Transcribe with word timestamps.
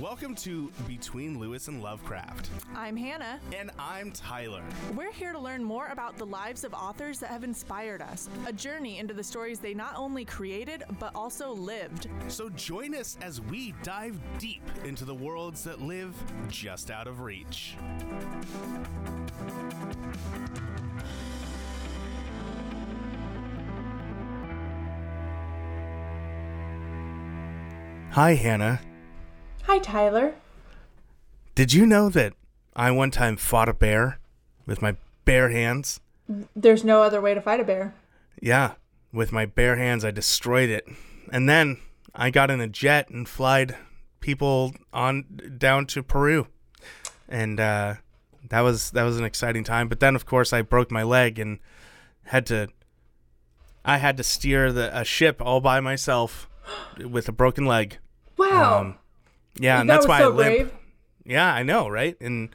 Welcome 0.00 0.34
to 0.36 0.70
Between 0.86 1.38
Lewis 1.38 1.68
and 1.68 1.82
Lovecraft. 1.82 2.50
I'm 2.76 2.96
Hannah. 2.96 3.40
And 3.56 3.70
I'm 3.78 4.12
Tyler. 4.12 4.62
We're 4.94 5.12
here 5.12 5.32
to 5.32 5.38
learn 5.38 5.64
more 5.64 5.88
about 5.88 6.16
the 6.16 6.26
lives 6.26 6.62
of 6.62 6.72
authors 6.74 7.18
that 7.18 7.30
have 7.30 7.42
inspired 7.42 8.00
us, 8.00 8.28
a 8.46 8.52
journey 8.52 8.98
into 8.98 9.14
the 9.14 9.24
stories 9.24 9.58
they 9.58 9.74
not 9.74 9.96
only 9.96 10.24
created, 10.24 10.84
but 11.00 11.10
also 11.14 11.52
lived. 11.52 12.08
So 12.28 12.48
join 12.50 12.94
us 12.94 13.16
as 13.20 13.40
we 13.40 13.74
dive 13.82 14.18
deep 14.38 14.62
into 14.84 15.04
the 15.04 15.14
worlds 15.14 15.64
that 15.64 15.80
live 15.80 16.14
just 16.48 16.90
out 16.90 17.06
of 17.06 17.20
reach. 17.20 17.76
Hi, 28.10 28.34
Hannah. 28.34 28.80
Hi, 29.74 29.80
Tyler. 29.80 30.34
Did 31.56 31.72
you 31.72 31.84
know 31.84 32.08
that 32.08 32.34
I 32.76 32.92
one 32.92 33.10
time 33.10 33.36
fought 33.36 33.68
a 33.68 33.74
bear 33.74 34.20
with 34.66 34.80
my 34.80 34.94
bare 35.24 35.48
hands? 35.50 35.98
There's 36.54 36.84
no 36.84 37.02
other 37.02 37.20
way 37.20 37.34
to 37.34 37.40
fight 37.40 37.58
a 37.58 37.64
bear. 37.64 37.92
Yeah, 38.40 38.74
with 39.12 39.32
my 39.32 39.46
bare 39.46 39.74
hands, 39.74 40.04
I 40.04 40.12
destroyed 40.12 40.70
it. 40.70 40.86
And 41.32 41.48
then 41.48 41.78
I 42.14 42.30
got 42.30 42.52
in 42.52 42.60
a 42.60 42.68
jet 42.68 43.08
and 43.08 43.28
flied 43.28 43.74
people 44.20 44.74
on 44.92 45.56
down 45.58 45.86
to 45.86 46.04
Peru. 46.04 46.46
And 47.28 47.58
uh, 47.58 47.94
that 48.50 48.60
was 48.60 48.92
that 48.92 49.02
was 49.02 49.18
an 49.18 49.24
exciting 49.24 49.64
time. 49.64 49.88
But 49.88 49.98
then, 49.98 50.14
of 50.14 50.24
course, 50.24 50.52
I 50.52 50.62
broke 50.62 50.92
my 50.92 51.02
leg 51.02 51.40
and 51.40 51.58
had 52.26 52.46
to. 52.46 52.68
I 53.84 53.96
had 53.96 54.16
to 54.18 54.22
steer 54.22 54.70
the 54.70 54.96
a 54.96 55.04
ship 55.04 55.42
all 55.42 55.60
by 55.60 55.80
myself 55.80 56.48
with 56.96 57.28
a 57.28 57.32
broken 57.32 57.66
leg. 57.66 57.98
Wow. 58.36 58.78
Um, 58.78 58.98
yeah, 59.58 59.80
and 59.80 59.88
that 59.88 59.96
that's 59.96 60.08
why 60.08 60.18
so 60.18 60.32
I 60.32 60.34
limp. 60.34 60.56
brave. 60.56 60.72
Yeah, 61.24 61.52
I 61.52 61.62
know, 61.62 61.88
right? 61.88 62.16
And 62.20 62.50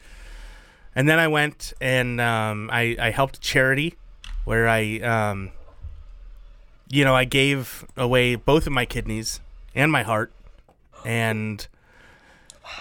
and 0.95 1.07
then 1.07 1.19
I 1.19 1.27
went 1.27 1.73
and 1.79 2.19
um, 2.19 2.69
I 2.71 2.95
I 2.99 3.11
helped 3.11 3.41
charity 3.41 3.95
where 4.45 4.67
I 4.67 4.99
um, 4.99 5.51
you 6.89 7.03
know 7.03 7.15
I 7.15 7.25
gave 7.25 7.85
away 7.95 8.35
both 8.35 8.67
of 8.67 8.73
my 8.73 8.85
kidneys 8.85 9.39
and 9.75 9.91
my 9.91 10.03
heart, 10.03 10.31
and 11.05 11.65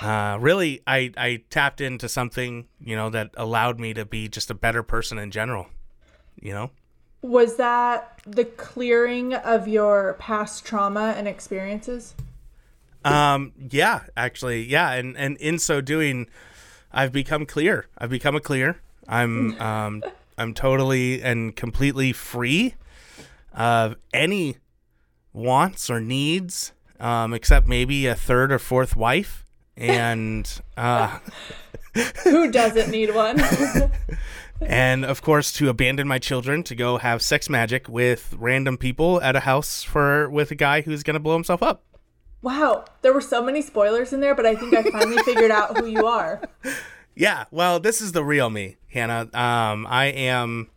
uh, 0.01 0.37
really 0.41 0.83
I 0.87 1.13
I 1.17 1.43
tapped 1.51 1.81
into 1.81 2.09
something 2.09 2.67
you 2.81 2.97
know 2.97 3.11
that 3.11 3.31
allowed 3.37 3.79
me 3.79 3.95
to 3.95 4.05
be 4.05 4.29
just 4.29 4.51
a 4.51 4.55
better 4.55 4.83
person 4.83 5.19
in 5.19 5.31
general. 5.31 5.69
You 6.41 6.53
know. 6.53 6.71
Was 7.21 7.57
that 7.57 8.21
the 8.25 8.45
clearing 8.45 9.35
of 9.35 9.67
your 9.67 10.15
past 10.21 10.65
trauma 10.65 11.15
and 11.17 11.27
experiences? 11.27 12.15
Um, 13.09 13.53
yeah, 13.71 14.03
actually, 14.17 14.65
yeah, 14.65 14.93
and 14.93 15.17
and 15.17 15.37
in 15.39 15.59
so 15.59 15.81
doing, 15.81 16.29
I've 16.93 17.13
become 17.13 17.47
clear. 17.47 17.87
I've 17.97 18.11
become 18.11 18.37
a 18.37 18.41
clear. 18.41 18.81
I'm 19.09 19.61
um 19.61 20.03
I'm 20.37 20.55
totally 20.55 21.23
and 21.23 21.55
completely 21.57 22.13
free 22.13 22.75
of 23.55 23.97
any 24.13 24.59
wants 25.33 25.91
or 25.91 26.01
needs, 26.01 26.73
um, 27.01 27.35
except 27.35 27.67
maybe 27.67 28.07
a 28.07 28.15
third 28.15 28.53
or 28.53 28.59
fourth 28.59 28.95
wife, 28.97 29.45
and 29.77 30.61
uh, 30.77 31.19
Who 32.25 32.51
doesn't 32.51 32.91
need 32.91 33.15
one? 33.15 33.41
and 34.61 35.05
of 35.05 35.23
course 35.23 35.53
to 35.53 35.69
abandon 35.69 36.09
my 36.09 36.19
children 36.19 36.63
to 36.65 36.75
go 36.75 36.99
have 36.99 37.23
sex 37.23 37.49
magic 37.49 37.89
with 37.89 38.35
random 38.39 38.77
people 38.77 39.21
at 39.23 39.37
a 39.37 39.41
house 39.41 39.83
for 39.83 40.29
with 40.31 40.51
a 40.51 40.57
guy 40.57 40.81
who's 40.81 41.03
gonna 41.03 41.21
blow 41.21 41.35
himself 41.35 41.63
up. 41.63 41.85
Wow, 42.43 42.85
there 43.03 43.13
were 43.13 43.21
so 43.21 43.43
many 43.43 43.63
spoilers 43.63 44.13
in 44.13 44.21
there, 44.21 44.35
but 44.35 44.47
I 44.47 44.55
think 44.55 44.75
I 44.75 44.83
finally 44.85 45.19
figured 45.25 45.51
out 45.51 45.77
who 45.79 45.87
you 45.87 46.07
are. 46.07 46.41
Yeah, 47.15 47.45
well, 47.51 47.81
this 47.81 48.01
is 48.01 48.13
the 48.13 48.25
real 48.25 48.49
me, 48.51 48.77
Hannah. 48.93 49.29
Um, 49.35 49.87
I 49.89 50.07
am 50.07 50.69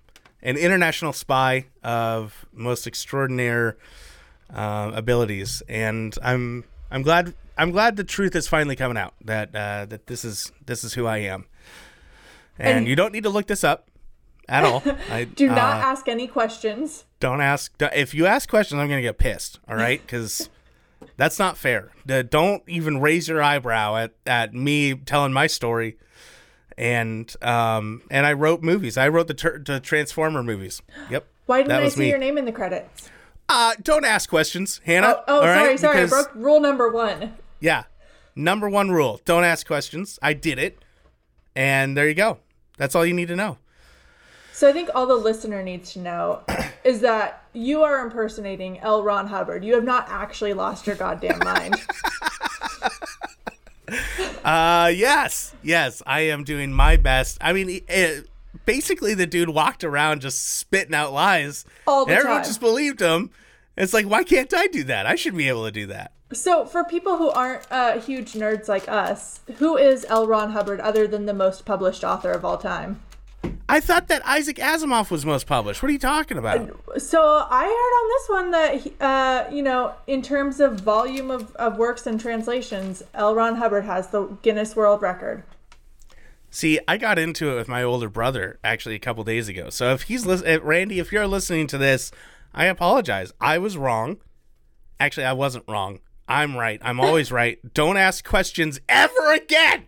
an 0.42 0.58
international 0.58 1.14
spy 1.14 1.68
of 1.84 2.46
most 2.52 2.88
extraordinary 2.88 3.74
uh, 4.54 4.92
abilities, 4.96 5.62
and 5.70 6.16
I'm 6.24 6.64
I'm 6.90 7.04
glad 7.04 7.34
I'm 7.58 7.72
glad 7.72 7.96
the 7.96 8.04
truth 8.04 8.36
is 8.36 8.48
finally 8.48 8.76
coming 8.76 8.98
out 8.98 9.14
that 9.24 9.56
uh, 9.56 9.86
that 9.86 10.08
this 10.08 10.26
is 10.26 10.52
this 10.66 10.84
is 10.84 10.94
who 10.96 11.06
I 11.06 11.18
am, 11.20 11.46
and, 12.58 12.80
And- 12.80 12.88
you 12.88 12.96
don't 12.96 13.14
need 13.14 13.24
to 13.24 13.30
look 13.30 13.46
this 13.48 13.64
up 13.64 13.88
at 14.50 14.64
all. 14.64 14.82
I 15.12 15.26
Do 15.26 15.48
not 15.48 15.58
uh, 15.84 15.86
ask 15.86 16.08
any 16.08 16.26
questions. 16.28 17.06
don't 17.20 17.40
ask. 17.42 17.72
If 17.80 18.16
you 18.16 18.26
ask 18.26 18.50
questions, 18.50 18.80
I'm 18.82 18.90
gonna 18.90 19.02
get 19.04 19.20
pissed. 19.20 19.60
All 19.70 19.76
right, 19.76 20.02
because. 20.06 20.50
That's 21.22 21.38
not 21.38 21.56
fair. 21.56 21.92
Don't 22.08 22.64
even 22.66 23.00
raise 23.00 23.28
your 23.28 23.44
eyebrow 23.44 23.96
at, 23.96 24.14
at 24.26 24.56
me 24.56 24.96
telling 24.96 25.32
my 25.32 25.46
story 25.46 25.98
and 26.80 27.32
um 27.44 28.02
and 28.10 28.26
I 28.26 28.34
wrote 28.34 28.64
movies. 28.64 28.98
I 28.98 29.08
wrote 29.08 29.28
the 29.28 29.36
ter- 29.36 29.60
the 29.60 29.80
Transformer 29.80 30.42
movies. 30.42 30.82
Yep. 31.12 31.28
Why 31.46 31.58
didn't 31.58 31.70
that 31.70 31.84
I 31.84 31.90
see 31.90 32.00
me. 32.00 32.10
your 32.10 32.18
name 32.18 32.40
in 32.40 32.46
the 32.46 32.52
credits? 32.52 33.12
Uh 33.48 33.76
don't 33.84 34.04
ask 34.04 34.32
questions, 34.32 34.82
Hannah. 34.84 35.18
Oh, 35.20 35.24
oh 35.28 35.42
sorry, 35.42 35.68
right? 35.68 35.80
sorry. 35.80 36.02
I 36.02 36.06
broke 36.08 36.34
rule 36.34 36.60
number 36.60 36.90
one. 36.90 37.38
Yeah. 37.60 37.84
Number 38.36 38.68
1 38.68 38.90
rule, 38.90 39.22
don't 39.24 39.44
ask 39.44 39.68
questions. 39.68 40.18
I 40.24 40.34
did 40.34 40.58
it. 40.58 40.84
And 41.56 41.96
there 41.96 42.08
you 42.08 42.16
go. 42.16 42.40
That's 42.78 42.96
all 42.96 43.06
you 43.06 43.14
need 43.14 43.28
to 43.28 43.36
know. 43.36 43.60
So 44.62 44.70
I 44.70 44.74
think 44.74 44.92
all 44.94 45.08
the 45.08 45.16
listener 45.16 45.64
needs 45.64 45.94
to 45.94 46.00
know 46.00 46.44
is 46.84 47.02
that 47.02 47.46
you 47.52 47.82
are 47.82 48.06
impersonating 48.06 48.78
L. 48.82 49.02
Ron 49.02 49.26
Hubbard. 49.26 49.66
You 49.66 49.74
have 49.74 49.84
not 49.84 50.06
actually 50.08 50.54
lost 50.54 50.86
your 50.86 50.96
goddamn 50.96 51.40
mind. 51.40 51.76
Uh 54.46 54.92
yes. 54.96 55.54
Yes, 55.62 56.02
I 56.08 56.22
am 56.22 56.46
doing 56.46 56.72
my 56.72 56.96
best. 56.96 57.38
I 57.42 57.52
mean 57.52 57.82
it, 57.90 58.30
basically 58.66 59.14
the 59.14 59.28
dude 59.28 59.50
walked 59.50 59.84
around 59.84 60.22
just 60.22 60.58
spitting 60.58 60.96
out 60.96 61.12
lies. 61.12 61.66
All 61.86 62.06
the 62.06 62.12
and 62.12 62.20
everyone 62.20 62.38
time. 62.40 62.48
just 62.48 62.62
believed 62.62 63.02
him. 63.02 63.32
It's 63.76 63.94
like 63.94 64.06
why 64.06 64.24
can't 64.24 64.54
I 64.54 64.68
do 64.68 64.84
that? 64.86 65.06
I 65.06 65.16
should 65.16 65.36
be 65.36 65.50
able 65.50 65.66
to 65.66 65.72
do 65.72 65.88
that. 65.88 66.14
so 66.32 66.66
for 66.66 66.86
people 66.86 67.18
who 67.18 67.30
aren't 67.32 67.70
uh, 67.70 68.00
huge 68.00 68.34
nerds 68.34 68.70
like 68.70 68.88
us, 68.88 69.42
who 69.58 69.76
is 69.76 70.06
L. 70.08 70.26
Ron 70.26 70.52
Hubbard 70.52 70.80
other 70.80 71.06
than 71.06 71.26
the 71.26 71.34
most 71.34 71.66
published 71.66 72.04
author 72.06 72.32
of 72.32 72.46
all 72.46 72.58
time? 72.58 73.02
I 73.68 73.80
thought 73.80 74.10
that 74.10 74.22
Isaac 74.26 74.58
Asimov 74.58 75.10
was 75.10 75.26
most 75.26 75.48
published. 75.48 75.82
What 75.82 75.90
are 75.90 75.94
you 75.94 76.00
talking 76.00 76.38
about? 76.38 76.60
So 77.02 77.22
I 77.50 77.64
heard 77.64 77.72
on 78.02 78.08
this 78.10 78.30
one 78.30 78.52
that, 79.00 79.02
uh, 79.02 79.50
you 79.50 79.64
know, 79.64 79.94
in 80.08 80.22
terms 80.22 80.60
of 80.60 80.82
volume 80.82 81.32
of, 81.32 81.56
of 81.56 81.78
works 81.78 82.06
and 82.06 82.20
translations, 82.20 83.02
L. 83.14 83.34
Ron 83.34 83.56
Hubbard 83.56 83.86
has 83.86 84.08
the 84.08 84.26
Guinness 84.42 84.76
World 84.76 85.02
Record. 85.02 85.44
See, 86.50 86.82
I 86.86 86.98
got 86.98 87.18
into 87.18 87.50
it 87.50 87.56
with 87.56 87.70
my 87.70 87.82
older 87.82 88.10
brother 88.10 88.60
actually 88.62 88.96
a 88.96 89.00
couple 89.00 89.24
days 89.24 89.48
ago. 89.48 89.70
So 89.70 89.94
if 89.94 90.04
he's 90.04 90.26
listening, 90.26 90.60
Randy, 90.64 91.00
if 91.00 91.14
you're 91.14 91.26
listening 91.26 91.68
to 91.68 91.78
this, 91.78 92.12
I 92.54 92.66
apologize. 92.66 93.32
I 93.40 93.58
was 93.58 93.78
wrong. 93.78 94.18
Actually, 95.00 95.28
I 95.28 95.34
wasn't 95.34 95.64
wrong. 95.70 96.00
I'm 96.28 96.58
right. 96.58 96.82
I'm 96.84 97.00
always 97.00 97.32
right. 97.32 97.58
Don't 97.74 97.96
ask 97.96 98.26
questions 98.26 98.82
ever 98.90 99.34
again. 99.34 99.86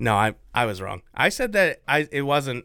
No, 0.00 0.16
I 0.16 0.34
I 0.54 0.64
was 0.64 0.80
wrong. 0.80 1.02
I 1.14 1.28
said 1.28 1.52
that 1.52 1.82
I 1.86 2.08
it 2.10 2.22
wasn't 2.22 2.64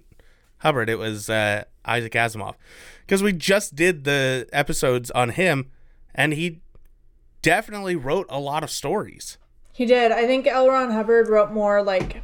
Hubbard. 0.60 0.90
It 0.90 0.98
was 0.98 1.30
uh, 1.30 1.66
Isaac 1.86 2.14
Asimov 2.14 2.56
because 3.02 3.22
we 3.22 3.34
just 3.34 3.76
did 3.76 4.06
the 4.06 4.48
episodes 4.52 5.12
on 5.12 5.30
him, 5.30 5.70
and 6.16 6.34
he 6.34 6.62
definitely 7.42 7.96
wrote 7.96 8.26
a 8.30 8.40
lot 8.40 8.64
of 8.64 8.72
stories. 8.72 9.38
He 9.74 9.86
did. 9.86 10.12
I 10.12 10.26
think 10.26 10.48
L. 10.48 10.70
Ron 10.70 10.92
Hubbard 10.92 11.28
wrote 11.28 11.52
more 11.52 11.84
like 11.84 12.24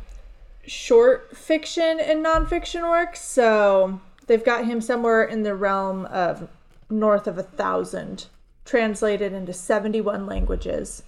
short 0.65 1.35
fiction 1.35 1.99
and 1.99 2.25
nonfiction 2.25 2.89
works. 2.89 3.21
So 3.21 3.99
they've 4.27 4.43
got 4.43 4.65
him 4.65 4.79
somewhere 4.79 5.23
in 5.23 5.43
the 5.43 5.55
realm 5.55 6.05
of 6.05 6.47
north 6.89 7.27
of 7.27 7.37
a 7.37 7.43
thousand, 7.43 8.27
translated 8.63 9.33
into 9.33 9.51
71 9.51 10.25
languages. 10.25 11.03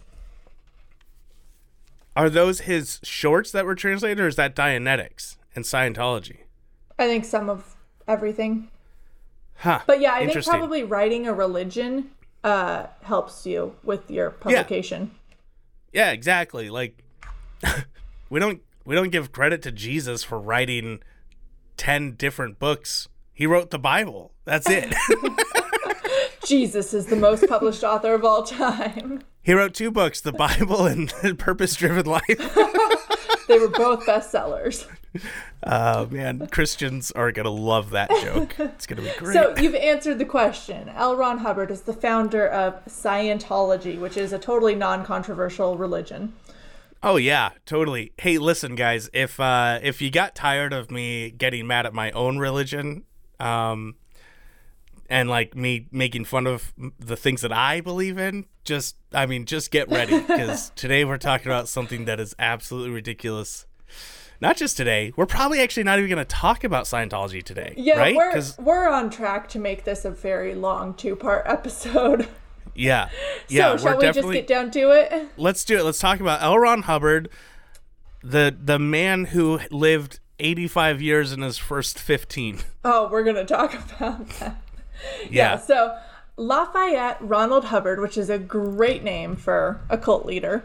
Are 2.15 2.29
those 2.29 2.61
his 2.61 2.99
shorts 3.03 3.51
that 3.51 3.65
were 3.65 3.75
translated, 3.75 4.19
or 4.19 4.27
is 4.27 4.35
that 4.35 4.55
Dianetics 4.55 5.37
and 5.55 5.65
Scientology? 5.65 6.41
I 6.99 7.07
think 7.07 7.25
some 7.25 7.49
of 7.49 7.75
everything. 8.07 8.69
Huh. 9.55 9.79
But 9.87 9.99
yeah, 9.99 10.13
I 10.13 10.27
think 10.27 10.45
probably 10.45 10.83
writing 10.83 11.27
a 11.27 11.33
religion 11.33 12.11
uh, 12.43 12.87
helps 13.01 13.45
you 13.45 13.75
with 13.83 14.11
your 14.11 14.29
publication. 14.29 15.11
Yeah, 15.91 16.11
exactly. 16.11 16.69
Like 16.69 17.03
we 18.29 18.39
don't 18.39 18.61
we 18.85 18.95
don't 18.95 19.11
give 19.11 19.31
credit 19.31 19.61
to 19.63 19.71
Jesus 19.71 20.23
for 20.23 20.39
writing 20.39 20.99
ten 21.77 22.13
different 22.13 22.59
books. 22.59 23.07
He 23.33 23.47
wrote 23.47 23.71
the 23.71 23.79
Bible. 23.79 24.33
That's 24.45 24.69
it. 24.69 24.93
Jesus 26.45 26.93
is 26.93 27.07
the 27.07 27.15
most 27.15 27.47
published 27.47 27.83
author 27.83 28.13
of 28.13 28.23
all 28.25 28.43
time. 28.43 29.21
he 29.41 29.53
wrote 29.53 29.73
two 29.73 29.91
books, 29.91 30.21
the 30.21 30.31
Bible 30.33 30.85
and 30.85 31.11
Purpose 31.39 31.75
Driven 31.75 32.05
Life. 32.05 32.23
They 33.45 33.59
were 33.59 33.67
both 33.67 34.05
bestsellers. 34.05 34.87
Oh 35.63 36.07
man, 36.07 36.47
Christians 36.47 37.11
are 37.11 37.29
gonna 37.33 37.49
love 37.49 37.89
that 37.89 38.09
joke. 38.21 38.55
It's 38.57 38.87
gonna 38.87 39.01
be 39.01 39.11
great. 39.17 39.33
So 39.33 39.53
you've 39.61 39.75
answered 39.75 40.17
the 40.17 40.25
question. 40.25 40.87
L. 40.95 41.17
Ron 41.17 41.39
Hubbard 41.39 41.69
is 41.69 41.81
the 41.81 41.91
founder 41.93 42.47
of 42.47 42.83
Scientology, 42.85 43.99
which 43.99 44.15
is 44.15 44.31
a 44.31 44.39
totally 44.39 44.75
non-controversial 44.75 45.77
religion. 45.77 46.33
Oh 47.03 47.17
yeah, 47.17 47.49
totally. 47.65 48.13
Hey, 48.17 48.37
listen, 48.37 48.75
guys. 48.75 49.09
If 49.13 49.41
uh, 49.41 49.79
if 49.83 50.01
you 50.01 50.09
got 50.09 50.35
tired 50.35 50.71
of 50.71 50.89
me 50.89 51.29
getting 51.29 51.67
mad 51.67 51.85
at 51.85 51.93
my 51.93 52.11
own 52.11 52.37
religion, 52.37 53.03
um, 53.41 53.95
and 55.13 55.29
like 55.29 55.55
me 55.55 55.87
making 55.91 56.25
fun 56.25 56.47
of 56.47 56.73
the 56.99 57.15
things 57.15 57.41
that 57.41 57.53
I 57.53 57.81
believe 57.81 58.17
in, 58.17 58.45
just 58.63 58.95
I 59.13 59.25
mean, 59.27 59.45
just 59.45 59.69
get 59.71 59.89
ready 59.89 60.19
because 60.19 60.69
today 60.75 61.05
we're 61.05 61.17
talking 61.17 61.47
about 61.47 61.67
something 61.67 62.05
that 62.05 62.19
is 62.19 62.35
absolutely 62.39 62.89
ridiculous. 62.91 63.65
Not 64.41 64.57
just 64.57 64.75
today. 64.75 65.13
We're 65.15 65.27
probably 65.27 65.61
actually 65.61 65.83
not 65.83 65.99
even 65.99 66.09
going 66.09 66.25
to 66.25 66.25
talk 66.25 66.63
about 66.63 66.85
Scientology 66.85 67.43
today, 67.43 67.75
Yeah, 67.77 67.97
right? 67.99 68.15
we're 68.15 68.31
'Cause- 68.33 68.57
we're 68.59 68.89
on 68.89 69.09
track 69.09 69.47
to 69.49 69.59
make 69.59 69.83
this 69.85 70.03
a 70.03 70.09
very 70.11 70.55
long 70.55 70.95
two-part 70.95 71.43
episode. 71.45 72.27
yeah, 72.75 73.09
yeah, 73.47 73.77
so 73.77 73.83
shall 73.83 73.97
we're 73.97 74.11
just 74.11 74.31
get 74.31 74.47
down 74.47 74.71
to 74.71 74.89
it? 74.91 75.29
let's 75.37 75.63
do 75.63 75.77
it. 75.77 75.83
Let's 75.85 75.99
talk 75.99 76.19
about 76.19 76.41
L. 76.41 76.57
Ron 76.57 76.81
Hubbard, 76.81 77.29
the 78.23 78.53
the 78.59 78.79
man 78.79 79.25
who 79.25 79.59
lived 79.69 80.19
85 80.39 81.01
years 81.01 81.31
in 81.31 81.41
his 81.41 81.57
first 81.59 81.99
15. 81.99 82.59
Oh, 82.83 83.07
we're 83.09 83.23
gonna 83.23 83.45
talk 83.45 83.73
about 83.99 84.27
that. 84.39 84.57
Yeah. 85.29 85.57
So 85.57 85.97
Lafayette 86.37 87.17
Ronald 87.21 87.65
Hubbard, 87.65 87.99
which 87.99 88.17
is 88.17 88.29
a 88.29 88.39
great 88.39 89.03
name 89.03 89.35
for 89.35 89.81
a 89.89 89.97
cult 89.97 90.25
leader, 90.25 90.63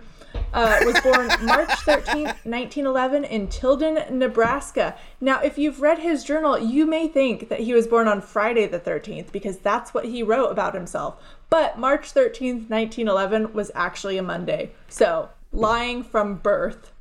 uh, 0.52 0.78
was 0.82 1.00
born 1.00 1.26
March 1.46 1.68
13th, 1.68 2.44
1911, 2.44 3.24
in 3.24 3.48
Tilden, 3.48 4.18
Nebraska. 4.18 4.96
Now, 5.20 5.40
if 5.40 5.58
you've 5.58 5.80
read 5.80 5.98
his 5.98 6.24
journal, 6.24 6.58
you 6.58 6.86
may 6.86 7.08
think 7.08 7.48
that 7.48 7.60
he 7.60 7.74
was 7.74 7.86
born 7.86 8.08
on 8.08 8.20
Friday 8.20 8.66
the 8.66 8.80
13th 8.80 9.32
because 9.32 9.58
that's 9.58 9.92
what 9.92 10.06
he 10.06 10.22
wrote 10.22 10.50
about 10.50 10.74
himself. 10.74 11.22
But 11.50 11.78
March 11.78 12.14
13th, 12.14 12.68
1911 12.70 13.52
was 13.52 13.70
actually 13.74 14.18
a 14.18 14.22
Monday. 14.22 14.72
So, 14.88 15.30
lying 15.52 16.02
from 16.02 16.36
birth. 16.36 16.92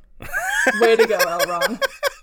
Way 0.80 0.96
to 0.96 1.06
go, 1.06 1.18
Elron. 1.18 1.82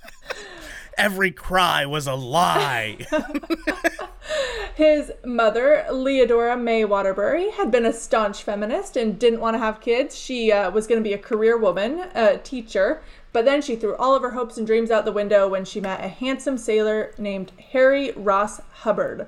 Every 0.97 1.31
cry 1.31 1.85
was 1.85 2.07
a 2.07 2.15
lie. 2.15 3.05
His 4.75 5.11
mother, 5.23 5.85
Leodora 5.89 6.59
May 6.59 6.83
Waterbury, 6.83 7.51
had 7.51 7.71
been 7.71 7.85
a 7.85 7.93
staunch 7.93 8.43
feminist 8.43 8.97
and 8.97 9.17
didn't 9.17 9.39
want 9.39 9.55
to 9.55 9.59
have 9.59 9.79
kids. 9.79 10.17
She 10.17 10.51
uh, 10.51 10.71
was 10.71 10.87
going 10.87 11.01
to 11.01 11.07
be 11.07 11.13
a 11.13 11.17
career 11.17 11.57
woman, 11.57 12.07
a 12.13 12.37
teacher, 12.37 13.01
but 13.31 13.45
then 13.45 13.61
she 13.61 13.75
threw 13.75 13.95
all 13.95 14.15
of 14.15 14.21
her 14.21 14.31
hopes 14.31 14.57
and 14.57 14.67
dreams 14.67 14.91
out 14.91 15.05
the 15.05 15.11
window 15.11 15.47
when 15.47 15.65
she 15.65 15.79
met 15.79 16.03
a 16.03 16.07
handsome 16.07 16.57
sailor 16.57 17.13
named 17.17 17.51
Harry 17.71 18.11
Ross 18.11 18.61
Hubbard. 18.71 19.27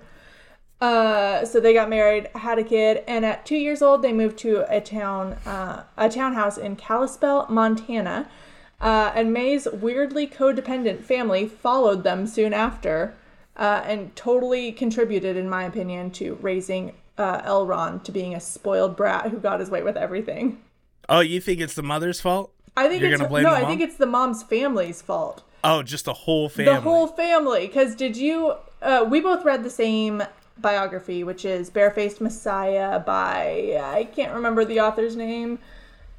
Uh, 0.80 1.44
so 1.44 1.60
they 1.60 1.74
got 1.74 1.90
married, 1.90 2.30
had 2.36 2.60
a 2.60 2.64
kid, 2.64 3.04
and 3.08 3.26
at 3.26 3.46
two 3.46 3.56
years 3.56 3.82
old, 3.82 4.02
they 4.02 4.14
moved 4.14 4.38
to 4.38 4.64
a 4.74 4.80
town, 4.80 5.34
uh, 5.46 5.84
a 5.98 6.08
townhouse 6.10 6.58
in 6.58 6.76
Kalispell, 6.76 7.48
Montana. 7.50 8.30
Uh, 8.80 9.12
and 9.16 9.34
May's 9.34 9.68
weirdly 9.72 10.28
codependent 10.28 11.04
family 11.04 11.48
followed 11.48 12.04
them 12.04 12.28
soon 12.28 12.54
after, 12.54 13.16
uh, 13.56 13.82
and 13.86 14.16
totally 14.16 14.72
contributed, 14.72 15.36
in 15.36 15.50
my 15.50 15.64
opinion, 15.64 16.12
to 16.12 16.36
raising 16.42 16.94
uh, 17.18 17.42
Elron 17.42 18.04
to 18.04 18.12
being 18.12 18.36
a 18.36 18.40
spoiled 18.40 18.96
brat 18.96 19.32
who 19.32 19.40
got 19.40 19.60
his 19.60 19.72
way 19.72 19.82
with 19.82 19.98
everything. 19.98 20.62
oh, 21.10 21.22
you 21.22 21.42
think 21.42 21.60
it's 21.60 21.74
the 21.74 21.84
mother's 21.84 22.22
fault? 22.22 22.54
I 22.76 22.88
think 22.88 23.02
You're 23.02 23.12
it's 23.12 23.20
gonna 23.20 23.30
blame 23.30 23.44
no, 23.44 23.52
the 23.52 23.58
I 23.58 23.66
think 23.66 23.82
it's 23.82 23.96
the 23.96 24.06
mom's 24.06 24.44
family's 24.44 25.02
fault. 25.02 25.44
Oh, 25.64 25.82
just 25.82 26.06
the 26.06 26.14
whole 26.14 26.48
family. 26.48 26.74
The 26.74 26.82
whole 26.82 27.08
family. 27.08 27.66
Because 27.66 27.96
did 27.96 28.16
you? 28.16 28.54
Uh, 28.84 29.06
we 29.10 29.20
both 29.20 29.44
read 29.44 29.64
the 29.64 29.72
same 29.72 30.22
biography, 30.60 31.24
which 31.24 31.44
is 31.44 31.72
Barefaced 31.72 32.22
Messiah 32.22 33.00
by 33.00 33.80
I 33.82 34.06
can't 34.16 34.34
remember 34.34 34.64
the 34.64 34.80
author's 34.80 35.16
name. 35.16 35.58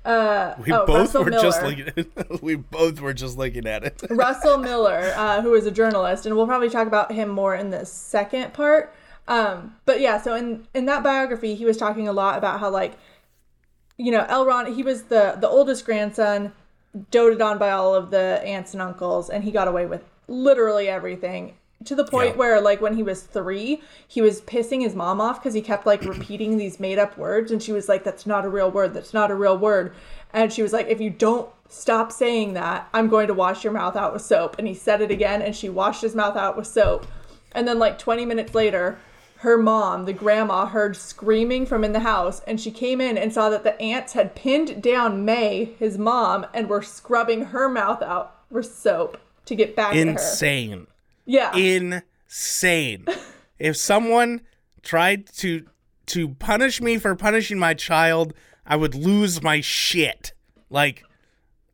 Uh, 0.08 0.54
we 0.64 0.72
oh, 0.72 0.86
both 0.86 0.98
Russell 1.00 1.24
were 1.24 1.30
Miller. 1.30 1.42
just 1.42 1.62
looking 1.62 1.88
at 1.94 2.42
we 2.42 2.54
both 2.54 2.98
were 2.98 3.12
just 3.12 3.36
looking 3.36 3.66
at 3.66 3.84
it. 3.84 4.02
Russell 4.10 4.56
Miller, 4.56 5.12
uh, 5.14 5.42
who 5.42 5.52
is 5.52 5.66
a 5.66 5.70
journalist, 5.70 6.24
and 6.24 6.34
we'll 6.34 6.46
probably 6.46 6.70
talk 6.70 6.86
about 6.86 7.12
him 7.12 7.28
more 7.28 7.54
in 7.54 7.68
the 7.68 7.84
second 7.84 8.54
part. 8.54 8.94
Um, 9.28 9.76
but 9.84 10.00
yeah, 10.00 10.18
so 10.18 10.34
in 10.34 10.66
in 10.72 10.86
that 10.86 11.02
biography, 11.02 11.54
he 11.54 11.66
was 11.66 11.76
talking 11.76 12.08
a 12.08 12.12
lot 12.14 12.38
about 12.38 12.58
how 12.58 12.70
like, 12.70 12.94
you 13.98 14.10
know, 14.10 14.24
Elron, 14.30 14.74
he 14.74 14.82
was 14.82 15.04
the 15.04 15.36
the 15.38 15.48
oldest 15.48 15.84
grandson, 15.84 16.54
doted 17.10 17.42
on 17.42 17.58
by 17.58 17.70
all 17.70 17.94
of 17.94 18.10
the 18.10 18.42
aunts 18.46 18.72
and 18.72 18.80
uncles, 18.80 19.28
and 19.28 19.44
he 19.44 19.50
got 19.50 19.68
away 19.68 19.84
with 19.84 20.04
literally 20.26 20.88
everything. 20.88 21.54
To 21.84 21.94
the 21.94 22.04
point 22.04 22.30
Yeah. 22.30 22.36
where, 22.36 22.60
like, 22.60 22.80
when 22.80 22.94
he 22.94 23.02
was 23.04 23.22
three, 23.22 23.80
he 24.06 24.20
was 24.20 24.40
pissing 24.40 24.82
his 24.82 24.96
mom 24.96 25.20
off 25.20 25.40
because 25.40 25.54
he 25.54 25.62
kept 25.62 25.86
like 25.86 26.04
repeating 26.04 26.56
these 26.56 26.80
made 26.80 26.98
up 26.98 27.16
words, 27.16 27.52
and 27.52 27.62
she 27.62 27.72
was 27.72 27.88
like, 27.88 28.02
"That's 28.02 28.26
not 28.26 28.44
a 28.44 28.48
real 28.48 28.70
word. 28.70 28.94
That's 28.94 29.14
not 29.14 29.30
a 29.30 29.34
real 29.34 29.56
word." 29.56 29.92
And 30.32 30.52
she 30.52 30.62
was 30.62 30.72
like, 30.72 30.88
"If 30.88 31.00
you 31.00 31.10
don't 31.10 31.48
stop 31.68 32.10
saying 32.10 32.54
that, 32.54 32.88
I'm 32.92 33.08
going 33.08 33.28
to 33.28 33.34
wash 33.34 33.62
your 33.62 33.72
mouth 33.72 33.94
out 33.94 34.12
with 34.12 34.22
soap." 34.22 34.58
And 34.58 34.66
he 34.66 34.74
said 34.74 35.00
it 35.00 35.12
again, 35.12 35.40
and 35.40 35.54
she 35.54 35.68
washed 35.68 36.02
his 36.02 36.16
mouth 36.16 36.36
out 36.36 36.56
with 36.56 36.66
soap. 36.66 37.06
And 37.52 37.66
then, 37.66 37.78
like 37.78 37.96
20 37.98 38.26
minutes 38.26 38.54
later, 38.56 38.98
her 39.38 39.56
mom, 39.56 40.04
the 40.04 40.12
grandma, 40.12 40.66
heard 40.66 40.96
screaming 40.96 41.64
from 41.64 41.84
in 41.84 41.92
the 41.92 42.00
house, 42.00 42.42
and 42.44 42.60
she 42.60 42.72
came 42.72 43.00
in 43.00 43.16
and 43.16 43.32
saw 43.32 43.50
that 43.50 43.62
the 43.62 43.80
aunts 43.80 44.14
had 44.14 44.34
pinned 44.34 44.82
down 44.82 45.24
May, 45.24 45.76
his 45.78 45.96
mom, 45.96 46.44
and 46.52 46.68
were 46.68 46.82
scrubbing 46.82 47.46
her 47.46 47.68
mouth 47.68 48.02
out 48.02 48.34
with 48.50 48.66
soap 48.66 49.16
to 49.44 49.54
get 49.54 49.76
back. 49.76 49.94
Insane. 49.94 50.88
Yeah. 51.28 51.54
Insane. 51.54 53.06
if 53.58 53.76
someone 53.76 54.40
tried 54.82 55.28
to 55.34 55.66
to 56.06 56.30
punish 56.30 56.80
me 56.80 56.96
for 56.96 57.14
punishing 57.14 57.58
my 57.58 57.74
child, 57.74 58.32
I 58.66 58.76
would 58.76 58.94
lose 58.94 59.42
my 59.42 59.60
shit. 59.60 60.32
Like 60.70 61.04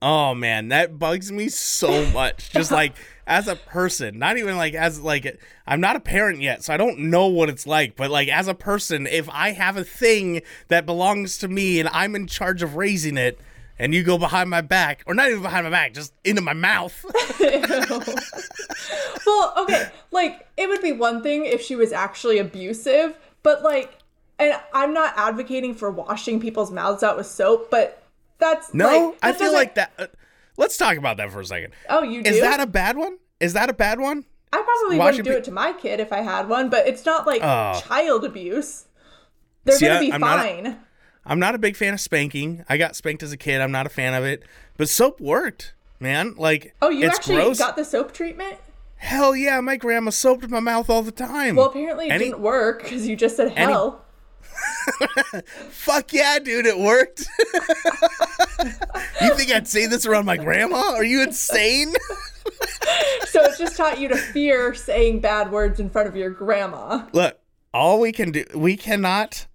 oh 0.02 0.34
man, 0.34 0.68
that 0.68 0.98
bugs 0.98 1.32
me 1.32 1.48
so 1.48 2.04
much. 2.10 2.50
Just 2.50 2.70
like 2.80 2.94
as 3.26 3.46
a 3.46 3.56
person, 3.56 4.18
not 4.18 4.36
even 4.36 4.56
like 4.56 4.74
as 4.74 5.00
like 5.00 5.40
I'm 5.66 5.80
not 5.80 5.96
a 5.96 6.00
parent 6.00 6.42
yet, 6.42 6.64
so 6.64 6.74
I 6.74 6.76
don't 6.76 6.98
know 6.98 7.28
what 7.28 7.48
it's 7.48 7.66
like, 7.66 7.94
but 7.94 8.10
like 8.10 8.28
as 8.28 8.48
a 8.48 8.54
person, 8.54 9.06
if 9.06 9.30
I 9.30 9.52
have 9.52 9.76
a 9.76 9.84
thing 9.84 10.42
that 10.66 10.84
belongs 10.84 11.38
to 11.38 11.48
me 11.48 11.78
and 11.78 11.88
I'm 11.92 12.16
in 12.16 12.26
charge 12.26 12.60
of 12.60 12.74
raising 12.74 13.16
it, 13.16 13.38
and 13.79 13.94
you 13.94 14.03
go 14.03 14.19
behind 14.19 14.50
my 14.50 14.61
back, 14.61 15.03
or 15.06 15.15
not 15.15 15.29
even 15.31 15.43
behind 15.43 15.65
my 15.65 15.71
back, 15.71 15.94
just 15.94 16.12
into 16.25 16.41
my 16.43 16.53
mouth. 16.53 17.05
well, 19.26 19.55
okay, 19.59 19.88
like 20.11 20.47
it 20.56 20.69
would 20.69 20.82
be 20.82 20.93
one 20.93 21.23
thing 21.23 21.44
if 21.44 21.61
she 21.62 21.76
was 21.76 21.93
actually 21.93 22.38
abusive, 22.38 23.19
but 23.43 23.62
like, 23.62 23.99
and 24.38 24.55
I'm 24.73 24.93
not 24.93 25.14
advocating 25.16 25.75
for 25.75 25.90
washing 25.90 26.40
people's 26.40 26.71
mouths 26.71 27.02
out 27.02 27.16
with 27.16 27.26
soap, 27.26 27.71
but 27.71 28.02
that's 28.38 28.75
No, 28.75 28.87
like, 29.11 29.19
I 29.23 29.33
feel 29.33 29.52
like 29.52 29.75
that. 29.76 29.93
Uh, 29.99 30.07
let's 30.57 30.76
talk 30.76 30.97
about 30.97 31.16
that 31.19 31.31
for 31.31 31.40
a 31.40 31.45
second. 31.47 31.73
Oh, 31.88 32.02
you 32.02 32.23
do? 32.23 32.31
Is 32.31 32.40
that 32.40 32.61
a 32.61 32.66
bad 32.66 32.97
one? 32.97 33.19
Is 33.40 33.52
that 33.54 33.69
a 33.71 33.75
bad 33.75 34.00
one? 34.00 34.25
I 34.52 34.62
probably 34.62 34.99
washing 34.99 35.19
wouldn't 35.19 35.25
do 35.26 35.33
pe- 35.33 35.38
it 35.38 35.45
to 35.45 35.50
my 35.50 35.73
kid 35.73 35.99
if 36.00 36.12
I 36.12 36.21
had 36.23 36.49
one, 36.49 36.71
but 36.71 36.87
it's 36.87 37.04
not 37.04 37.26
like 37.26 37.40
Oh. 37.43 37.81
child 37.85 38.25
abuse. 38.25 38.85
They're 39.64 39.76
See, 39.76 39.87
gonna 39.87 40.00
be 40.00 40.11
not 40.11 40.21
a- 40.21 40.43
fine. 40.43 40.81
I'm 41.26 41.38
not 41.38 41.54
a 41.54 41.59
big 41.59 41.76
fan 41.76 41.95
of 41.95 42.00
spanking. 42.00 42.64
I 42.69 42.76
got 42.76 42.97
spanked 42.97 43.23
as 43.23 43.33
a 43.33 43.37
kid. 43.37 43.61
I'm 43.61 43.73
not 43.73 43.87
a 43.87 43.90
fan 43.90 44.14
of 44.14 44.25
it. 44.25 44.43
But 44.76 44.88
soap 44.88 45.21
worked, 45.21 45.75
man. 46.00 46.35
Like, 46.37 46.75
oh, 46.83 46.90
you 46.90 47.07
actually 47.07 47.37
gross. 47.37 47.59
got 47.59 47.76
the 47.76 47.85
soap 47.85 48.12
treatment? 48.12 48.59
Hell 48.97 49.35
yeah, 49.37 49.61
my 49.61 49.76
grandma 49.76 50.11
soaped 50.11 50.49
my 50.49 50.61
mouth 50.61 50.88
all 50.88 51.02
the 51.02 51.12
time. 51.12 51.57
Well, 51.57 51.66
apparently 51.66 52.07
it 52.07 52.12
Any- 52.12 52.25
didn't 52.26 52.40
work 52.40 52.83
because 52.83 53.07
you 53.07 53.16
just 53.16 53.37
said 53.37 53.52
hell. 53.52 54.02
Fuck 55.71 56.12
yeah, 56.12 56.38
dude, 56.38 56.66
it 56.66 56.78
worked. 56.78 57.26
you 59.21 59.35
think 59.35 59.50
I'd 59.50 59.66
say 59.66 59.87
this 59.87 60.07
around 60.07 60.26
my 60.26 60.37
grandma? 60.37 60.95
Are 60.95 61.04
you 61.04 61.23
insane? 61.23 61.93
so 63.26 63.43
it 63.43 63.59
just 63.59 63.76
taught 63.76 63.99
you 63.99 64.09
to 64.09 64.16
fear 64.16 64.75
saying 64.75 65.21
bad 65.21 65.50
words 65.50 65.81
in 65.81 65.90
front 65.90 66.09
of 66.09 66.16
your 66.16 66.31
grandma. 66.31 67.07
Look, 67.12 67.38
all 67.73 68.00
we 68.00 68.12
can 68.12 68.31
do, 68.33 68.45
we 68.54 68.76
cannot 68.76 69.47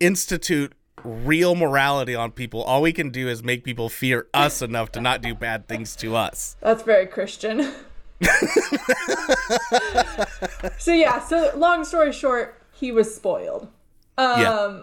institute 0.00 0.72
real 1.04 1.54
morality 1.54 2.14
on 2.14 2.30
people. 2.32 2.62
All 2.62 2.82
we 2.82 2.92
can 2.92 3.10
do 3.10 3.28
is 3.28 3.42
make 3.42 3.64
people 3.64 3.88
fear 3.88 4.26
us 4.34 4.62
enough 4.62 4.92
to 4.92 5.00
not 5.00 5.22
do 5.22 5.34
bad 5.34 5.68
things 5.68 5.94
to 5.96 6.16
us. 6.16 6.56
That's 6.60 6.82
very 6.82 7.06
Christian. 7.06 7.72
so 10.78 10.92
yeah, 10.92 11.20
so 11.24 11.52
long 11.56 11.84
story 11.84 12.12
short, 12.12 12.60
he 12.72 12.92
was 12.92 13.14
spoiled. 13.14 13.68
Um 14.16 14.40
Yeah. 14.40 14.80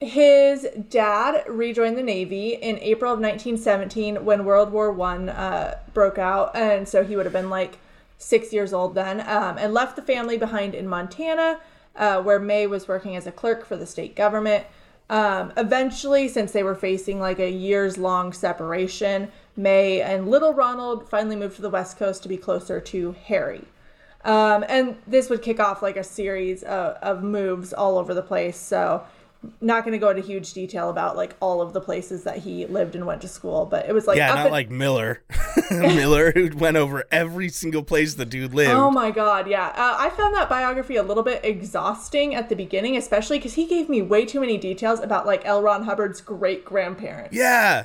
his 0.00 0.66
dad 0.88 1.44
rejoined 1.48 1.96
the 1.98 2.02
Navy 2.02 2.50
in 2.50 2.78
April 2.78 3.12
of 3.12 3.18
1917 3.20 4.24
when 4.24 4.44
World 4.44 4.70
War 4.70 4.92
One 4.92 5.28
uh, 5.28 5.78
broke 5.94 6.18
out, 6.18 6.54
and 6.54 6.86
so 6.88 7.04
he 7.04 7.16
would 7.16 7.26
have 7.26 7.32
been 7.32 7.50
like 7.50 7.78
six 8.18 8.52
years 8.52 8.72
old 8.72 8.94
then, 8.94 9.20
um, 9.20 9.58
and 9.58 9.72
left 9.72 9.96
the 9.96 10.02
family 10.02 10.36
behind 10.36 10.74
in 10.74 10.86
Montana, 10.88 11.60
uh, 11.96 12.20
where 12.22 12.38
May 12.38 12.66
was 12.66 12.86
working 12.88 13.16
as 13.16 13.26
a 13.26 13.32
clerk 13.32 13.64
for 13.64 13.76
the 13.76 13.86
state 13.86 14.14
government. 14.14 14.66
Um, 15.10 15.52
eventually, 15.56 16.28
since 16.28 16.52
they 16.52 16.62
were 16.62 16.74
facing 16.74 17.18
like 17.18 17.38
a 17.38 17.50
years 17.50 17.96
long 17.96 18.32
separation, 18.32 19.30
May 19.56 20.00
and 20.02 20.28
little 20.28 20.52
Ronald 20.52 21.08
finally 21.08 21.36
moved 21.36 21.56
to 21.56 21.62
the 21.62 21.70
West 21.70 21.98
Coast 21.98 22.22
to 22.22 22.28
be 22.28 22.36
closer 22.36 22.80
to 22.80 23.12
Harry. 23.12 23.64
Um, 24.24 24.64
and 24.68 24.96
this 25.06 25.30
would 25.30 25.42
kick 25.42 25.60
off 25.60 25.80
like 25.80 25.96
a 25.96 26.04
series 26.04 26.62
of, 26.62 26.96
of 26.96 27.22
moves 27.22 27.72
all 27.72 27.96
over 27.96 28.12
the 28.12 28.22
place. 28.22 28.58
So, 28.58 29.04
not 29.60 29.84
going 29.84 29.92
to 29.92 29.98
go 29.98 30.10
into 30.10 30.22
huge 30.22 30.52
detail 30.52 30.90
about 30.90 31.16
like 31.16 31.36
all 31.40 31.60
of 31.62 31.72
the 31.72 31.80
places 31.80 32.24
that 32.24 32.38
he 32.38 32.66
lived 32.66 32.94
and 32.96 33.06
went 33.06 33.20
to 33.22 33.28
school, 33.28 33.66
but 33.66 33.88
it 33.88 33.92
was 33.92 34.06
like 34.06 34.16
yeah, 34.16 34.28
not 34.28 34.38
and- 34.46 34.50
like 34.50 34.70
Miller. 34.70 35.22
Miller, 35.70 36.32
who 36.32 36.50
went 36.56 36.76
over 36.76 37.04
every 37.12 37.48
single 37.48 37.82
place 37.82 38.14
the 38.14 38.24
dude 38.24 38.52
lived. 38.54 38.72
Oh 38.72 38.90
my 38.90 39.10
god, 39.10 39.46
yeah. 39.48 39.66
Uh, 39.68 39.96
I 39.98 40.10
found 40.10 40.34
that 40.34 40.48
biography 40.48 40.96
a 40.96 41.02
little 41.02 41.22
bit 41.22 41.44
exhausting 41.44 42.34
at 42.34 42.48
the 42.48 42.56
beginning, 42.56 42.96
especially 42.96 43.38
because 43.38 43.54
he 43.54 43.66
gave 43.66 43.88
me 43.88 44.02
way 44.02 44.24
too 44.24 44.40
many 44.40 44.56
details 44.58 44.98
about 45.00 45.26
like 45.26 45.44
L. 45.44 45.62
Ron 45.62 45.84
Hubbard's 45.84 46.20
great 46.20 46.64
grandparents. 46.64 47.34
yeah. 47.36 47.84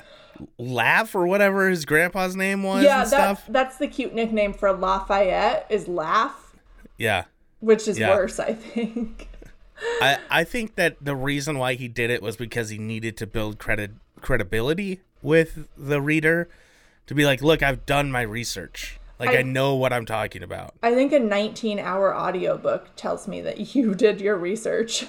Laugh 0.58 1.14
or 1.14 1.28
whatever 1.28 1.68
his 1.70 1.84
grandpa's 1.84 2.34
name 2.34 2.64
was 2.64 2.82
Yeah, 2.82 2.98
that, 3.04 3.06
stuff. 3.08 3.44
that's 3.48 3.76
the 3.76 3.86
cute 3.86 4.12
nickname 4.14 4.52
for 4.52 4.72
Lafayette 4.72 5.64
is 5.70 5.86
Laugh, 5.86 6.56
Yeah. 6.98 7.24
which 7.60 7.86
is 7.86 8.00
Yeah. 8.00 8.16
worse, 8.16 8.40
I 8.40 8.52
think. 8.74 9.28
I, 10.00 10.18
I 10.30 10.44
think 10.44 10.76
that 10.76 10.96
the 11.00 11.16
reason 11.16 11.58
why 11.58 11.74
he 11.74 11.88
did 11.88 12.10
it 12.10 12.22
was 12.22 12.36
because 12.36 12.68
he 12.70 12.78
needed 12.78 13.16
to 13.18 13.26
build 13.26 13.58
credit 13.58 13.92
credibility 14.20 15.00
with 15.22 15.68
the 15.76 16.00
reader 16.00 16.48
to 17.06 17.14
be 17.14 17.24
like, 17.26 17.42
look, 17.42 17.62
I've 17.62 17.84
done 17.86 18.10
my 18.10 18.22
research. 18.22 18.98
Like 19.18 19.30
I, 19.30 19.38
I- 19.38 19.42
know 19.42 19.74
what 19.74 19.92
I'm 19.92 20.06
talking 20.06 20.42
about. 20.42 20.74
I 20.82 20.94
think 20.94 21.12
a 21.12 21.18
19 21.18 21.78
hour 21.78 22.14
audiobook 22.16 22.94
tells 22.96 23.26
me 23.28 23.40
that 23.42 23.74
you 23.74 23.94
did 23.94 24.20
your 24.20 24.36
research. 24.36 25.06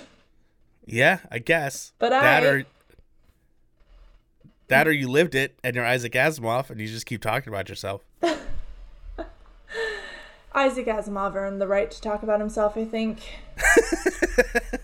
Yeah, 0.86 1.20
I 1.32 1.40
guess. 1.40 1.94
But 2.00 2.10
that 2.10 2.44
I- 2.44 2.48
or 2.48 2.64
that 4.68 4.88
or 4.88 4.92
you 4.92 5.08
lived 5.08 5.36
it 5.36 5.58
and 5.64 5.76
you're 5.76 5.86
Isaac 5.86 6.14
Asimov 6.14 6.70
and 6.70 6.80
you 6.82 6.88
just 6.88 7.06
keep 7.06 7.22
talking 7.22 7.52
about 7.54 7.70
yourself. 7.70 8.02
Isaac 10.56 10.88
Asimov 10.88 11.36
earned 11.36 11.60
the 11.62 11.68
right 11.68 11.92
to 11.92 12.02
talk 12.02 12.24
about 12.24 12.40
himself, 12.40 12.78
I 12.78 12.86
think. 12.86 13.20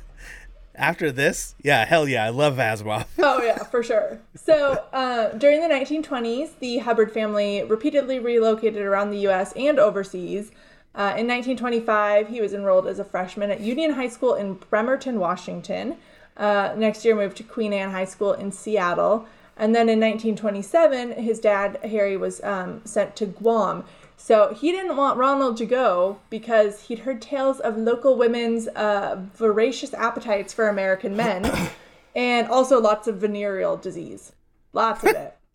After 0.75 1.11
this, 1.11 1.55
yeah, 1.61 1.85
hell 1.85 2.07
yeah, 2.07 2.25
I 2.25 2.29
love 2.29 2.57
Asimov. 2.57 3.05
Oh 3.19 3.41
yeah, 3.41 3.63
for 3.63 3.81
sure. 3.81 4.19
So 4.35 4.83
uh, 4.91 5.29
during 5.29 5.61
the 5.61 5.67
1920s, 5.67 6.59
the 6.59 6.79
Hubbard 6.79 7.11
family 7.11 7.63
repeatedly 7.63 8.19
relocated 8.19 8.81
around 8.81 9.11
the 9.11 9.19
U.S. 9.19 9.53
and 9.53 9.79
overseas. 9.79 10.51
Uh, 10.93 11.15
in 11.17 11.27
1925, 11.27 12.27
he 12.27 12.41
was 12.41 12.53
enrolled 12.53 12.87
as 12.87 12.99
a 12.99 13.05
freshman 13.05 13.49
at 13.51 13.61
Union 13.61 13.93
High 13.93 14.09
School 14.09 14.33
in 14.33 14.55
Bremerton, 14.55 15.19
Washington. 15.19 15.95
Uh, 16.35 16.73
next 16.75 17.05
year, 17.05 17.15
moved 17.15 17.37
to 17.37 17.43
Queen 17.43 17.71
Anne 17.71 17.91
High 17.91 18.05
School 18.05 18.33
in 18.33 18.51
Seattle, 18.51 19.27
and 19.55 19.75
then 19.75 19.87
in 19.87 19.99
1927, 19.99 21.11
his 21.23 21.39
dad 21.39 21.79
Harry 21.83 22.17
was 22.17 22.43
um, 22.43 22.81
sent 22.83 23.15
to 23.17 23.25
Guam. 23.25 23.85
So 24.23 24.53
he 24.53 24.71
didn't 24.71 24.97
want 24.97 25.17
Ronald 25.17 25.57
to 25.57 25.65
go 25.65 26.19
because 26.29 26.83
he'd 26.83 26.99
heard 26.99 27.23
tales 27.23 27.59
of 27.59 27.75
local 27.75 28.15
women's 28.15 28.67
uh, 28.67 29.19
voracious 29.33 29.95
appetites 29.95 30.53
for 30.53 30.69
American 30.69 31.15
men 31.15 31.51
and 32.15 32.47
also 32.47 32.79
lots 32.79 33.07
of 33.07 33.17
venereal 33.17 33.77
disease. 33.77 34.31
Lots 34.73 35.03
of 35.03 35.15
it. 35.15 35.37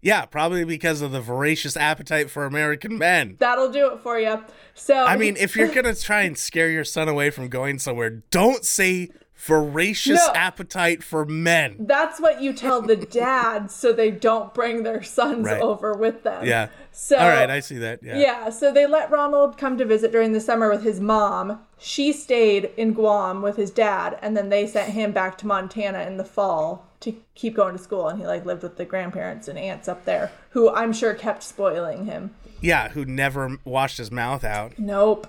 Yeah, 0.00 0.26
probably 0.26 0.64
because 0.64 1.00
of 1.00 1.12
the 1.12 1.22
voracious 1.22 1.78
appetite 1.78 2.30
for 2.30 2.44
American 2.44 2.98
men. 2.98 3.36
That'll 3.38 3.72
do 3.72 3.90
it 3.90 4.00
for 4.00 4.18
you. 4.18 4.44
So 4.74 5.02
I 5.02 5.16
mean, 5.16 5.34
if 5.38 5.56
you're 5.56 5.68
gonna 5.74 5.94
try 5.94 6.24
and 6.24 6.36
scare 6.36 6.68
your 6.68 6.84
son 6.84 7.08
away 7.08 7.30
from 7.30 7.48
going 7.48 7.78
somewhere, 7.78 8.10
don't 8.30 8.66
say 8.66 9.08
voracious 9.36 10.20
No. 10.26 10.32
appetite 10.34 11.02
for 11.02 11.24
men. 11.24 11.76
that's 11.80 12.20
what 12.20 12.40
you 12.40 12.52
tell 12.52 12.80
the 12.80 12.96
dads 13.24 13.74
so 13.74 13.92
they 13.92 14.10
don't 14.10 14.54
bring 14.54 14.82
their 14.84 15.02
sons 15.02 15.46
Right. 15.46 15.60
over 15.60 15.92
with 15.94 16.22
them. 16.22 16.44
Yeah. 16.46 16.68
So 16.92 17.16
All 17.16 17.28
right, 17.28 17.50
I 17.50 17.60
see 17.60 17.78
that. 17.78 18.00
Yeah. 18.02 18.16
Yeah, 18.18 18.50
so 18.50 18.72
they 18.72 18.86
let 18.86 19.10
Ronald 19.10 19.58
come 19.58 19.76
to 19.78 19.84
visit 19.84 20.12
during 20.12 20.32
the 20.32 20.40
summer 20.40 20.70
with 20.70 20.82
his 20.84 21.00
mom. 21.00 21.58
She 21.78 22.12
stayed 22.12 22.70
in 22.76 22.92
Guam 22.94 23.42
with 23.42 23.56
his 23.56 23.70
dad, 23.70 24.16
and 24.22 24.36
then 24.36 24.48
they 24.48 24.66
sent 24.66 24.92
him 24.92 25.10
back 25.12 25.36
to 25.38 25.46
Montana 25.46 26.02
in 26.02 26.16
the 26.16 26.24
fall 26.24 26.86
to 27.00 27.14
keep 27.34 27.56
going 27.56 27.76
to 27.76 27.82
school. 27.82 28.08
And 28.08 28.20
he 28.20 28.26
like 28.26 28.46
lived 28.46 28.62
with 28.62 28.76
the 28.76 28.84
grandparents 28.84 29.48
and 29.48 29.58
aunts 29.58 29.88
up 29.88 30.04
there, 30.04 30.30
who 30.50 30.70
I'm 30.72 30.92
sure 30.92 31.12
kept 31.14 31.42
spoiling 31.42 32.06
him. 32.06 32.34
Yeah, 32.60 32.88
who 32.90 33.04
never 33.04 33.58
washed 33.64 33.98
his 33.98 34.10
mouth 34.12 34.44
out. 34.44 34.78
Nope. 34.78 35.26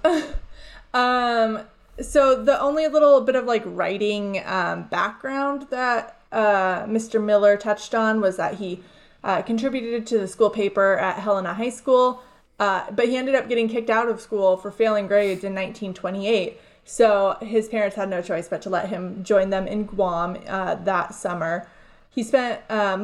um, 0.93 1.61
so 2.01 2.43
the 2.43 2.59
only 2.59 2.87
little 2.87 3.21
bit 3.21 3.35
of 3.35 3.45
like 3.45 3.63
writing 3.65 4.41
um, 4.45 4.83
background 4.83 5.67
that 5.69 6.19
uh, 6.31 6.83
Mr. 6.83 7.23
Miller 7.23 7.55
touched 7.57 7.95
on 7.95 8.19
was 8.19 8.37
that 8.37 8.55
he 8.55 8.81
uh, 9.23 9.41
contributed 9.41 10.05
to 10.07 10.19
the 10.19 10.27
school 10.27 10.49
paper 10.49 10.97
at 10.97 11.19
Helena 11.19 11.53
High 11.53 11.69
School, 11.69 12.21
uh, 12.59 12.91
but 12.91 13.07
he 13.07 13.17
ended 13.17 13.35
up 13.35 13.47
getting 13.47 13.67
kicked 13.67 13.89
out 13.89 14.09
of 14.09 14.21
school 14.21 14.57
for 14.57 14.71
failing 14.71 15.07
grades 15.07 15.43
in 15.43 15.53
1928. 15.53 16.59
So 16.83 17.37
his 17.41 17.67
parents 17.67 17.95
had 17.95 18.09
no 18.09 18.21
choice 18.21 18.47
but 18.47 18.61
to 18.63 18.69
let 18.69 18.89
him 18.89 19.23
join 19.23 19.49
them 19.49 19.67
in 19.67 19.85
Guam 19.85 20.37
uh, 20.47 20.75
that 20.75 21.15
summer. 21.15 21.67
He 22.09 22.21
spent 22.23 22.61
uh, 22.69 22.97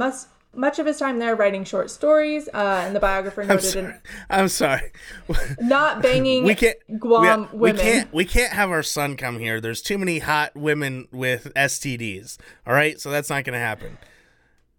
much 0.54 0.80
of 0.80 0.86
his 0.86 0.98
time 0.98 1.20
there 1.20 1.36
writing 1.36 1.64
short 1.64 1.90
stories, 1.90 2.50
uh, 2.54 2.84
and 2.86 2.96
the 2.96 3.00
biographer 3.00 3.44
noted. 3.46 3.96
I'm 4.30 4.48
sorry. 4.48 4.92
I'm 5.30 5.36
sorry. 5.36 5.56
not 5.62 6.02
banging 6.02 6.44
We 6.44 6.56
can't. 6.56 6.78
Guam 7.00 7.50
we, 7.54 7.72
we 7.72 7.78
can't. 7.78 8.14
We 8.14 8.26
can't 8.26 8.54
have 8.54 8.70
our 8.70 8.84
son 8.84 9.16
come 9.18 9.40
here. 9.40 9.62
There's 9.62 9.82
too 9.82 9.98
many 9.98 10.20
hot 10.20 10.56
women 10.56 11.08
with 11.12 11.52
STDs. 11.56 12.38
All 12.68 12.74
right, 12.74 13.00
so 13.00 13.10
that's 13.10 13.30
not 13.30 13.44
gonna 13.44 13.60
happen. 13.60 13.98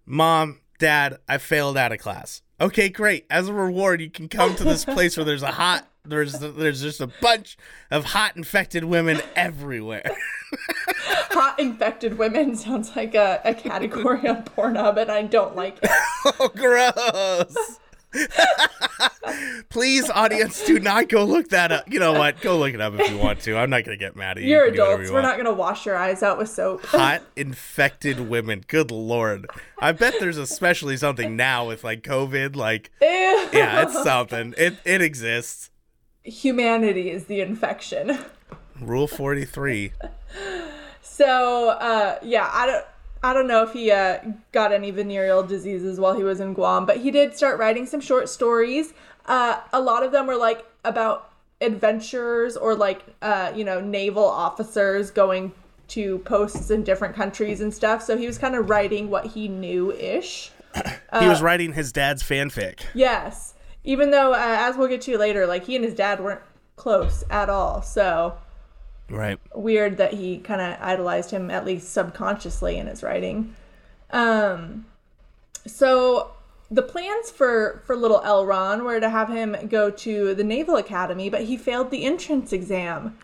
Mom, 0.05 0.61
Dad, 0.79 1.19
I 1.29 1.39
failed 1.39 1.77
out 1.77 1.93
of 1.93 1.99
class. 1.99 2.43
Okay, 2.61 2.89
great. 2.89 3.27
As 3.31 3.49
a 3.49 3.53
reward, 3.53 4.01
you 4.01 4.11
can 4.11 4.29
come 4.29 4.55
to 4.57 4.65
this 4.65 4.85
place 4.87 5.17
where 5.17 5.25
there's 5.25 5.43
a 5.43 5.53
hot. 5.53 5.89
There's 6.05 6.33
there's 6.33 6.83
just 6.83 7.01
a 7.01 7.07
bunch 7.07 7.57
of 7.91 8.07
hot 8.07 8.37
infected 8.37 8.85
women 8.85 9.21
everywhere. 9.37 10.11
Hot 11.31 11.59
infected 11.59 12.19
women 12.19 12.57
sounds 12.57 12.95
like 12.95 13.15
a, 13.15 13.41
a 13.45 13.55
category 13.55 14.29
on 14.29 14.43
Pornhub, 14.43 14.99
and 14.99 15.11
I 15.11 15.23
don't 15.23 15.57
like 15.57 15.79
it. 15.83 15.91
oh, 16.41 16.51
gross. 16.55 17.79
Please, 19.71 20.11
audience, 20.11 20.63
do 20.67 20.79
not 20.79 21.09
go 21.09 21.25
look 21.25 21.49
that 21.51 21.73
up. 21.73 21.91
You 21.91 21.99
know 22.01 22.13
what? 22.13 22.41
Go 22.43 22.59
look 22.59 22.75
it 22.75 22.81
up 22.83 22.93
if 22.99 23.11
you 23.11 23.17
want 23.17 23.41
to. 23.43 23.57
I'm 23.57 23.71
not 23.71 23.85
gonna 23.85 23.97
get 23.97 24.15
mad 24.17 24.37
at 24.37 24.43
you. 24.45 24.51
You're 24.51 24.67
You 24.67 24.73
can 24.73 24.75
do 24.77 24.81
whatever 24.83 24.95
adults. 25.03 25.09
you 25.09 25.15
We're 25.15 25.23
not 25.23 25.37
gonna 25.39 25.55
wash 25.55 25.87
your 25.87 25.97
eyes 25.97 26.23
out 26.23 26.37
with 26.37 26.51
soap. 26.51 26.85
hot 26.85 27.23
infected 27.37 28.29
women. 28.29 28.65
Good 28.67 28.91
lord. 28.91 29.47
I 29.81 29.93
bet 29.93 30.15
there's 30.21 30.37
especially 30.37 30.97
something 30.99 31.37
now 31.37 31.67
with 31.69 31.83
like 31.85 32.03
COVID. 32.03 32.57
Like, 32.57 32.91
Ew. 33.01 33.09
yeah, 33.09 33.83
it's 33.83 34.03
something. 34.03 34.53
It 34.59 34.77
it 34.85 35.01
exists. 35.01 35.71
Humanity 36.25 37.11
is 37.11 37.25
the 37.27 37.41
infection. 37.41 38.19
Rule 38.81 39.07
43. 39.07 39.93
So, 41.01 41.71
uh, 41.71 42.19
yeah, 42.23 42.49
I 42.53 42.67
don't. 42.67 42.85
I 43.25 43.33
don't 43.33 43.47
know 43.47 43.63
if 43.63 43.73
he 43.73 43.93
uh, 43.93 44.19
got 44.51 44.73
any 44.73 44.91
venereal 44.91 45.45
diseases 45.45 46.01
while 46.01 46.17
he 46.17 46.25
was 46.25 46.41
in 46.41 46.55
Guam, 46.55 46.87
but 46.87 46.97
he 46.97 47.13
did 47.13 47.37
start 47.37 47.57
writing 47.57 47.87
some 47.87 48.01
short 48.01 48.29
stories. 48.29 48.95
Uh, 49.27 49.61
a 49.73 49.81
lot 49.81 50.03
of 50.03 50.11
them 50.11 50.27
were 50.27 50.37
like 50.37 50.67
about 50.85 51.31
adventurers 51.61 52.57
or 52.57 52.75
like 52.75 53.05
uh, 53.23 53.53
you 53.55 53.65
know 53.65 53.81
naval 53.81 54.25
officers 54.25 55.13
going 55.13 55.53
to 55.89 56.19
posts 56.21 56.71
in 56.71 56.83
different 56.83 57.15
countries 57.15 57.61
and 57.61 57.73
stuff. 57.73 58.03
So 58.03 58.17
he 58.17 58.27
was 58.27 58.39
kind 58.39 58.55
of 58.55 58.69
writing 58.69 59.11
what 59.11 59.27
he 59.27 59.47
knew 59.47 59.93
ish. 59.93 60.51
he 61.21 61.29
was 61.29 61.43
writing 61.43 61.75
his 61.75 61.93
dad's 61.93 62.23
fanfic. 62.23 62.81
Yes, 62.95 63.52
even 63.85 64.11
though 64.11 64.33
uh, 64.33 64.37
as 64.41 64.77
we'll 64.77 64.89
get 64.89 65.01
to 65.03 65.19
later, 65.19 65.47
like 65.47 65.65
he 65.67 65.77
and 65.77 65.85
his 65.85 65.95
dad 65.95 66.21
weren't 66.21 66.41
close 66.77 67.25
at 67.31 67.49
all. 67.49 67.83
So 67.83 68.37
Right. 69.11 69.39
weird 69.55 69.99
that 69.99 70.15
he 70.15 70.39
kind 70.39 70.61
of 70.61 70.77
idolized 70.81 71.31
him 71.31 71.51
at 71.51 71.65
least 71.67 71.93
subconsciously 71.93 72.79
in 72.79 72.87
his 72.87 73.03
writing. 73.03 73.55
Um, 74.11 74.87
so 75.67 76.31
the 76.71 76.83
plans 76.83 77.31
for 77.31 77.83
for 77.87 77.95
little 77.97 78.21
Elron 78.21 78.85
were 78.85 79.01
to 79.01 79.11
have 79.11 79.29
him 79.29 79.57
go 79.69 79.91
to 79.91 80.35
the 80.35 80.45
Naval 80.45 80.77
Academy, 80.77 81.29
but 81.29 81.43
he 81.43 81.57
failed 81.57 81.91
the 81.91 82.05
entrance 82.05 82.53
exam. 82.53 83.19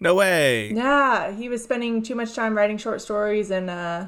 No 0.00 0.14
way. 0.14 0.72
Yeah, 0.72 1.30
he 1.32 1.48
was 1.48 1.62
spending 1.62 2.02
too 2.02 2.14
much 2.14 2.34
time 2.34 2.56
writing 2.56 2.78
short 2.78 3.00
stories 3.00 3.50
and 3.50 3.70
uh 3.70 4.06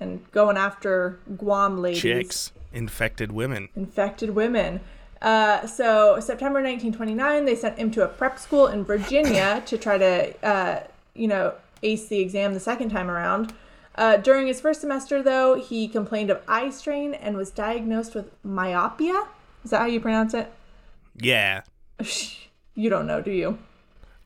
and 0.00 0.28
going 0.32 0.56
after 0.56 1.18
Guam 1.36 1.78
ladies, 1.80 2.00
Chicks. 2.02 2.52
Infected 2.72 3.30
women. 3.32 3.68
infected 3.76 4.30
women. 4.30 4.80
Uh, 5.24 5.66
so 5.66 6.20
September 6.20 6.60
1929, 6.62 7.44
they 7.46 7.56
sent 7.56 7.78
him 7.78 7.90
to 7.90 8.04
a 8.04 8.08
prep 8.08 8.38
school 8.38 8.66
in 8.66 8.84
Virginia 8.84 9.62
to 9.66 9.78
try 9.78 9.96
to, 9.98 10.46
uh, 10.46 10.80
you 11.14 11.26
know, 11.26 11.54
ace 11.82 12.06
the 12.08 12.20
exam 12.20 12.52
the 12.54 12.60
second 12.60 12.90
time 12.90 13.10
around. 13.10 13.54
Uh, 13.96 14.16
during 14.18 14.46
his 14.46 14.60
first 14.60 14.80
semester, 14.80 15.22
though, 15.22 15.54
he 15.54 15.88
complained 15.88 16.28
of 16.28 16.42
eye 16.46 16.68
strain 16.70 17.14
and 17.14 17.36
was 17.36 17.50
diagnosed 17.50 18.14
with 18.14 18.30
myopia. 18.44 19.26
Is 19.64 19.70
that 19.70 19.78
how 19.80 19.86
you 19.86 19.98
pronounce 20.00 20.34
it? 20.34 20.52
Yeah. 21.20 21.62
You 22.76 22.90
don't 22.90 23.06
know, 23.06 23.20
do 23.20 23.30
you? 23.30 23.58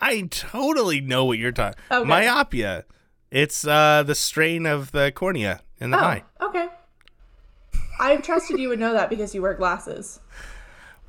I 0.01 0.23
totally 0.31 1.03
know 1.03 1.27
what 1.27 1.37
you're 1.37 1.53
talking. 1.53 1.79
Okay. 1.91 2.09
Myopia. 2.09 2.87
It's 3.31 3.67
uh, 3.67 4.03
the 4.05 4.15
strain 4.15 4.65
of 4.65 4.91
the 4.93 5.13
cornea 5.13 5.61
in 5.79 5.91
the 5.91 5.99
Oh, 5.99 6.03
eye. 6.03 6.25
okay. 6.41 6.69
I 8.01 8.17
trusted 8.17 8.59
you 8.59 8.71
would 8.71 8.79
know 8.79 8.95
that 8.95 9.11
because 9.11 9.35
you 9.35 9.43
wear 9.43 9.53
glasses. 9.53 10.21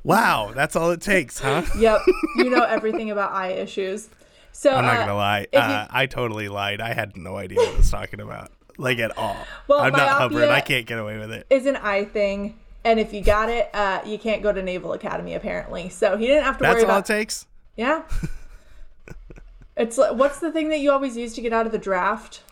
Wow, 0.02 0.52
that's 0.54 0.76
all 0.76 0.90
it 0.92 1.00
takes, 1.00 1.38
huh? 1.38 1.62
Yep, 1.78 2.00
you 2.36 2.50
know 2.50 2.62
everything 2.64 3.10
about 3.10 3.32
eye 3.32 3.52
issues. 3.52 4.08
So 4.52 4.74
I'm 4.74 4.84
not 4.84 4.96
uh, 4.96 5.00
gonna 5.00 5.14
lie. 5.14 5.40
if 5.40 5.48
you- 5.52 5.58
Uh, 5.60 5.86
I 5.90 6.06
totally 6.06 6.48
lied. 6.48 6.80
I 6.80 6.92
had 6.94 7.16
no 7.16 7.36
idea 7.36 7.58
what 7.58 7.74
I 7.74 7.76
was 7.76 7.90
talking 7.90 8.20
about, 8.20 8.50
like 8.78 8.98
at 8.98 9.16
all. 9.16 9.36
Well, 9.68 9.80
I'm 9.80 9.92
not 9.92 10.30
myopia- 10.30 10.50
I 10.50 10.60
can't 10.60 10.86
get 10.86 10.98
away 10.98 11.18
with 11.18 11.30
it. 11.32 11.46
it. 11.50 11.54
is 11.54 11.66
an 11.66 11.76
eye 11.76 12.04
thing, 12.04 12.58
and 12.84 12.98
if 12.98 13.12
you 13.12 13.22
got 13.22 13.48
it, 13.48 13.70
uh, 13.74 14.00
you 14.04 14.18
can't 14.18 14.42
go 14.42 14.52
to 14.52 14.62
Naval 14.62 14.92
Academy 14.92 15.34
apparently. 15.34 15.88
So 15.88 16.16
he 16.16 16.26
didn't 16.26 16.44
have 16.44 16.56
to 16.58 16.62
That's 16.62 16.74
worry 16.76 16.82
about. 16.84 17.06
That's 17.06 17.10
all 17.10 17.16
it 17.16 17.18
takes. 17.20 17.46
Yeah. 17.76 18.02
it's 19.76 19.96
like 19.98 20.12
what's 20.14 20.40
the 20.40 20.50
thing 20.52 20.68
that 20.70 20.80
you 20.80 20.90
always 20.90 21.16
use 21.16 21.34
to 21.34 21.40
get 21.40 21.52
out 21.52 21.66
of 21.66 21.72
the 21.72 21.78
draft? 21.78 22.42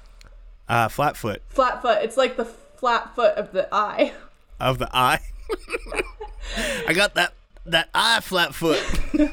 Uh, 0.68 0.88
flat 0.88 1.16
foot 1.16 1.42
Flat 1.48 1.80
foot. 1.80 1.98
It's 2.02 2.16
like 2.18 2.36
the 2.36 2.44
flat 2.44 3.14
foot 3.14 3.34
of 3.36 3.52
the 3.52 3.68
eye. 3.72 4.12
of 4.60 4.78
the 4.78 4.88
eye. 4.94 5.20
I 6.86 6.92
got 6.92 7.14
that 7.14 7.32
that 7.70 7.88
I 7.94 8.20
flat 8.20 8.54
foot. 8.54 8.82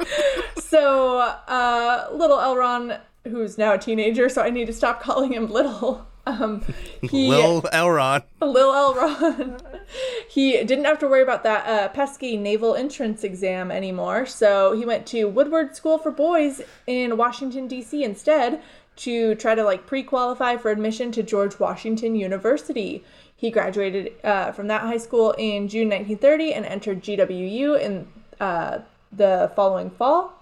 So, 0.76 1.18
uh, 1.18 2.08
little 2.12 2.38
Elron, 2.38 3.00
who's 3.24 3.56
now 3.56 3.74
a 3.74 3.78
teenager, 3.78 4.28
so 4.28 4.42
I 4.42 4.50
need 4.50 4.66
to 4.66 4.72
stop 4.72 5.00
calling 5.00 5.32
him 5.32 5.50
little. 5.50 6.06
Um, 6.26 6.64
he, 7.02 7.28
Lil 7.28 7.62
Elron. 7.62 8.24
Lil 8.40 8.72
Elron. 8.72 9.60
he 10.28 10.64
didn't 10.64 10.84
have 10.84 10.98
to 10.98 11.08
worry 11.08 11.22
about 11.22 11.44
that 11.44 11.66
uh, 11.66 11.88
pesky 11.90 12.36
naval 12.36 12.74
entrance 12.74 13.22
exam 13.22 13.70
anymore, 13.70 14.26
so 14.26 14.76
he 14.76 14.84
went 14.84 15.06
to 15.06 15.26
Woodward 15.26 15.76
School 15.76 15.98
for 15.98 16.10
Boys 16.10 16.62
in 16.88 17.16
Washington 17.16 17.68
D.C. 17.68 18.02
instead 18.02 18.60
to 18.96 19.34
try 19.36 19.54
to 19.54 19.62
like 19.62 19.86
pre-qualify 19.86 20.56
for 20.56 20.70
admission 20.70 21.12
to 21.12 21.22
George 21.22 21.60
Washington 21.60 22.16
University. 22.16 23.04
He 23.36 23.50
graduated 23.50 24.14
uh, 24.24 24.52
from 24.52 24.68
that 24.68 24.82
high 24.82 24.96
school 24.96 25.32
in 25.38 25.68
June 25.68 25.88
1930 25.90 26.54
and 26.54 26.64
entered 26.64 27.02
GWU 27.02 27.80
in 27.80 28.08
uh, 28.40 28.78
the 29.12 29.52
following 29.54 29.90
fall. 29.90 30.32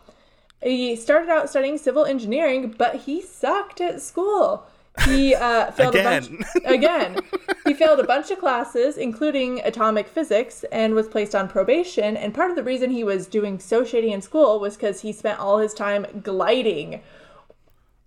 He 0.63 0.97
started 0.97 1.29
out 1.29 1.51
studying 1.51 1.77
civil 1.77 2.05
engineering, 2.05 2.75
but 2.79 2.97
he 3.03 3.21
sucked 3.21 3.81
at 3.81 4.01
school. 4.01 4.67
He 5.05 5.35
uh, 5.35 5.71
failed 5.73 5.97
a 5.97 6.03
bunch 6.03 6.29
Again. 6.29 6.47
again. 6.65 7.21
He 7.67 7.75
failed 7.75 7.99
a 7.99 8.05
bunch 8.05 8.31
of 8.31 8.39
classes, 8.39 8.97
including 8.97 9.61
atomic 9.61 10.07
physics, 10.07 10.65
and 10.71 10.95
was 10.95 11.09
placed 11.09 11.35
on 11.35 11.49
probation. 11.49 12.17
And 12.17 12.33
part 12.33 12.51
of 12.51 12.57
the 12.57 12.63
reason 12.63 12.91
he 12.91 13.05
was 13.05 13.27
doing 13.27 13.59
so 13.59 13.85
shady 13.85 14.13
in 14.13 14.23
school 14.23 14.61
was 14.61 14.77
because 14.77 15.01
he 15.01 15.13
spent 15.13 15.41
all 15.41 15.59
his 15.59 15.75
time 15.75 16.07
gliding. 16.23 17.01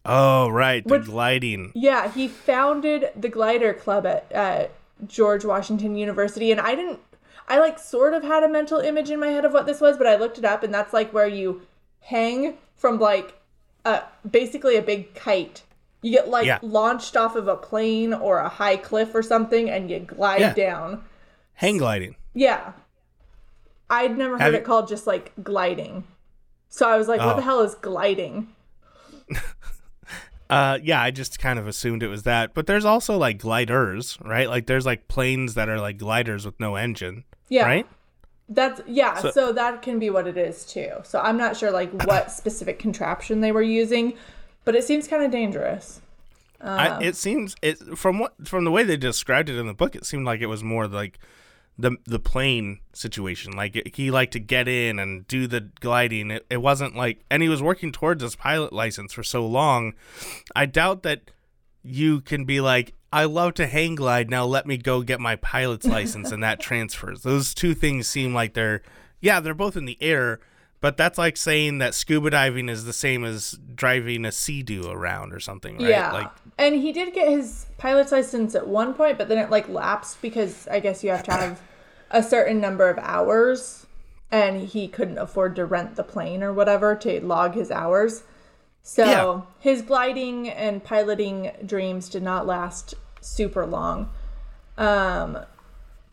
Oh 0.09 0.47
right, 0.49 0.83
the 0.83 0.89
Which- 0.99 1.05
gliding. 1.05 1.71
Yeah, 1.75 2.09
he 2.11 2.27
founded 2.27 3.09
the 3.15 3.29
glider 3.29 3.73
club 3.73 4.05
at 4.05 4.31
uh, 4.33 4.67
George 5.05 5.43
Washington 5.45 5.95
University, 5.97 6.51
and 6.51 6.61
I 6.61 6.75
didn't. 6.75 6.99
I 7.49 7.59
like 7.59 7.77
sort 7.79 8.13
of 8.13 8.23
had 8.23 8.43
a 8.43 8.49
mental 8.49 8.79
image 8.79 9.09
in 9.09 9.19
my 9.19 9.27
head 9.27 9.45
of 9.45 9.53
what 9.53 9.65
this 9.65 9.79
was, 9.81 9.97
but 9.97 10.07
I 10.07 10.15
looked 10.15 10.37
it 10.37 10.45
up, 10.45 10.63
and 10.63 10.73
that's 10.73 10.93
like 10.93 11.13
where 11.13 11.27
you 11.27 11.61
hang 12.01 12.55
from 12.75 12.99
like 12.99 13.33
uh, 13.85 14.01
basically 14.29 14.75
a 14.77 14.81
big 14.81 15.13
kite. 15.13 15.63
You 16.01 16.11
get 16.11 16.29
like 16.29 16.45
Yeah. 16.45 16.59
launched 16.61 17.17
off 17.17 17.35
of 17.35 17.47
a 17.47 17.55
plane 17.57 18.13
or 18.13 18.37
a 18.39 18.49
high 18.49 18.77
cliff 18.77 19.13
or 19.15 19.21
something, 19.23 19.69
and 19.69 19.89
you 19.89 19.99
glide 19.99 20.39
Yeah. 20.41 20.53
down. 20.53 21.03
Hang 21.55 21.77
gliding. 21.77 22.15
Yeah. 22.33 22.73
I'd 23.89 24.17
never 24.17 24.33
heard 24.33 24.41
Have 24.41 24.53
it 24.53 24.59
you- 24.59 24.65
called 24.65 24.87
just 24.87 25.07
like 25.07 25.31
gliding. 25.43 26.03
So 26.69 26.87
I 26.89 26.97
was 26.97 27.07
like, 27.07 27.19
what 27.19 27.33
Oh. 27.33 27.35
the 27.37 27.41
hell 27.41 27.61
is 27.61 27.75
gliding? 27.75 28.49
Uh, 30.49 30.79
yeah, 30.81 31.01
I 31.01 31.11
just 31.11 31.39
kind 31.39 31.59
of 31.59 31.67
assumed 31.67 32.03
it 32.03 32.07
was 32.07 32.23
that. 32.23 32.53
But 32.53 32.67
there's 32.67 32.85
also 32.85 33.17
like 33.17 33.37
gliders, 33.37 34.17
right? 34.23 34.47
Like 34.49 34.65
there's 34.67 34.85
like 34.85 35.07
planes 35.07 35.55
that 35.55 35.69
are 35.69 35.79
like 35.79 35.97
gliders 35.97 36.45
with 36.45 36.59
no 36.59 36.75
engine, 36.75 37.23
Yeah. 37.49 37.65
right? 37.65 37.87
That's 38.49 38.81
yeah, 38.87 39.15
So- 39.19 39.31
so, 39.31 39.51
that 39.53 39.81
can 39.81 39.99
be 39.99 40.09
what 40.09 40.25
it 40.25 40.37
is 40.37 40.65
too. 40.65 40.89
So 41.03 41.19
I'm 41.19 41.37
not 41.37 41.57
sure 41.57 41.69
like 41.71 41.91
what 42.07 42.31
specific 42.31 42.79
contraption 42.79 43.41
they 43.41 43.51
were 43.51 43.61
using, 43.61 44.13
but 44.63 44.75
it 44.75 44.83
seems 44.85 45.07
kind 45.07 45.23
of 45.23 45.31
dangerous. 45.31 46.01
I, 46.59 47.03
it 47.03 47.15
seems 47.15 47.55
it 47.61 47.77
from 47.95 48.17
what 48.17 48.33
from 48.47 48.63
the 48.63 48.71
way 48.71 48.83
they 48.83 48.97
described 48.97 49.47
it 49.49 49.59
in 49.59 49.67
the 49.67 49.75
book, 49.75 49.95
it 49.95 50.05
seemed 50.07 50.25
like 50.25 50.41
it 50.41 50.47
was 50.47 50.63
more 50.63 50.87
like 50.87 51.19
the 51.77 51.97
the 52.05 52.19
plane 52.19 52.79
situation. 52.93 53.53
Like 53.53 53.93
he 53.95 54.11
liked 54.11 54.33
to 54.33 54.39
get 54.39 54.67
in 54.67 54.99
and 54.99 55.27
do 55.27 55.47
the 55.47 55.61
gliding. 55.79 56.31
It, 56.31 56.45
it 56.49 56.57
wasn't 56.57 56.95
like, 56.95 57.23
and 57.29 57.43
he 57.43 57.49
was 57.49 57.61
working 57.61 57.91
towards 57.91 58.23
his 58.23 58.35
pilot 58.35 58.73
license 58.73 59.13
for 59.13 59.23
so 59.23 59.45
long. 59.45 59.93
I 60.55 60.65
doubt 60.65 61.03
that 61.03 61.31
you 61.83 62.21
can 62.21 62.45
be 62.45 62.59
like, 62.59 62.93
I 63.13 63.25
love 63.25 63.53
to 63.55 63.67
hang 63.67 63.95
glide. 63.95 64.29
Now 64.29 64.45
let 64.45 64.65
me 64.65 64.77
go 64.77 65.01
get 65.01 65.19
my 65.19 65.35
pilot's 65.37 65.85
license, 65.87 66.31
and 66.31 66.43
that 66.43 66.59
transfers. 66.59 67.21
Those 67.21 67.53
two 67.53 67.73
things 67.73 68.07
seem 68.07 68.33
like 68.33 68.53
they're 68.53 68.81
yeah, 69.19 69.39
they're 69.39 69.53
both 69.53 69.77
in 69.77 69.85
the 69.85 69.97
air. 70.01 70.39
But 70.79 70.95
that's 70.95 71.17
like 71.17 71.37
saying 71.37 71.79
that 71.79 71.95
scuba 71.95 72.29
diving 72.29 72.69
is 72.69 72.85
the 72.85 72.93
same 72.93 73.23
as 73.23 73.57
driving 73.73 74.25
a 74.25 74.31
sea-doo 74.31 74.87
around 74.89 75.33
or 75.33 75.39
something, 75.39 75.77
right? 75.77 75.89
Yeah. 75.89 76.11
Like 76.11 76.29
and 76.57 76.75
he 76.75 76.91
did 76.91 77.13
get 77.13 77.29
his 77.29 77.65
pilot's 77.77 78.11
license 78.11 78.53
at 78.53 78.67
one 78.67 78.93
point, 78.93 79.17
but 79.17 79.27
then 79.27 79.39
it 79.39 79.49
like 79.49 79.67
lapsed 79.69 80.21
because 80.21 80.67
I 80.67 80.79
guess 80.79 81.03
you 81.03 81.09
have 81.09 81.23
to 81.23 81.31
have 81.31 81.61
a 82.11 82.21
certain 82.21 82.61
number 82.61 82.89
of 82.89 82.97
hours 82.99 83.87
and 84.31 84.67
he 84.67 84.87
couldn't 84.87 85.17
afford 85.17 85.55
to 85.55 85.65
rent 85.65 85.95
the 85.95 86.03
plane 86.03 86.43
or 86.43 86.53
whatever 86.53 86.95
to 86.95 87.21
log 87.25 87.55
his 87.55 87.71
hours. 87.71 88.23
So 88.83 89.05
Yeah. 89.05 89.41
his 89.59 89.81
gliding 89.81 90.47
and 90.49 90.83
piloting 90.83 91.51
dreams 91.65 92.07
did 92.07 92.23
not 92.23 92.45
last 92.45 92.93
super 93.19 93.65
long. 93.65 94.09
Um, 94.77 95.39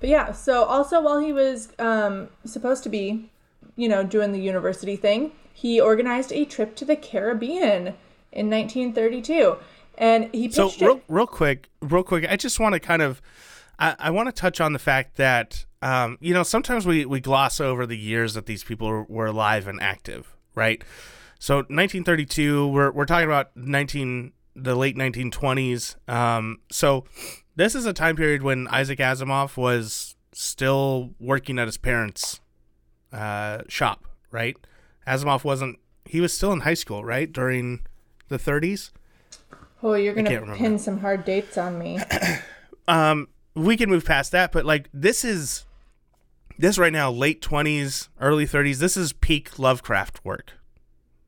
but 0.00 0.08
yeah, 0.08 0.32
so 0.32 0.64
also 0.64 1.00
while 1.00 1.20
he 1.20 1.32
was 1.32 1.68
um, 1.78 2.28
supposed 2.44 2.82
to 2.84 2.88
be, 2.88 3.30
you 3.76 3.88
know, 3.88 4.02
doing 4.02 4.32
the 4.32 4.40
university 4.40 4.96
thing, 4.96 5.32
he 5.52 5.80
organized 5.80 6.32
a 6.32 6.44
trip 6.44 6.74
to 6.76 6.84
the 6.84 6.96
Caribbean 6.96 7.94
in 8.32 8.50
1932. 8.50 9.56
And 9.96 10.28
he 10.32 10.48
pitched 10.48 10.54
So 10.54 10.70
real, 10.80 11.00
real 11.08 11.26
quick, 11.26 11.68
real 11.80 12.02
quick, 12.02 12.26
I 12.28 12.36
just 12.36 12.58
want 12.58 12.74
to 12.74 12.80
kind 12.80 13.02
of, 13.02 13.22
I, 13.78 13.94
I 13.98 14.10
want 14.10 14.28
to 14.28 14.32
touch 14.32 14.60
on 14.60 14.72
the 14.72 14.78
fact 14.78 15.16
that, 15.16 15.64
um, 15.82 16.18
you 16.20 16.34
know, 16.34 16.42
sometimes 16.42 16.86
we 16.86 17.04
we 17.04 17.20
gloss 17.20 17.60
over 17.60 17.86
the 17.86 17.96
years 17.96 18.34
that 18.34 18.46
these 18.46 18.64
people 18.64 18.88
were, 18.88 19.04
were 19.04 19.26
alive 19.26 19.68
and 19.68 19.80
active, 19.80 20.34
right? 20.54 20.82
So 21.38 21.56
1932, 21.56 22.68
we're 22.68 22.90
we're 22.90 23.04
talking 23.04 23.26
about 23.26 23.56
19 23.56 24.32
the 24.56 24.74
late 24.74 24.96
1920s. 24.96 25.96
Um, 26.08 26.60
so 26.70 27.04
this 27.56 27.74
is 27.74 27.86
a 27.86 27.92
time 27.92 28.16
period 28.16 28.42
when 28.42 28.68
Isaac 28.68 28.98
Asimov 28.98 29.56
was 29.56 30.16
still 30.32 31.10
working 31.20 31.58
at 31.58 31.66
his 31.66 31.76
parents' 31.76 32.40
uh, 33.14 33.62
shop, 33.68 34.04
right? 34.30 34.56
Asimov 35.06 35.44
wasn't. 35.44 35.78
He 36.04 36.20
was 36.20 36.32
still 36.34 36.52
in 36.52 36.60
high 36.60 36.74
school, 36.74 37.04
right, 37.04 37.32
during 37.32 37.80
the 38.28 38.38
30s. 38.38 38.90
oh, 39.82 39.94
you're 39.94 40.14
gonna 40.14 40.30
remember. 40.30 40.56
pin 40.56 40.78
some 40.78 40.98
hard 40.98 41.24
dates 41.24 41.56
on 41.56 41.78
me. 41.78 41.98
um 42.88 43.28
we 43.54 43.76
can 43.76 43.88
move 43.88 44.04
past 44.04 44.32
that 44.32 44.52
but 44.52 44.64
like 44.66 44.88
this 44.92 45.24
is 45.24 45.64
this 46.58 46.76
right 46.76 46.92
now 46.92 47.10
late 47.10 47.40
20s 47.40 48.08
early 48.20 48.46
30s 48.46 48.76
this 48.78 48.96
is 48.96 49.12
peak 49.12 49.58
lovecraft 49.58 50.22
work 50.24 50.52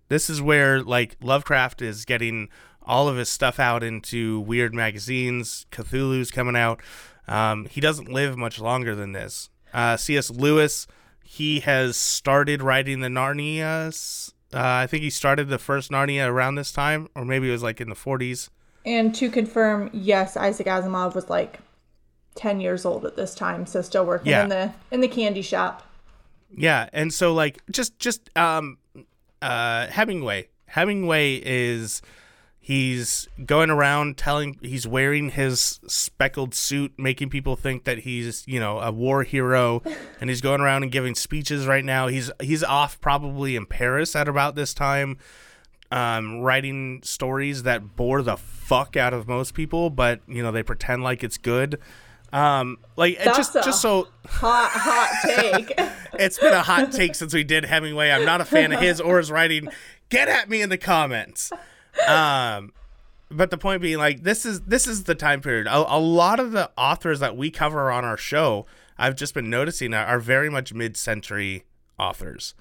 this 0.08 0.28
is 0.28 0.42
where 0.42 0.82
like 0.82 1.16
lovecraft 1.22 1.80
is 1.80 2.04
getting 2.04 2.48
all 2.82 3.08
of 3.08 3.16
his 3.16 3.28
stuff 3.28 3.58
out 3.58 3.82
into 3.82 4.40
weird 4.40 4.74
magazines 4.74 5.66
cthulhu's 5.72 6.30
coming 6.30 6.56
out 6.56 6.80
um, 7.28 7.64
he 7.66 7.80
doesn't 7.80 8.08
live 8.12 8.36
much 8.36 8.60
longer 8.60 8.94
than 8.94 9.12
this 9.12 9.48
uh, 9.72 9.96
cs 9.96 10.30
lewis 10.30 10.86
he 11.26 11.60
has 11.60 11.96
started 11.96 12.62
writing 12.62 13.00
the 13.00 13.08
Narnias. 13.08 14.32
uh, 14.54 14.60
i 14.62 14.86
think 14.86 15.02
he 15.02 15.10
started 15.10 15.48
the 15.48 15.58
first 15.58 15.90
narnia 15.90 16.28
around 16.28 16.54
this 16.54 16.70
time 16.72 17.08
or 17.16 17.24
maybe 17.24 17.48
it 17.48 17.52
was 17.52 17.62
like 17.62 17.80
in 17.80 17.88
the 17.88 17.94
40s 17.96 18.48
and 18.84 19.12
to 19.16 19.28
confirm, 19.30 19.90
yes, 19.92 20.36
Isaac 20.36 20.68
Asimov 20.68 21.16
was 21.16 21.28
like 21.28 21.58
10 22.36 22.60
years 22.60 22.84
old 22.84 23.04
at 23.04 23.16
this 23.16 23.34
time, 23.34 23.66
so 23.66 23.82
still 23.82 24.06
working 24.06 24.30
Yeah. 24.30 24.44
in 24.44 24.48
the 24.48 24.72
in 24.92 25.00
the 25.00 25.08
candy 25.08 25.42
shop. 25.42 25.82
Yeah, 26.56 26.88
and 26.92 27.12
so 27.12 27.34
like 27.34 27.60
just 27.72 27.98
just 27.98 28.30
um 28.38 28.78
uh 29.42 29.88
Hemingway. 29.88 30.50
Hemingway 30.66 31.42
is 31.44 32.00
he's 32.66 33.28
going 33.44 33.70
around 33.70 34.16
telling 34.16 34.58
he's 34.60 34.88
wearing 34.88 35.30
his 35.30 35.78
speckled 35.86 36.52
suit 36.52 36.92
making 36.98 37.30
people 37.30 37.54
think 37.54 37.84
that 37.84 37.98
he's, 37.98 38.42
you 38.48 38.58
know, 38.58 38.80
a 38.80 38.90
war 38.90 39.22
hero 39.22 39.80
and 40.20 40.28
he's 40.28 40.40
going 40.40 40.60
around 40.60 40.82
and 40.82 40.90
giving 40.90 41.14
speeches 41.14 41.68
right 41.68 41.84
now. 41.84 42.08
He's 42.08 42.28
he's 42.42 42.64
off 42.64 43.00
probably 43.00 43.54
in 43.54 43.66
Paris 43.66 44.16
at 44.16 44.26
about 44.26 44.56
this 44.56 44.74
time 44.74 45.16
um 45.92 46.40
writing 46.40 47.00
stories 47.04 47.62
that 47.62 47.94
bore 47.94 48.20
the 48.20 48.36
fuck 48.36 48.96
out 48.96 49.14
of 49.14 49.28
most 49.28 49.54
people, 49.54 49.88
but 49.88 50.20
you 50.26 50.42
know, 50.42 50.50
they 50.50 50.64
pretend 50.64 51.04
like 51.04 51.22
it's 51.22 51.38
good. 51.38 51.78
Um 52.32 52.78
like 52.96 53.16
That's 53.22 53.36
just 53.36 53.52
just 53.52 53.80
so 53.80 54.08
Hot, 54.26 54.70
hot 54.72 55.20
take. 55.24 55.72
it's 56.18 56.40
been 56.40 56.52
a 56.52 56.62
hot 56.62 56.90
take 56.90 57.14
since 57.14 57.32
we 57.32 57.44
did 57.44 57.64
Hemingway. 57.64 58.10
I'm 58.10 58.24
not 58.24 58.40
a 58.40 58.44
fan 58.44 58.72
of 58.72 58.80
his 58.80 59.00
or 59.00 59.18
his 59.18 59.30
writing. 59.30 59.68
Get 60.08 60.26
at 60.26 60.48
me 60.48 60.62
in 60.62 60.68
the 60.68 60.78
comments. 60.78 61.52
Um, 62.06 62.72
but 63.30 63.50
the 63.50 63.58
point 63.58 63.82
being, 63.82 63.98
like, 63.98 64.22
this 64.22 64.46
is 64.46 64.60
this 64.62 64.86
is 64.86 65.04
the 65.04 65.14
time 65.14 65.40
period. 65.40 65.66
A, 65.66 65.96
a 65.96 65.98
lot 65.98 66.40
of 66.40 66.52
the 66.52 66.70
authors 66.76 67.20
that 67.20 67.36
we 67.36 67.50
cover 67.50 67.90
on 67.90 68.04
our 68.04 68.16
show, 68.16 68.66
I've 68.98 69.16
just 69.16 69.34
been 69.34 69.50
noticing 69.50 69.94
are, 69.94 70.06
are 70.06 70.20
very 70.20 70.48
much 70.48 70.72
mid-century 70.72 71.64
authors. 71.98 72.54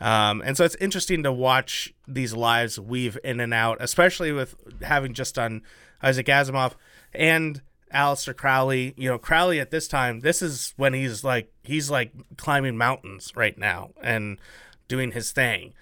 Um, 0.00 0.42
and 0.44 0.56
so 0.56 0.64
it's 0.64 0.76
interesting 0.76 1.22
to 1.24 1.32
watch 1.32 1.92
these 2.06 2.32
lives 2.32 2.78
weave 2.78 3.18
in 3.24 3.40
and 3.40 3.52
out, 3.52 3.78
especially 3.80 4.32
with 4.32 4.54
having 4.82 5.12
just 5.12 5.34
done 5.34 5.62
Isaac 6.02 6.26
Asimov 6.26 6.74
and 7.12 7.62
Aleister 7.92 8.36
Crowley. 8.36 8.94
You 8.96 9.10
know, 9.10 9.18
Crowley 9.18 9.58
at 9.58 9.70
this 9.70 9.88
time, 9.88 10.20
this 10.20 10.40
is 10.40 10.72
when 10.76 10.94
he's 10.94 11.24
like 11.24 11.52
he's 11.62 11.90
like 11.90 12.12
climbing 12.36 12.76
mountains 12.76 13.32
right 13.34 13.58
now 13.58 13.90
and 14.02 14.38
doing 14.86 15.12
his 15.12 15.32
thing. 15.32 15.74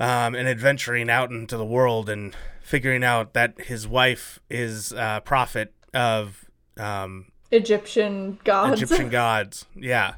Um, 0.00 0.34
and 0.34 0.48
adventuring 0.48 1.08
out 1.08 1.30
into 1.30 1.56
the 1.56 1.64
world 1.64 2.08
and 2.10 2.34
figuring 2.62 3.04
out 3.04 3.32
that 3.34 3.60
his 3.60 3.86
wife 3.86 4.40
is 4.50 4.92
a 4.92 5.22
prophet 5.24 5.72
of 5.92 6.46
um, 6.76 7.26
Egyptian 7.52 8.38
gods. 8.42 8.82
Egyptian 8.82 9.08
gods. 9.10 9.66
Yeah. 9.76 10.14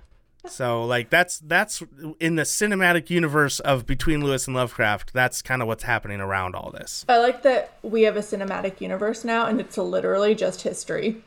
So 0.49 0.85
like 0.85 1.11
that's 1.11 1.39
that's 1.41 1.83
in 2.21 2.37
the 2.37 2.45
cinematic 2.45 3.11
universe 3.11 3.61
of 3.61 3.85
between 3.87 4.23
Lewis 4.23 4.47
and 4.47 4.57
Lovecraft. 4.57 5.13
That's 5.13 5.43
kind 5.43 5.61
of 5.61 5.69
what's 5.69 5.83
happening 5.83 6.21
around 6.21 6.55
all 6.55 6.71
this. 6.71 7.05
I 7.09 7.19
like 7.19 7.43
that 7.43 7.79
we 7.83 8.03
have 8.03 8.17
a 8.17 8.21
cinematic 8.21 8.81
universe 8.81 9.25
now, 9.25 9.47
and 9.47 9.61
it's 9.61 9.77
literally 9.77 10.35
just 10.35 10.63
history. 10.63 11.23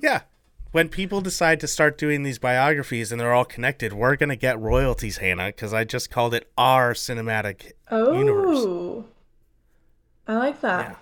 Yeah. 0.00 0.22
When 0.74 0.88
people 0.88 1.20
decide 1.20 1.60
to 1.60 1.68
start 1.68 1.96
doing 1.98 2.24
these 2.24 2.40
biographies 2.40 3.12
and 3.12 3.20
they're 3.20 3.32
all 3.32 3.44
connected, 3.44 3.92
we're 3.92 4.16
gonna 4.16 4.34
get 4.34 4.58
royalties, 4.58 5.18
Hannah, 5.18 5.46
because 5.46 5.72
I 5.72 5.84
just 5.84 6.10
called 6.10 6.34
it 6.34 6.50
our 6.58 6.94
cinematic 6.94 7.74
universe. 7.92 8.58
Oh, 8.58 9.04
I 10.26 10.34
like 10.34 10.60
that. 10.62 10.98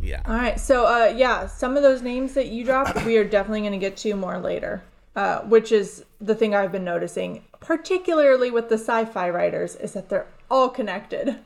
Yeah. 0.00 0.22
All 0.24 0.32
right, 0.32 0.58
so 0.58 0.86
uh, 0.86 1.12
yeah, 1.14 1.46
some 1.46 1.76
of 1.76 1.82
those 1.82 2.00
names 2.00 2.32
that 2.32 2.46
you 2.46 2.64
dropped, 2.64 3.04
we 3.04 3.18
are 3.18 3.24
definitely 3.24 3.60
going 3.60 3.72
to 3.72 3.78
get 3.78 3.98
to 3.98 4.14
more 4.14 4.38
later. 4.38 4.82
Uh, 5.14 5.40
which 5.40 5.72
is 5.72 6.06
the 6.18 6.34
thing 6.34 6.54
I've 6.54 6.72
been 6.72 6.82
noticing, 6.82 7.44
particularly 7.60 8.50
with 8.50 8.70
the 8.70 8.78
sci-fi 8.78 9.28
writers, 9.28 9.76
is 9.76 9.92
that 9.92 10.08
they're 10.08 10.26
all 10.50 10.70
connected. 10.70 11.36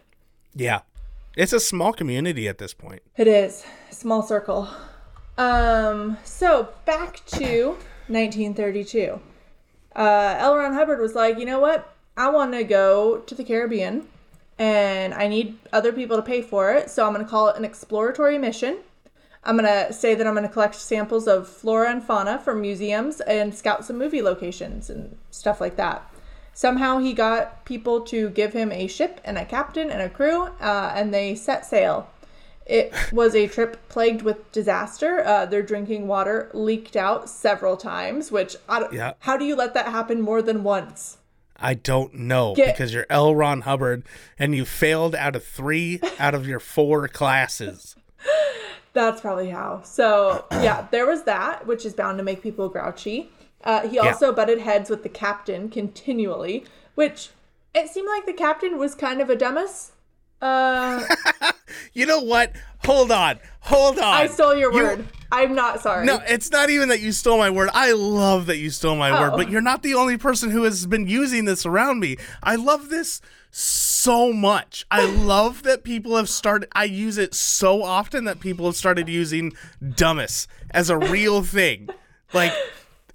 Yeah. 0.55 0.83
It's 1.37 1.53
a 1.53 1.59
small 1.59 1.93
community 1.93 2.47
at 2.47 2.59
this 2.59 2.75
point. 2.75 3.03
It 3.17 3.27
is 3.27 3.65
small 3.91 4.23
circle. 4.23 4.69
Um, 5.37 6.19
so 6.25 6.69
back 6.85 7.25
to 7.27 7.77
1932. 8.09 9.21
Uh, 9.97 10.37
L. 10.39 10.57
Ron 10.57 10.75
Hubbard 10.75 11.01
was 11.01 11.15
like, 11.15 11.39
you 11.39 11.45
know 11.45 11.61
what? 11.61 11.95
I 12.17 12.29
want 12.31 12.53
to 12.53 12.65
go 12.65 13.19
to 13.19 13.35
the 13.35 13.45
Caribbean, 13.45 14.07
and 14.59 15.15
I 15.15 15.27
need 15.29 15.59
other 15.73 15.93
people 15.93 16.17
to 16.17 16.23
pay 16.23 16.43
for 16.43 16.73
it. 16.73 16.91
So 16.91 17.07
I'm 17.07 17.13
going 17.13 17.25
to 17.25 17.31
call 17.31 17.49
it 17.49 17.57
an 17.57 17.65
exploratory 17.65 18.39
mission. 18.39 18.79
I'm 19.43 19.59
going 19.59 19.69
to 19.69 19.93
say 19.93 20.15
that 20.15 20.27
I'm 20.27 20.35
going 20.35 20.47
to 20.47 20.53
collect 20.53 20.75
samples 20.75 21.29
of 21.29 21.49
flora 21.49 21.91
and 21.91 22.03
fauna 22.03 22.39
from 22.39 22.61
museums 22.61 23.21
and 23.21 23.55
scout 23.55 23.85
some 23.85 23.99
movie 23.99 24.23
locations 24.23 24.89
and 24.89 25.17
stuff 25.31 25.61
like 25.61 25.77
that. 25.77 26.11
Somehow 26.55 26.99
he 26.99 27.13
got 27.13 27.65
people 27.65 28.01
to 28.03 28.31
give 28.31 28.53
him 28.53 28.71
a 28.71 28.87
ship 28.87 29.21
and 29.25 29.37
a 29.37 29.45
captain 29.45 29.91
and 29.91 30.01
a 30.01 30.09
crew, 30.09 30.45
uh, 30.61 30.93
and 30.95 31.13
they 31.13 31.35
set 31.35 31.67
sail. 31.67 32.09
It 32.67 32.95
was 33.13 33.35
a 33.35 33.47
trip 33.47 33.89
plagued 33.89 34.23
with 34.23 34.51
disaster. 34.53 35.23
Uh, 35.25 35.45
their 35.47 35.63
drinking 35.63 36.07
water 36.07 36.51
leaked 36.55 36.97
out 36.97 37.29
several 37.29 37.77
times, 37.77 38.33
which 38.33 38.57
I 38.69 38.81
don't, 38.81 38.93
Yeah. 38.93 39.13
how 39.21 39.37
do 39.37 39.45
you 39.45 39.55
let 39.55 39.75
that 39.75 39.89
happen 39.89 40.21
more 40.23 40.41
than 40.41 40.63
once? 40.65 41.19
I 41.57 41.75
don't 41.75 42.15
know 42.15 42.55
Get- 42.55 42.75
because 42.75 42.93
you're 42.95 43.07
L. 43.11 43.35
Ron 43.35 43.63
Hubbard 43.63 44.03
and 44.39 44.55
you 44.55 44.65
failed 44.65 45.15
out 45.15 45.37
of 45.37 45.45
three 45.45 46.01
out 46.19 46.35
of 46.35 46.47
your 46.49 46.59
four 46.61 47.07
classes. 47.07 47.97
That's 48.93 49.21
probably 49.21 49.51
how. 49.51 49.83
So 49.83 50.45
yeah, 50.53 50.87
there 50.91 51.07
was 51.07 51.25
that, 51.25 51.67
which 51.67 51.85
is 51.85 51.95
bound 51.95 52.19
to 52.19 52.25
make 52.25 52.43
people 52.43 52.69
grouchy. 52.69 53.31
Uh, 53.63 53.89
he 53.89 53.99
also 53.99 54.33
butted 54.33 54.59
heads 54.59 54.89
with 54.91 55.03
the 55.03 55.09
captain 55.09 55.69
continually, 55.71 56.65
which 56.95 57.31
it 57.75 57.89
seemed 57.89 58.09
like 58.09 58.27
the 58.27 58.33
captain 58.33 58.79
was 58.79 58.95
kind 58.95 59.21
of 59.21 59.31
a 59.31 59.37
dumbass. 59.37 59.91
Uh, 60.45 61.05
You 61.93 62.07
know 62.07 62.21
what? 62.21 62.53
Hold 62.85 63.11
on. 63.13 63.39
Hold 63.61 63.99
on. 63.99 64.05
I 64.05 64.27
stole 64.27 64.55
your 64.57 64.73
You- 64.73 64.83
word. 64.83 65.07
I'm 65.33 65.55
not 65.55 65.81
sorry. 65.81 66.07
No, 66.07 66.21
it's 66.29 66.51
not 66.53 66.71
even 66.71 66.91
that 66.91 67.01
you 67.01 67.11
stole 67.11 67.39
my 67.39 67.51
word. 67.51 67.69
I 67.73 67.91
love 67.93 68.47
that 68.47 68.59
you 68.59 68.71
stole 68.71 68.95
my 68.95 69.11
word, 69.21 69.33
Oh. 69.33 69.37
but 69.37 69.51
you're 69.51 69.61
not 69.61 69.83
the 69.83 69.95
only 69.95 70.17
person 70.17 70.51
who 70.51 70.63
has 70.63 70.87
been 70.87 71.09
using 71.09 71.45
this 71.45 71.67
around 71.67 71.99
me. 71.99 72.17
I 72.43 72.55
love 72.55 72.89
this 72.89 73.21
so 73.51 74.33
much. 74.33 74.87
I 74.93 75.07
love 75.07 75.65
that 75.65 75.83
people 75.83 76.15
have 76.17 76.29
started 76.29 76.69
I 76.73 76.85
use 76.85 77.19
it 77.19 77.35
so 77.35 77.83
often 77.83 78.25
that 78.27 78.39
people 78.39 78.67
have 78.67 78.77
started 78.77 79.09
using 79.09 79.53
"dumbest" 79.97 80.47
as 80.71 80.89
a 80.91 80.99
real 80.99 81.43
thing. 81.43 81.89
Like 82.33 82.53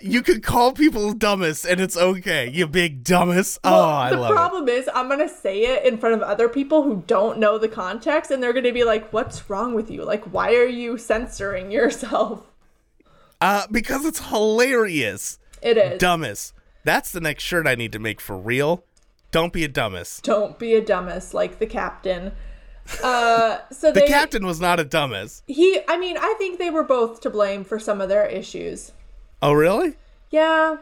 you 0.02 0.22
could 0.22 0.44
call 0.44 0.72
people 0.72 1.14
dumbest 1.14 1.66
and 1.66 1.80
it's 1.82 1.98
okay. 1.98 2.50
You 2.50 2.68
big 2.68 3.04
dumbass. 3.04 3.60
Oh, 3.64 3.90
I 3.90 4.10
the 4.12 4.18
love 4.18 4.32
problem 4.32 4.68
is, 4.70 4.90
I'm 4.94 5.10
gonna 5.10 5.28
say 5.30 5.62
it 5.64 5.86
in 5.86 5.98
front 5.98 6.16
of 6.16 6.22
other 6.22 6.48
people 6.50 6.84
who 6.84 7.04
don't 7.08 7.38
know 7.40 7.58
the 7.58 7.68
context, 7.68 8.32
and 8.32 8.42
they're 8.42 8.54
gonna 8.54 8.72
be 8.74 8.84
like, 8.84 9.12
"What's 9.12 9.50
wrong 9.50 9.74
with 9.74 9.90
you? 9.92 10.04
Like, 10.04 10.24
why 10.34 10.56
are 10.56 10.66
you 10.66 10.98
censoring 10.98 11.72
yourself?" 11.78 12.44
Uh 13.42 13.68
because 13.72 14.06
it's 14.06 14.28
hilarious. 14.30 15.40
It 15.62 15.78
is. 15.78 16.00
dumbest. 16.00 16.54
That's 16.86 17.12
the 17.12 17.20
next 17.22 17.44
shirt 17.44 17.68
I 17.68 17.76
need 17.76 17.92
to 17.92 18.00
make 18.00 18.22
for 18.22 18.38
real. 18.38 18.84
Don't 19.32 19.52
be 19.54 19.64
a 19.64 19.68
dumbest. 19.68 20.24
Don't 20.24 20.58
be 20.58 20.74
a 20.76 20.82
dumbest 20.82 21.34
like 21.34 21.60
the 21.60 21.68
captain. 21.68 22.32
Uh, 23.04 23.58
so 23.72 23.92
The 23.92 24.00
they, 24.00 24.08
captain 24.08 24.46
was 24.46 24.60
not 24.60 24.80
a 24.80 24.84
dumbest. 24.86 25.44
he, 25.46 25.80
I 25.88 25.98
mean, 25.98 26.18
I 26.18 26.34
think 26.40 26.58
they 26.58 26.70
were 26.72 26.84
both 26.84 27.22
to 27.22 27.30
blame 27.30 27.64
for 27.64 27.78
some 27.78 28.02
of 28.02 28.10
their 28.10 28.26
issues. 28.26 28.94
Oh, 29.42 29.54
really? 29.54 29.96
Yeah. 30.32 30.78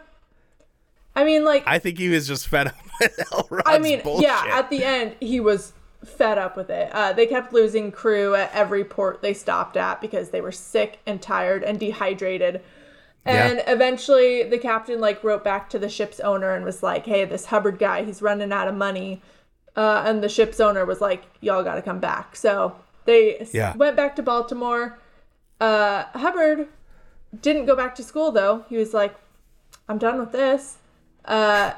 I 1.16 1.24
mean, 1.24 1.44
like, 1.46 1.64
I 1.66 1.80
think 1.80 1.98
he 1.98 2.10
was 2.10 2.28
just 2.28 2.48
fed 2.48 2.68
up 2.68 2.76
with 3.02 3.20
Elron's 3.34 3.64
I 3.66 3.80
mean, 3.80 4.02
bullshit. 4.04 4.24
yeah, 4.28 4.44
at 4.52 4.70
the 4.70 4.84
end, 4.84 5.16
he 5.20 5.40
was 5.40 5.74
fed 6.06 6.38
up 6.38 6.56
with 6.56 6.70
it. 6.70 6.90
Uh, 6.94 7.12
they 7.14 7.26
kept 7.26 7.54
losing 7.54 7.92
crew 7.92 8.36
at 8.36 8.52
every 8.54 8.84
port 8.84 9.22
they 9.22 9.34
stopped 9.34 9.78
at 9.78 10.00
because 10.00 10.30
they 10.30 10.42
were 10.42 10.52
sick 10.52 11.00
and 11.08 11.22
tired 11.22 11.64
and 11.64 11.80
dehydrated. 11.80 12.62
And 13.26 13.62
eventually, 13.68 14.44
the 14.44 14.58
captain 14.58 15.02
like 15.02 15.22
wrote 15.24 15.44
back 15.44 15.70
to 15.72 15.80
the 15.80 15.90
ship's 15.90 16.22
owner 16.22 16.54
and 16.54 16.64
was 16.64 16.82
like, 16.82 17.06
"Hey, 17.06 17.26
this 17.26 17.48
Hubbard 17.48 17.78
guy, 17.78 18.06
he's 18.06 18.22
running 18.22 18.54
out 18.54 18.70
of 18.70 18.76
money." 18.76 19.22
Uh, 19.76 20.04
and 20.06 20.24
the 20.24 20.30
ship's 20.30 20.62
owner 20.62 20.86
was 20.86 21.02
like, 21.02 21.24
"Y'all 21.42 21.62
got 21.62 21.76
to 21.76 21.82
come 21.82 22.00
back." 22.00 22.38
So 22.38 22.78
they 23.04 23.46
Yeah. 23.52 23.76
went 23.76 23.98
back 23.98 24.16
to 24.16 24.24
Baltimore. 24.24 24.98
Uh, 25.60 26.04
Hubbard 26.14 26.70
didn't 27.42 27.66
go 27.66 27.76
back 27.76 27.96
to 27.96 28.04
school 28.04 28.32
though. 28.32 28.66
He 28.70 28.78
was 28.78 28.94
like, 28.94 29.16
"I'm 29.88 29.98
done 29.98 30.20
with 30.20 30.32
this." 30.32 30.78
Uh, 31.26 31.74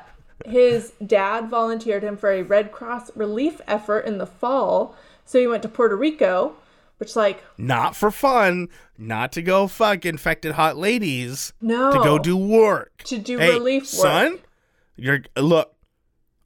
his 0.45 0.93
dad 1.05 1.49
volunteered 1.49 2.03
him 2.03 2.17
for 2.17 2.31
a 2.31 2.43
Red 2.43 2.71
Cross 2.71 3.11
relief 3.15 3.59
effort 3.67 4.01
in 4.01 4.17
the 4.17 4.25
fall, 4.25 4.95
so 5.25 5.39
he 5.39 5.47
went 5.47 5.63
to 5.63 5.69
Puerto 5.69 5.95
Rico, 5.95 6.55
which 6.97 7.15
like 7.15 7.43
not 7.57 7.95
for 7.95 8.11
fun, 8.11 8.69
not 8.97 9.31
to 9.33 9.41
go 9.41 9.67
fuck 9.67 10.05
infected 10.05 10.53
hot 10.53 10.77
ladies, 10.77 11.53
no 11.61 11.91
to 11.91 11.99
go 11.99 12.17
do 12.19 12.37
work. 12.37 13.03
to 13.05 13.17
do 13.17 13.37
hey, 13.37 13.53
relief 13.53 13.83
work. 13.83 13.89
son, 13.89 14.39
you're 14.95 15.21
look, 15.35 15.75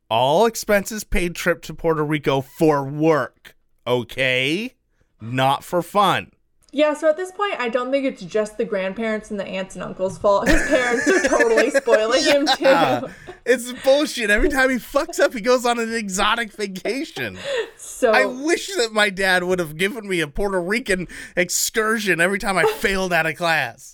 all 0.09 0.45
expenses 0.45 1.03
paid 1.03 1.35
trip 1.35 1.61
to 1.63 1.73
Puerto 1.73 2.03
Rico 2.03 2.41
for 2.41 2.83
work, 2.83 3.55
okay? 3.85 4.75
Not 5.19 5.63
for 5.63 5.81
fun. 5.81 6.32
Yeah, 6.75 6.95
so 6.95 7.07
at 7.07 7.17
this 7.17 7.31
point, 7.31 7.53
I 7.59 7.69
don't 7.69 7.91
think 7.91 8.03
it's 8.03 8.23
just 8.23 8.57
the 8.57 8.65
grandparents 8.65 9.29
and 9.29 9.39
the 9.39 9.45
aunts 9.45 9.75
and 9.75 9.83
uncles' 9.83 10.17
fault. 10.17 10.47
His 10.47 10.59
parents 10.67 11.07
are 11.07 11.29
totally 11.29 11.69
spoiling 11.69 12.23
him 12.23 12.47
too. 12.47 13.09
It's 13.45 13.71
bullshit. 13.83 14.31
Every 14.31 14.49
time 14.49 14.71
he 14.71 14.77
fucks 14.77 15.19
up, 15.19 15.33
he 15.33 15.41
goes 15.41 15.67
on 15.67 15.77
an 15.77 15.93
exotic 15.93 16.51
vacation. 16.51 17.37
So 17.77 18.11
I 18.11 18.25
wish 18.25 18.73
that 18.75 18.91
my 18.91 19.11
dad 19.11 19.43
would 19.43 19.59
have 19.59 19.77
given 19.77 20.09
me 20.09 20.19
a 20.19 20.27
Puerto 20.27 20.59
Rican 20.59 21.07
excursion 21.35 22.19
every 22.19 22.39
time 22.39 22.57
I 22.57 22.63
failed 22.65 23.13
out 23.13 23.27
of 23.27 23.35
class. 23.35 23.93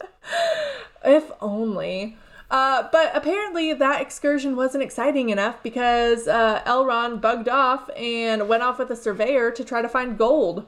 if 1.04 1.30
only. 1.42 2.18
Uh, 2.50 2.88
but 2.94 3.12
apparently 3.13 3.74
that 3.74 4.02
excursion 4.02 4.56
wasn't 4.56 4.84
exciting 4.86 5.32
enough 5.32 5.62
because 5.62 6.30
uh, 6.30 6.62
Elron 6.65 7.20
bugged 7.20 7.50
off 7.50 7.89
and 7.98 8.48
went 8.48 8.63
off 8.63 8.80
with 8.80 8.89
a 8.89 8.96
surveyor 8.96 9.52
to 9.52 9.65
try 9.65 9.82
to 9.82 9.89
find 9.89 10.18
gold. 10.18 10.65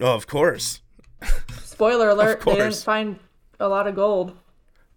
Oh, 0.00 0.14
of 0.14 0.26
course. 0.26 0.80
Spoiler 1.62 2.08
alert, 2.10 2.40
they 2.42 2.56
didn't 2.56 2.76
find 2.76 3.18
a 3.58 3.68
lot 3.68 3.86
of 3.86 3.94
gold. 3.94 4.36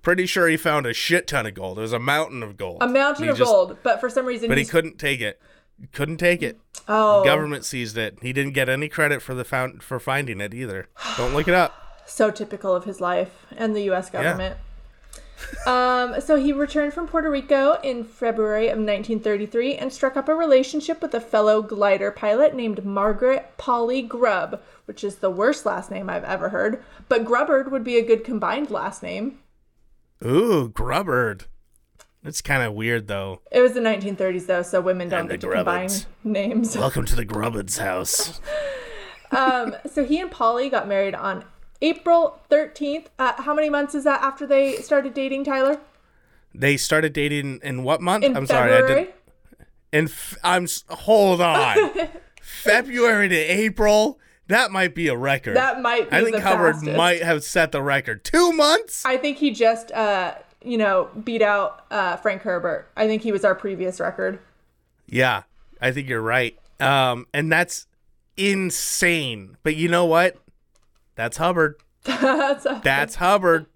Pretty 0.01 0.25
sure 0.25 0.47
he 0.49 0.57
found 0.57 0.85
a 0.85 0.93
shit 0.93 1.27
ton 1.27 1.45
of 1.45 1.53
gold. 1.53 1.77
It 1.77 1.81
was 1.81 1.93
a 1.93 1.99
mountain 1.99 2.43
of 2.43 2.57
gold. 2.57 2.79
A 2.81 2.87
mountain 2.87 3.29
of 3.29 3.37
just- 3.37 3.49
gold, 3.49 3.77
but 3.83 4.01
for 4.01 4.09
some 4.09 4.25
reason 4.25 4.49
But 4.49 4.57
he 4.57 4.65
couldn't 4.65 4.99
take 4.99 5.21
it. 5.21 5.39
Couldn't 5.91 6.17
take 6.17 6.43
it. 6.43 6.59
oh, 6.87 7.23
Government 7.23 7.65
seized 7.65 7.97
it. 7.97 8.17
He 8.21 8.33
didn't 8.33 8.53
get 8.53 8.69
any 8.69 8.89
credit 8.89 9.21
for 9.21 9.33
the 9.33 9.43
found 9.43 9.81
for 9.81 9.99
finding 9.99 10.39
it 10.41 10.53
either. 10.53 10.87
Don't 11.17 11.33
look 11.33 11.47
it 11.47 11.53
up. 11.53 11.73
so 12.05 12.29
typical 12.31 12.75
of 12.75 12.83
his 12.83 12.99
life 13.01 13.45
and 13.55 13.75
the 13.75 13.83
U.S. 13.83 14.09
government. 14.09 14.57
Um, 15.65 16.19
so 16.19 16.35
he 16.35 16.51
returned 16.51 16.93
from 16.93 17.07
Puerto 17.07 17.29
Rico 17.29 17.79
in 17.83 18.03
February 18.03 18.67
of 18.67 18.77
1933 18.77 19.75
and 19.75 19.93
struck 19.93 20.17
up 20.17 20.27
a 20.27 20.35
relationship 20.35 21.01
with 21.01 21.13
a 21.13 21.21
fellow 21.21 21.61
glider 21.61 22.11
pilot 22.11 22.53
named 22.55 22.83
Margaret 22.83 23.51
Polly 23.57 24.01
Grubb, 24.01 24.61
which 24.85 25.03
is 25.03 25.17
the 25.17 25.29
worst 25.29 25.65
last 25.65 25.89
name 25.89 26.09
I've 26.09 26.23
ever 26.23 26.49
heard. 26.49 26.83
But 27.07 27.25
Grubbard 27.25 27.71
would 27.71 27.83
be 27.83 27.97
a 27.97 28.05
good 28.05 28.23
combined 28.23 28.71
last 28.71 29.01
name. 29.03 29.39
Ooh, 30.25 30.69
Grubbard. 30.69 31.45
It's 32.25 32.41
kind 32.41 32.63
of 32.63 32.73
weird 32.73 33.07
though. 33.07 33.41
It 33.51 33.61
was 33.61 33.73
the 33.73 33.81
1930s 33.81 34.45
though, 34.45 34.61
so 34.61 34.79
women 34.79 35.09
don't 35.09 35.27
get 35.27 35.41
to 35.41 35.49
combine 35.51 35.89
names. 36.23 36.77
Welcome 36.77 37.05
to 37.05 37.15
the 37.15 37.25
Grubbards 37.25 37.79
house. 37.79 38.39
Um, 39.35 39.75
so 39.91 40.05
he 40.05 40.19
and 40.19 40.29
Polly 40.29 40.69
got 40.69 40.87
married 40.87 41.15
on 41.15 41.43
April 41.83 42.39
13th. 42.49 43.07
Uh, 43.19 43.33
how 43.43 43.53
many 43.53 43.69
months 43.69 43.93
is 43.93 44.03
that 44.05 44.21
after 44.23 44.47
they 44.47 44.77
started 44.77 45.13
dating, 45.13 45.43
Tyler? 45.43 45.79
They 46.55 46.77
started 46.77 47.13
dating 47.13 47.59
in 47.61 47.83
what 47.83 48.01
month? 48.01 48.23
In 48.23 48.35
I'm 48.35 48.47
sorry, 48.47 48.73
I 48.73 48.77
February. 48.79 49.03
didn't. 49.03 49.15
In 49.91 50.05
f- 50.05 50.37
I'm 50.43 50.67
hold 50.89 51.41
on. 51.41 51.91
February 52.41 53.29
to 53.29 53.35
April. 53.35 54.19
That 54.47 54.71
might 54.71 54.95
be 54.95 55.07
a 55.07 55.15
record. 55.15 55.55
That 55.55 55.81
might 55.81 56.09
be 56.09 56.15
I 56.17 56.23
think 56.23 56.37
Hubbard 56.37 56.75
fastest. 56.75 56.97
might 56.97 57.21
have 57.21 57.43
set 57.43 57.71
the 57.71 57.81
record. 57.81 58.23
Two 58.23 58.51
months. 58.53 59.05
I 59.05 59.17
think 59.17 59.37
he 59.37 59.51
just, 59.51 59.91
uh, 59.91 60.35
you 60.63 60.77
know, 60.77 61.09
beat 61.23 61.41
out 61.41 61.85
uh, 61.91 62.17
Frank 62.17 62.41
Herbert. 62.41 62.87
I 62.95 63.07
think 63.07 63.21
he 63.23 63.31
was 63.31 63.43
our 63.45 63.55
previous 63.55 63.99
record. 63.99 64.39
Yeah, 65.07 65.43
I 65.81 65.91
think 65.91 66.07
you're 66.09 66.21
right. 66.21 66.57
Um, 66.79 67.27
and 67.33 67.51
that's 67.51 67.87
insane. 68.37 69.57
But 69.63 69.75
you 69.75 69.87
know 69.87 70.05
what? 70.05 70.35
That's 71.15 71.37
Hubbard. 71.37 71.75
That's 72.03 72.65
That's 72.83 73.15
Hubbard. 73.15 73.67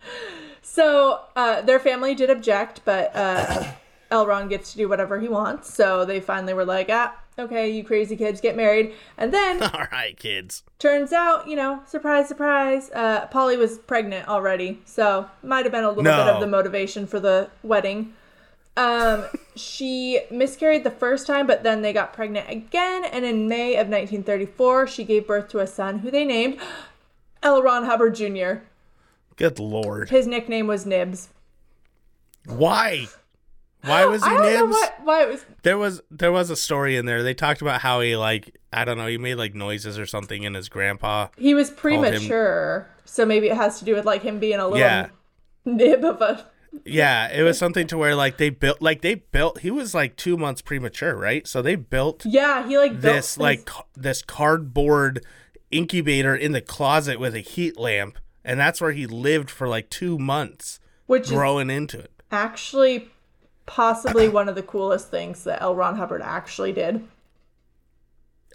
so 0.62 1.22
uh, 1.36 1.62
their 1.62 1.80
family 1.80 2.16
did 2.16 2.30
object, 2.30 2.82
but 2.86 3.16
uh, 3.16 3.72
Elron 4.12 4.50
gets 4.50 4.72
to 4.72 4.78
do 4.78 4.90
whatever 4.90 5.20
he 5.20 5.28
wants. 5.28 5.74
So 5.74 6.06
they 6.06 6.20
finally 6.20 6.54
were 6.54 6.66
like, 6.66 6.88
ah, 6.90 7.16
okay, 7.40 7.70
you 7.70 7.84
crazy 7.84 8.16
kids, 8.16 8.42
get 8.42 8.56
married. 8.56 8.94
And 9.18 9.34
then 9.34 9.62
All 9.74 9.86
right, 9.92 10.18
kids. 10.18 10.64
turns 10.80 11.14
out, 11.14 11.48
you 11.48 11.56
know, 11.56 11.82
surprise, 11.88 12.28
surprise, 12.28 12.90
uh, 12.92 13.28
Polly 13.28 13.58
was 13.58 13.78
pregnant 13.80 14.28
already. 14.28 14.82
So 14.86 15.30
might 15.44 15.66
have 15.66 15.72
been 15.72 15.84
a 15.84 15.90
little 15.90 16.04
bit 16.04 16.12
of 16.14 16.40
the 16.40 16.48
motivation 16.48 17.08
for 17.08 17.20
the 17.20 17.50
wedding. 17.64 18.14
Um, 18.76 19.26
she 19.56 20.22
miscarried 20.32 20.84
the 20.84 20.92
first 20.92 21.28
time, 21.28 21.48
but 21.48 21.64
then 21.64 21.82
they 21.82 21.94
got 21.94 22.14
pregnant 22.14 22.50
again. 22.50 23.06
And 23.06 23.26
in 23.26 23.48
May 23.48 23.74
of 23.74 23.88
1934, 23.88 24.88
she 24.88 25.04
gave 25.04 25.28
birth 25.28 25.50
to 25.50 25.60
a 25.60 25.68
son 25.68 26.00
who 26.00 26.12
they 26.12 26.26
named 26.26 26.60
L. 27.44 27.62
Ron 27.62 27.86
Hubbard 27.86 28.16
Jr. 28.16 28.62
Good 29.36 29.60
lord. 29.60 30.10
His 30.10 30.26
nickname 30.28 30.68
was 30.68 30.86
Nibs. 30.86 31.30
Why? 32.46 33.08
Why 33.84 34.06
was 34.06 34.24
he 34.24 34.30
Nibs? 34.32 34.76
why 35.04 35.24
it 35.24 35.30
was. 35.30 35.46
There 35.64 35.78
was 35.78 36.02
there 36.10 36.32
was 36.32 36.50
a 36.50 36.56
story 36.56 36.98
in 36.98 37.06
there. 37.06 37.24
They 37.24 37.34
talked 37.34 37.62
about 37.62 37.82
how 37.82 38.02
he 38.02 38.16
like 38.16 38.58
I 38.74 38.84
don't 38.86 38.98
know, 38.98 39.08
he 39.08 39.18
made 39.18 39.36
like 39.36 39.54
noises 39.54 40.00
or 40.00 40.06
something 40.06 40.44
in 40.44 40.54
his 40.56 40.70
grandpa. 40.70 41.28
He 41.38 41.54
was 41.54 41.70
premature, 41.70 42.88
so 43.06 43.26
maybe 43.26 43.48
it 43.48 43.56
has 43.56 43.80
to 43.80 43.86
do 43.86 43.96
with 43.96 44.06
like 44.06 44.24
him 44.24 44.40
being 44.40 44.60
a 44.60 44.64
little 44.66 44.80
Yeah. 44.80 45.10
nib 45.66 46.04
of 46.04 46.22
a. 46.22 46.46
Yeah, 46.86 47.32
it 47.32 47.44
was 47.44 47.58
something 47.58 47.88
to 47.88 47.98
where 47.98 48.14
like 48.16 48.38
they 48.38 48.50
built 48.50 48.82
like 48.82 49.02
they 49.02 49.16
built 49.16 49.60
he 49.60 49.72
was 49.72 49.94
like 49.94 50.16
2 50.18 50.38
months 50.38 50.62
premature, 50.62 51.16
right? 51.16 51.48
So 51.48 51.62
they 51.62 51.76
built 51.76 52.26
Yeah, 52.26 52.68
he 52.68 52.78
like 52.78 52.92
built 53.00 53.02
this 53.16 53.36
his- 53.36 53.38
like 53.38 53.66
ca- 53.66 53.84
this 53.96 54.22
cardboard 54.22 55.26
incubator 55.72 56.36
in 56.36 56.52
the 56.52 56.62
closet 56.62 57.20
with 57.20 57.36
a 57.36 57.40
heat 57.40 57.78
lamp 57.78 58.18
and 58.44 58.60
that's 58.60 58.80
where 58.80 58.94
he 58.94 59.06
lived 59.06 59.50
for 59.50 59.68
like 59.68 59.90
2 59.90 60.18
months 60.18 60.80
which 61.06 61.24
is 61.24 61.32
growing 61.32 61.70
into 61.70 62.00
it. 62.00 62.12
actually 62.32 63.10
possibly 63.66 64.30
one 64.30 64.48
of 64.48 64.56
the 64.56 64.64
coolest 64.64 65.10
things 65.12 65.44
that 65.44 65.62
L. 65.62 65.76
Ron 65.76 65.98
Hubbard 65.98 66.22
actually 66.22 66.72
did. 66.72 67.06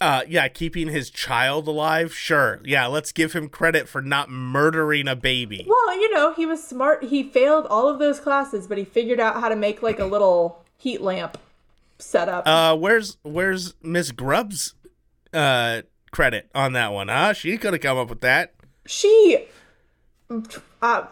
Uh 0.00 0.22
yeah, 0.26 0.48
keeping 0.48 0.88
his 0.88 1.10
child 1.10 1.68
alive. 1.68 2.12
Sure. 2.14 2.60
Yeah, 2.64 2.86
let's 2.86 3.12
give 3.12 3.34
him 3.34 3.48
credit 3.48 3.88
for 3.88 4.02
not 4.02 4.30
murdering 4.30 5.06
a 5.06 5.14
baby. 5.14 5.64
Well, 5.68 6.00
you 6.00 6.12
know, 6.12 6.32
he 6.32 6.44
was 6.46 6.64
smart. 6.64 7.04
He 7.04 7.22
failed 7.22 7.66
all 7.66 7.88
of 7.88 7.98
those 8.00 8.18
classes, 8.18 8.66
but 8.66 8.78
he 8.78 8.84
figured 8.84 9.20
out 9.20 9.40
how 9.40 9.48
to 9.48 9.54
make 9.54 9.82
like 9.82 10.00
a 10.00 10.06
little 10.06 10.64
heat 10.76 11.02
lamp 11.02 11.38
setup. 11.98 12.48
Uh, 12.48 12.74
where's 12.76 13.16
where's 13.22 13.74
Miss 13.82 14.10
Grubb's 14.10 14.74
uh 15.32 15.82
credit 16.12 16.48
on 16.54 16.72
that 16.74 16.92
one? 16.92 17.08
Huh? 17.08 17.32
She 17.32 17.58
could 17.58 17.72
have 17.72 17.82
come 17.82 17.98
up 17.98 18.08
with 18.08 18.20
that. 18.20 18.54
she, 18.86 19.46
uh, 20.30 21.06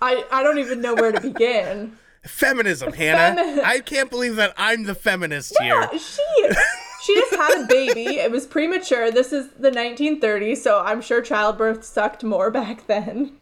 I 0.00 0.24
I 0.30 0.42
don't 0.42 0.58
even 0.58 0.80
know 0.80 0.94
where 0.94 1.12
to 1.12 1.20
begin. 1.20 1.98
Feminism, 2.24 2.92
Hannah. 2.92 3.40
Femi- 3.40 3.64
I 3.64 3.80
can't 3.80 4.10
believe 4.10 4.36
that 4.36 4.54
I'm 4.56 4.84
the 4.84 4.94
feminist 4.94 5.54
Yeah, 5.60 5.88
here. 5.90 5.98
she 5.98 6.48
she 7.02 7.14
just 7.14 7.34
had 7.34 7.64
a 7.64 7.66
baby. 7.66 8.16
It 8.18 8.30
was 8.30 8.46
premature. 8.46 9.10
This 9.10 9.32
is 9.32 9.48
the 9.58 9.70
1930s, 9.70 10.58
so 10.58 10.80
I'm 10.80 11.00
sure 11.00 11.20
childbirth 11.22 11.84
sucked 11.84 12.22
more 12.24 12.50
back 12.50 12.86
then. 12.86 13.32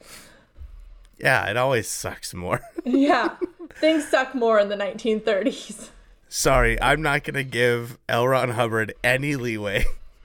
Yeah, 1.19 1.49
it 1.51 1.57
always 1.57 1.89
sucks 1.89 2.35
more. 2.35 2.61
Yeah, 2.85 3.37
things 3.81 4.07
suck 4.07 4.35
more 4.35 4.61
in 4.61 4.69
the 4.69 4.77
1930s. 4.77 5.89
Sorry, 6.29 6.81
I'm 6.81 7.03
not 7.03 7.25
gonna 7.25 7.45
give 7.45 7.99
L. 8.09 8.27
Ron 8.29 8.51
Hubbard 8.51 8.95
any 9.05 9.37
leeway 9.37 9.85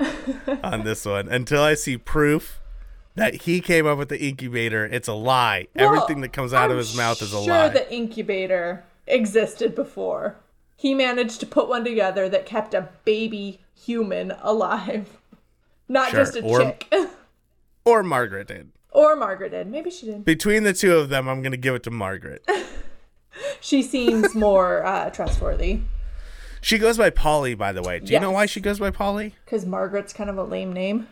on 0.64 0.84
this 0.84 1.06
one 1.06 1.30
until 1.30 1.62
I 1.62 1.76
see 1.76 1.98
proof 1.98 2.60
that 3.16 3.44
he 3.44 3.62
came 3.62 3.86
up 3.86 3.98
with 3.98 4.10
the 4.10 4.20
incubator. 4.22 4.86
It's 4.86 5.08
a 5.08 5.14
lie. 5.14 5.68
Everything 5.76 6.22
that 6.22 6.34
comes 6.34 6.54
out 6.54 6.66
of 6.66 6.72
I'm 6.72 6.78
his 6.78 6.96
mouth 6.98 7.22
is 7.22 7.34
a 7.34 7.44
sure 7.44 7.48
lie. 7.54 7.66
Sure, 7.68 7.70
the 7.70 7.94
incubator 7.94 8.84
existed 9.08 9.76
before. 9.76 10.38
He 10.76 10.96
managed 10.96 11.40
to 11.42 11.46
put 11.46 11.70
one 11.70 11.84
together 11.84 12.28
that 12.30 12.46
kept 12.48 12.74
a 12.74 12.90
baby 13.06 13.60
human 13.80 14.32
alive, 14.42 15.18
not 15.88 16.10
Sure, 16.10 16.20
just 16.20 16.36
a 16.36 16.42
or- 16.42 16.60
chick. 16.62 16.92
or 17.86 18.02
Margaret 18.02 18.48
did. 18.48 18.72
or 18.92 19.16
Margaret 19.16 19.50
did. 19.52 19.68
Maybe 19.68 19.92
she 19.92 20.08
did. 20.08 20.26
Between 20.26 20.64
the 20.64 20.74
two 20.74 20.96
of 20.98 21.10
them, 21.10 21.28
I'm 21.30 21.44
gonna 21.44 21.58
give 21.58 21.76
it 21.76 21.84
to 21.84 21.92
Margaret. 21.92 22.44
She 23.60 23.82
seems 23.84 24.34
more 24.36 24.86
uh, 24.86 25.10
trustworthy 25.10 25.82
She 26.62 26.78
goes 26.78 26.98
by 26.98 27.10
Polly, 27.10 27.56
by 27.56 27.72
the 27.72 27.82
way. 27.82 28.00
Do 28.00 28.14
you 28.14 28.20
know 28.20 28.32
why 28.32 28.46
she 28.46 28.60
goes 28.62 28.80
by 28.80 28.92
Polly? 28.92 29.34
because 29.46 29.66
Margaret's 29.66 30.14
kind 30.14 30.30
of 30.30 30.38
a 30.38 30.44
lame 30.44 30.74
name. 30.74 31.08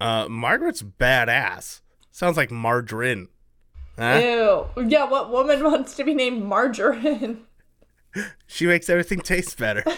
Uh, 0.00 0.26
Margaret's 0.28 0.82
badass. 0.82 1.80
Sounds 2.10 2.36
like 2.36 2.50
margarine. 2.50 3.28
Huh? 3.98 4.20
Ew. 4.76 4.88
Yeah, 4.88 5.08
what 5.08 5.30
woman 5.30 5.62
wants 5.64 5.94
to 5.96 6.04
be 6.04 6.14
named 6.14 6.42
Margarine? 6.44 7.42
She 8.46 8.66
makes 8.66 8.88
everything 8.88 9.20
taste 9.20 9.58
better. 9.58 9.84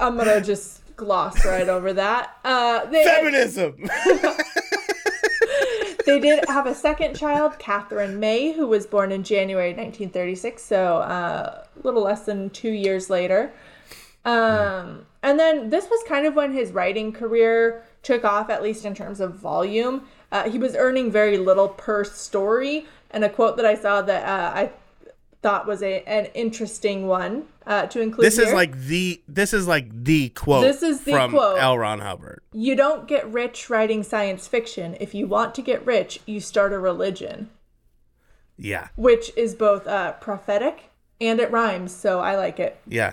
I'm 0.00 0.16
gonna 0.16 0.40
just 0.40 0.80
gloss 0.96 1.44
right 1.44 1.68
over 1.68 1.92
that. 1.92 2.38
Uh, 2.42 2.86
they, 2.86 3.04
Feminism. 3.04 3.84
they 6.06 6.20
did 6.20 6.44
have 6.48 6.66
a 6.66 6.74
second 6.74 7.16
child, 7.16 7.58
Catherine 7.58 8.18
May, 8.18 8.52
who 8.52 8.66
was 8.66 8.86
born 8.86 9.12
in 9.12 9.22
January 9.22 9.70
1936, 9.70 10.62
so 10.62 10.98
uh, 10.98 11.64
a 11.64 11.86
little 11.86 12.02
less 12.02 12.22
than 12.22 12.48
two 12.50 12.70
years 12.70 13.10
later. 13.10 13.52
Um, 14.24 15.06
and 15.22 15.38
then 15.38 15.70
this 15.70 15.88
was 15.90 16.02
kind 16.08 16.26
of 16.26 16.34
when 16.34 16.52
his 16.52 16.72
writing 16.72 17.12
career 17.12 17.84
took 18.02 18.24
off, 18.24 18.48
at 18.48 18.62
least 18.62 18.84
in 18.84 18.94
terms 18.94 19.20
of 19.20 19.34
volume. 19.34 20.06
Uh, 20.32 20.48
he 20.48 20.58
was 20.58 20.74
earning 20.74 21.10
very 21.10 21.38
little 21.38 21.68
per 21.68 22.04
story, 22.04 22.86
and 23.10 23.24
a 23.24 23.28
quote 23.28 23.56
that 23.56 23.66
I 23.66 23.74
saw 23.74 24.02
that 24.02 24.26
uh, 24.26 24.56
I 24.56 24.70
thought 25.42 25.66
was 25.66 25.82
a, 25.82 26.02
an 26.08 26.26
interesting 26.34 27.06
one 27.06 27.44
uh, 27.66 27.86
to 27.86 28.00
include. 28.00 28.26
this 28.26 28.38
is 28.38 28.52
like 28.52 28.76
the 28.78 29.20
this 29.28 29.52
is 29.52 29.66
like 29.68 29.88
the 30.04 30.30
quote. 30.30 30.62
This 30.62 30.82
is 30.82 31.02
the 31.02 31.12
from 31.12 31.30
quote. 31.30 31.58
L. 31.58 31.78
Ron 31.78 32.00
Hubbard. 32.00 32.40
You 32.52 32.74
don't 32.74 33.06
get 33.06 33.30
rich 33.32 33.68
writing 33.70 34.02
science 34.02 34.46
fiction. 34.48 34.96
If 35.00 35.14
you 35.14 35.26
want 35.26 35.54
to 35.56 35.62
get 35.62 35.84
rich, 35.86 36.20
you 36.26 36.40
start 36.40 36.72
a 36.72 36.78
religion, 36.78 37.50
Yeah, 38.56 38.88
which 38.96 39.30
is 39.36 39.54
both 39.54 39.86
uh, 39.86 40.12
prophetic 40.14 40.90
and 41.20 41.40
it 41.40 41.50
rhymes, 41.50 41.94
so 41.94 42.20
I 42.20 42.36
like 42.36 42.58
it. 42.60 42.78
yeah. 42.86 43.12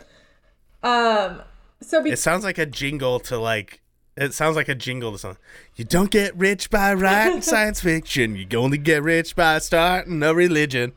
Um, 0.82 1.42
so 1.82 2.04
be- 2.04 2.12
It 2.12 2.20
sounds 2.20 2.44
like 2.44 2.58
a 2.58 2.66
jingle 2.66 3.20
to 3.22 3.38
like. 3.38 3.82
It 4.16 4.34
sounds 4.34 4.56
like 4.56 4.70
a 4.70 4.76
jingle 4.76 5.12
to 5.14 5.18
something. 5.18 5.42
You 5.76 5.86
don't 5.86 6.12
get 6.12 6.36
rich 6.38 6.70
by 6.70 6.94
writing 6.94 7.42
science 7.54 7.82
fiction. 7.82 8.36
You 8.36 8.46
only 8.58 8.78
get 8.78 9.02
rich 9.02 9.36
by 9.36 9.58
starting 9.60 10.22
a 10.22 10.34
religion. 10.34 10.94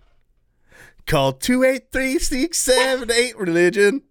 Call 1.06 1.32
two 1.32 1.62
eight 1.64 1.92
three 1.92 2.18
six 2.18 2.58
seven 2.58 3.10
eight 3.12 3.36
religion. 3.38 4.02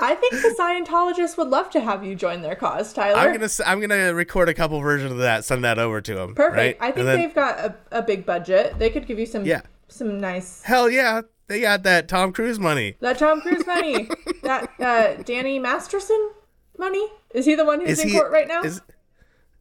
I 0.00 0.14
think 0.14 0.34
the 0.34 0.54
Scientologists 0.58 1.36
would 1.38 1.48
love 1.48 1.70
to 1.70 1.80
have 1.80 2.04
you 2.04 2.14
join 2.14 2.42
their 2.42 2.54
cause, 2.54 2.92
Tyler. 2.92 3.18
I'm 3.18 3.32
gonna 3.32 3.48
I'm 3.64 3.80
gonna 3.80 4.14
record 4.14 4.48
a 4.48 4.54
couple 4.54 4.78
versions 4.80 5.10
of 5.12 5.18
that. 5.18 5.44
Send 5.44 5.64
that 5.64 5.78
over 5.78 6.00
to 6.00 6.14
them. 6.14 6.34
Perfect. 6.34 6.56
Right? 6.56 6.76
I 6.80 6.92
think 6.92 7.06
then- 7.06 7.20
they've 7.20 7.34
got 7.34 7.58
a, 7.58 7.74
a 7.90 8.02
big 8.02 8.24
budget. 8.26 8.78
They 8.78 8.90
could 8.90 9.06
give 9.06 9.18
you 9.18 9.26
some 9.26 9.44
Yeah. 9.44 9.62
some 9.88 10.20
nice 10.20 10.62
Hell 10.62 10.88
yeah, 10.90 11.22
they 11.48 11.60
got 11.60 11.82
that 11.84 12.08
Tom 12.08 12.32
Cruise 12.32 12.60
money. 12.60 12.96
that 13.00 13.18
Tom 13.18 13.40
Cruise 13.40 13.66
money, 13.66 14.08
that 14.42 14.70
uh, 14.78 15.22
Danny 15.22 15.58
Masterson 15.58 16.30
money. 16.78 17.06
Is 17.34 17.46
he 17.46 17.54
the 17.54 17.64
one 17.64 17.80
who's 17.80 17.90
Is 17.90 18.00
in 18.00 18.08
he 18.10 18.14
court 18.14 18.30
right 18.30 18.46
now? 18.46 18.62
Is, 18.62 18.80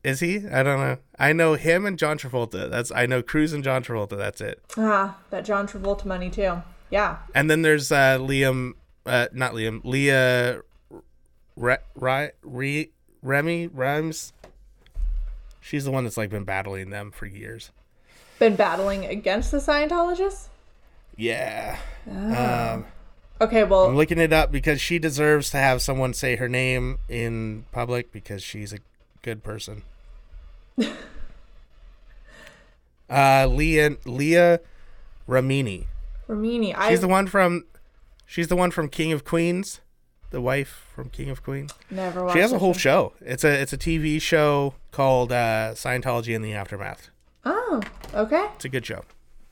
Is 0.06 0.20
he? 0.20 0.48
I 0.48 0.62
don't 0.62 0.80
know. 0.80 0.98
I 1.18 1.34
know 1.34 1.56
him 1.56 1.84
and 1.88 1.98
John 1.98 2.20
Travolta. 2.20 2.70
That's 2.70 2.92
I 2.92 3.08
know 3.08 3.24
Cruise 3.24 3.54
and 3.54 3.64
John 3.64 3.84
Travolta. 3.84 4.16
That's 4.16 4.40
it. 4.40 4.62
Ah, 4.78 5.18
that 5.32 5.44
John 5.46 5.68
Travolta 5.68 6.06
money 6.06 6.30
too. 6.30 6.62
Yeah. 6.92 7.18
And 7.34 7.50
then 7.50 7.64
there's 7.64 7.92
uh, 7.92 8.20
Liam, 8.20 8.74
uh, 9.08 9.30
not 9.34 9.54
Liam, 9.54 9.82
Leah, 9.84 10.62
Re, 11.56 11.78
Re, 11.96 12.30
Re, 12.44 12.90
Remini. 13.26 14.32
She's 15.60 15.86
the 15.86 15.92
one 15.92 16.04
that's 16.04 16.18
like 16.18 16.30
been 16.30 16.44
battling 16.44 16.92
them 16.92 17.10
for 17.10 17.26
years. 17.26 17.72
Been 18.38 18.56
battling 18.56 19.06
against 19.06 19.50
the 19.50 19.58
Scientologists? 19.58 20.50
Yeah. 21.18 21.80
Um, 22.08 22.86
Okay, 23.42 23.64
Well, 23.64 23.88
I'm 23.88 23.98
looking 23.98 24.20
it 24.20 24.32
up 24.32 24.52
because 24.52 24.80
she 24.80 25.00
deserves 25.00 25.50
to 25.50 25.58
have 25.58 25.82
someone 25.82 26.14
say 26.14 26.36
her 26.36 26.48
name 26.48 27.00
in 27.10 27.66
public 27.72 28.12
because 28.12 28.44
she's 28.44 28.72
a 28.72 28.78
good 29.24 29.44
person. 29.44 29.82
uh, 33.10 33.48
Leah 33.48 33.98
Leah 34.06 34.60
Remini. 35.28 35.88
Remini, 36.28 36.76
She's 36.88 37.02
the 37.02 37.08
one 37.08 37.28
from. 37.28 37.66
She's 38.26 38.48
the 38.48 38.56
one 38.56 38.72
from 38.72 38.90
King 38.90 39.12
of 39.12 39.24
Queens, 39.24 39.82
the 40.32 40.42
wife 40.42 40.88
from 40.96 41.10
King 41.10 41.30
of 41.30 41.44
Queens. 41.44 41.72
never 41.92 42.24
watched 42.24 42.34
She 42.36 42.40
has 42.42 42.52
a 42.52 42.58
whole 42.58 42.74
show. 42.74 43.14
show. 43.20 43.26
It's 43.26 43.44
a 43.44 43.62
it's 43.62 43.74
a 43.74 43.78
TV 43.78 44.20
show 44.20 44.74
called 44.92 45.32
uh, 45.32 45.72
Scientology 45.74 46.34
in 46.34 46.42
the 46.42 46.54
Aftermath. 46.54 47.10
Oh, 47.46 47.82
okay. 48.14 48.48
It's 48.56 48.66
a 48.66 48.70
good 48.70 48.86
show. 48.86 49.04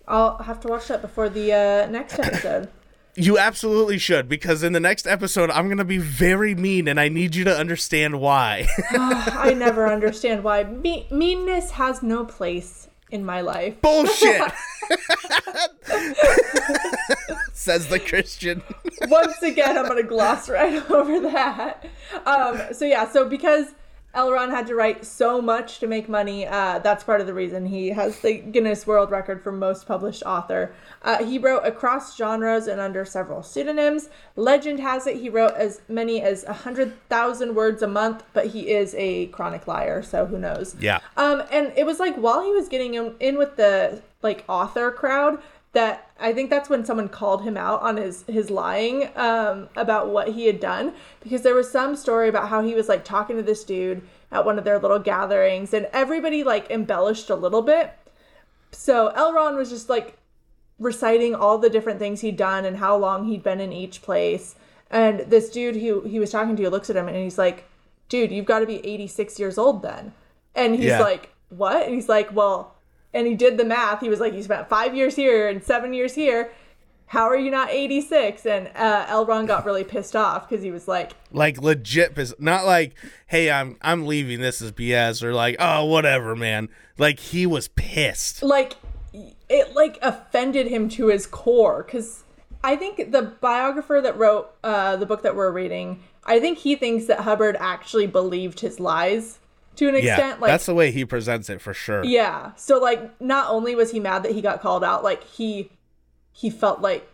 I'll 0.07 0.38
have 0.39 0.59
to 0.62 0.67
watch 0.67 0.88
that 0.88 1.01
before 1.03 1.29
the 1.29 1.53
uh, 1.53 1.86
next 1.91 2.17
episode. 2.19 2.69
You 3.15 3.38
absolutely 3.38 3.99
should 3.99 4.28
because 4.28 4.63
in 4.63 4.73
the 4.73 4.80
next 4.80 5.06
episode 5.06 5.52
I'm 5.52 5.69
gonna 5.69 5.86
be 5.86 5.99
very 5.99 6.56
mean 6.56 6.88
and 6.88 6.99
I 6.99 7.10
need 7.10 7.36
you 7.36 7.43
to 7.43 7.56
understand 7.56 8.19
why. 8.19 8.67
I 8.91 9.54
never 9.56 9.88
understand 9.88 10.43
why 10.43 10.63
me- 10.63 11.08
meanness 11.12 11.71
has 11.71 12.02
no 12.02 12.26
place 12.26 12.88
in 13.12 13.23
my 13.23 13.41
life. 13.41 13.80
Bullshit. 13.82 14.41
Says 17.54 17.88
the 17.88 17.99
Christian. 17.99 18.63
Once 19.08 19.41
again, 19.43 19.78
I'm 19.78 19.88
gonna 19.88 20.02
gloss 20.04 20.49
right 20.49 20.73
over 20.91 21.19
that. 21.21 21.86
Um, 22.26 22.73
so 22.73 22.86
yeah, 22.86 23.08
so 23.10 23.30
because 23.30 23.67
Elron 24.15 24.52
had 24.52 24.67
to 24.67 24.76
write 24.76 25.06
so 25.06 25.41
much 25.41 25.80
to 25.80 25.88
make 25.88 26.08
money, 26.08 26.45
uh, 26.45 26.80
that's 26.80 27.04
part 27.04 27.19
of 27.19 27.28
the 27.28 27.34
reason 27.34 27.65
he 27.65 27.89
has 27.89 28.19
the 28.19 28.34
Guinness 28.34 28.86
World 28.86 29.10
Record 29.10 29.43
for 29.43 29.52
most 29.52 29.88
published 29.88 30.21
author. 30.23 30.73
Uh, 31.02 31.23
he 31.23 31.39
wrote 31.39 31.65
across 31.65 32.15
genres 32.15 32.67
and 32.67 32.80
under 32.80 33.06
several 33.06 33.41
pseudonyms. 33.41 34.10
Legend 34.36 34.80
has 34.80 35.08
it 35.08 35.17
he 35.17 35.30
wrote 35.30 35.56
as 35.56 35.82
many 35.88 36.21
as 36.21 36.43
hundred 36.43 36.93
thousand 37.10 37.56
words 37.56 37.82
a 37.82 37.88
month, 37.88 38.23
but 38.34 38.47
he 38.47 38.69
is 38.69 38.93
a 38.97 39.28
chronic 39.28 39.67
liar, 39.67 40.04
so 40.04 40.26
who 40.28 40.38
knows? 40.38 40.76
Yeah. 40.80 40.99
Um, 41.17 41.43
and 41.52 41.73
it 41.76 41.86
was 41.86 41.99
like 41.99 42.15
while 42.15 42.43
he 42.43 42.52
was 42.52 42.69
getting 42.69 42.93
in, 42.93 43.15
in 43.19 43.38
with 43.38 43.56
the 43.56 44.02
like 44.21 44.45
author 44.47 44.91
crowd 44.91 45.41
that 45.73 46.12
I 46.23 46.33
think 46.33 46.49
that's 46.49 46.69
when 46.69 46.86
someone 46.86 47.09
called 47.09 47.43
him 47.43 47.57
out 47.57 47.81
on 47.81 47.97
his 47.97 48.23
his 48.27 48.49
lying 48.49 49.09
um, 49.15 49.67
about 49.75 50.09
what 50.09 50.29
he 50.29 50.47
had 50.47 50.59
done 50.59 50.93
because 51.21 51.41
there 51.43 51.53
was 51.53 51.69
some 51.69 51.95
story 51.95 52.29
about 52.29 52.47
how 52.49 52.63
he 52.63 52.73
was 52.73 52.88
like 52.89 53.03
talking 53.03 53.36
to 53.36 53.43
this 53.43 53.63
dude 53.63 54.01
at 54.31 54.45
one 54.45 54.57
of 54.57 54.63
their 54.63 54.79
little 54.79 54.99
gatherings 54.99 55.73
and 55.73 55.88
everybody 55.93 56.43
like 56.43 56.71
embellished 56.71 57.29
a 57.29 57.36
little 57.36 57.62
bit. 57.62 57.93
So 58.71 59.12
Elron 59.15 59.55
was 59.57 59.69
just 59.69 59.89
like 59.89 60.17
reciting 60.79 61.36
all 61.36 61.57
the 61.57 61.69
different 61.69 61.99
things 61.99 62.21
he'd 62.21 62.38
done 62.38 62.65
and 62.65 62.77
how 62.77 62.95
long 62.97 63.25
he'd 63.25 63.43
been 63.43 63.59
in 63.59 63.71
each 63.71 64.01
place. 64.01 64.55
And 64.89 65.19
this 65.21 65.49
dude 65.49 65.75
who 65.75 66.01
he 66.01 66.19
was 66.19 66.31
talking 66.31 66.55
to 66.55 66.69
looks 66.69 66.89
at 66.89 66.95
him 66.95 67.07
and 67.07 67.17
he's 67.17 67.38
like, 67.38 67.65
dude, 68.09 68.31
you've 68.31 68.45
got 68.45 68.59
to 68.59 68.65
be 68.65 68.86
86 68.86 69.39
years 69.39 69.57
old 69.57 69.81
then. 69.81 70.13
And 70.55 70.75
he's 70.75 70.86
Yeah. 70.86 71.01
like, 71.01 71.29
what? 71.49 71.86
And 71.86 71.93
he's 71.95 72.09
like, 72.09 72.33
well, 72.36 72.72
and 73.13 73.28
he 73.28 73.36
did 73.36 73.58
the 73.58 73.65
math. 73.65 73.99
He 74.02 74.10
was 74.10 74.19
like, 74.19 74.34
you 74.34 74.43
spent 74.43 74.67
five 74.69 74.95
years 74.95 75.15
here 75.15 75.47
and 75.47 75.63
seven 75.63 75.93
years 75.93 76.15
here. 76.15 76.52
How 77.08 77.23
are 77.30 77.38
you 77.38 77.52
not 77.52 77.69
86? 77.69 78.45
And 78.45 78.71
uh, 78.76 79.06
Elron 79.06 79.45
got 79.45 79.65
really 79.67 79.84
pissed 79.84 80.15
off 80.15 80.49
because 80.49 80.63
he 80.63 80.71
was 80.71 80.88
like, 80.88 81.12
Like 81.32 81.62
legit 81.62 82.15
pis- 82.15 82.34
not 82.39 82.65
like, 82.65 82.95
hey, 83.28 83.52
I'm 83.52 83.78
I'm 83.82 84.06
leaving 84.08 84.41
this 84.41 84.62
as 84.62 84.71
BS 84.71 85.21
or 85.21 85.34
like, 85.34 85.56
oh 85.60 85.86
whatever, 85.86 86.36
man. 86.36 86.69
Like 86.97 87.19
he 87.19 87.45
was 87.45 87.67
pissed. 87.67 88.41
like 88.41 88.76
it 89.49 89.76
like 89.76 89.99
offended 90.02 90.67
him 90.67 90.89
to 90.89 91.08
his 91.08 91.28
core 91.28 91.84
because 91.84 92.23
i 92.63 92.76
think 92.76 93.12
the 93.12 93.21
biographer 93.21 94.02
that 94.02 94.17
wrote 94.17 94.49
uh, 94.63 94.95
the 94.95 95.06
book 95.06 95.21
that 95.21 95.36
we're 95.36 95.52
reading 95.52 96.02
i 96.26 96.39
think 96.39 96.58
he 96.58 96.76
thinks 96.76 97.06
that 97.06 97.19
hubbard 97.19 97.56
actually 97.60 98.08
believed 98.08 98.62
his 98.62 98.80
lies 98.80 99.38
to 99.75 99.88
an 99.89 99.95
Yeah. 99.95 99.99
extent 100.15 100.41
like 100.41 100.49
that's 100.49 100.65
the 100.65 100.73
way 100.75 100.91
he 100.91 101.05
presents 101.05 101.49
it 101.49 101.62
for 101.62 101.73
sure. 101.73 102.03
yeah 102.03 102.51
so 102.55 102.79
like 102.79 103.19
not 103.21 103.49
only 103.49 103.75
was 103.75 103.91
he 103.91 103.99
mad 103.99 104.23
that 104.23 104.31
he 104.33 104.41
got 104.41 104.62
called 104.62 104.83
out 104.83 105.03
like 105.03 105.23
he 105.23 105.69
he 106.31 106.49
felt 106.49 106.81
like 106.81 107.07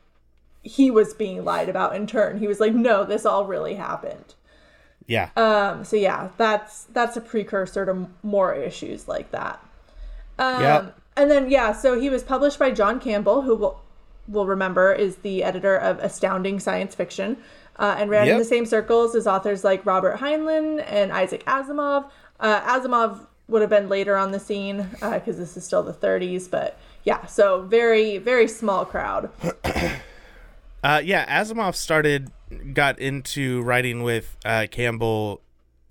he 0.61 0.91
was 0.91 1.13
being 1.13 1.43
lied 1.45 1.69
about 1.69 1.95
in 1.95 2.05
turn 2.07 2.37
he 2.39 2.47
was 2.47 2.59
like 2.59 2.73
no 2.73 3.03
this 3.05 3.25
all 3.25 3.45
really 3.45 3.75
happened 3.75 4.35
Yeah. 5.07 5.29
um 5.37 5.83
so 5.85 5.95
yeah 5.95 6.29
that's 6.37 6.83
that's 6.85 7.15
a 7.17 7.21
precursor 7.21 7.85
to 7.85 8.07
more 8.23 8.53
issues 8.53 9.07
like 9.07 9.31
that 9.31 9.63
um 10.37 10.61
Yep. 10.61 10.97
and 11.17 11.31
then 11.31 11.49
yeah 11.49 11.71
so 11.71 11.99
he 11.99 12.09
was 12.09 12.23
published 12.23 12.59
by 12.59 12.71
john 12.71 12.99
campbell 12.99 13.41
who 13.43 13.55
will 13.55 13.81
will 14.27 14.45
remember 14.45 14.93
is 14.93 15.17
the 15.17 15.43
editor 15.43 15.75
of 15.75 15.97
astounding 15.99 16.59
science 16.59 16.93
fiction 16.93 17.37
uh, 17.77 17.95
and 17.97 18.09
ran 18.11 18.27
in 18.27 18.37
the 18.37 18.43
same 18.45 18.65
circles 18.65 19.15
as 19.15 19.25
authors 19.25 19.63
like 19.63 19.83
robert 19.85 20.17
heinlein 20.17 20.83
and 20.87 21.11
isaac 21.13 21.43
asimov 21.45 22.09
uh, 22.39 22.62
asimov 22.62 23.28
would 23.47 23.62
have 23.62 23.69
been 23.69 23.89
later 23.89 24.15
on 24.15 24.32
the 24.32 24.39
scene 24.39 24.88
because 25.02 25.38
this 25.38 25.58
is 25.58 25.65
still 25.65 25.84
the 25.84 25.93
30s 25.93 26.49
but 26.49 26.78
yeah 27.04 27.25
so 27.25 27.62
very 27.63 28.17
very 28.17 28.47
small 28.47 28.86
crowd 28.86 29.30
Uh, 30.84 31.02
yeah, 31.04 31.41
Asimov 31.41 31.75
started, 31.75 32.32
got 32.73 32.99
into 32.99 33.62
writing 33.62 34.04
with 34.04 34.38
uh, 34.45 34.65
Campbell 34.71 35.41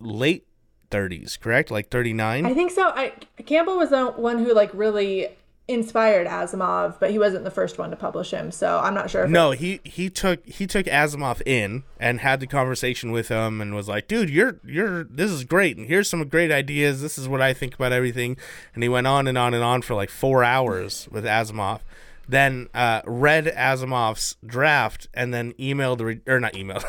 late 0.01 0.47
30s, 0.91 1.39
correct? 1.39 1.71
Like 1.71 1.91
39? 1.91 2.47
I 2.47 2.55
think 2.55 2.71
so. 2.71 2.89
I, 2.89 3.13
Campbell 3.45 3.77
was 3.77 3.91
the 3.91 4.07
one 4.07 4.45
who 4.45 4.55
like 4.55 4.71
really 4.73 5.29
inspired 5.69 6.27
Asimov, 6.27 6.99
but 6.99 7.11
he 7.11 7.19
wasn't 7.19 7.45
the 7.45 7.51
first 7.51 7.79
one 7.79 7.91
to 7.91 7.97
publish 7.97 8.31
him. 8.31 8.51
So 8.51 8.81
I'm 8.83 8.95
not 8.95 9.11
sure. 9.11 9.25
If 9.25 9.31
no, 9.31 9.51
he 9.53 9.81
he 9.85 10.09
took 10.09 10.45
he 10.47 10.67
took 10.67 10.87
Asimov 10.87 11.43
in 11.47 11.85
and 12.01 12.21
had 12.21 12.41
the 12.41 12.47
conversation 12.47 13.13
with 13.13 13.29
him 13.29 13.61
and 13.61 13.75
was 13.75 13.89
like, 13.89 14.09
"Dude, 14.09 14.31
you're 14.31 14.59
you're 14.65 15.05
this 15.05 15.31
is 15.31 15.45
great 15.45 15.77
and 15.77 15.87
here's 15.87 16.09
some 16.09 16.27
great 16.27 16.51
ideas. 16.51 17.03
This 17.03 17.19
is 17.19 17.29
what 17.29 17.43
I 17.43 17.53
think 17.53 17.75
about 17.75 17.93
everything." 17.93 18.39
And 18.75 18.83
he 18.83 18.89
went 18.89 19.07
on 19.07 19.29
and 19.29 19.37
on 19.37 19.53
and 19.55 19.63
on 19.63 19.83
for 19.83 19.95
like 19.95 20.11
4 20.11 20.43
hours 20.43 21.07
with 21.11 21.25
Asimov. 21.25 21.81
Then 22.29 22.69
uh, 22.75 23.01
read 23.07 23.47
Asimov's 23.47 24.37
draft 24.45 25.09
and 25.15 25.33
then 25.33 25.53
emailed 25.55 25.99
the 25.99 26.05
re- 26.05 26.21
or 26.27 26.41
not 26.41 26.53
emailed, 26.55 26.85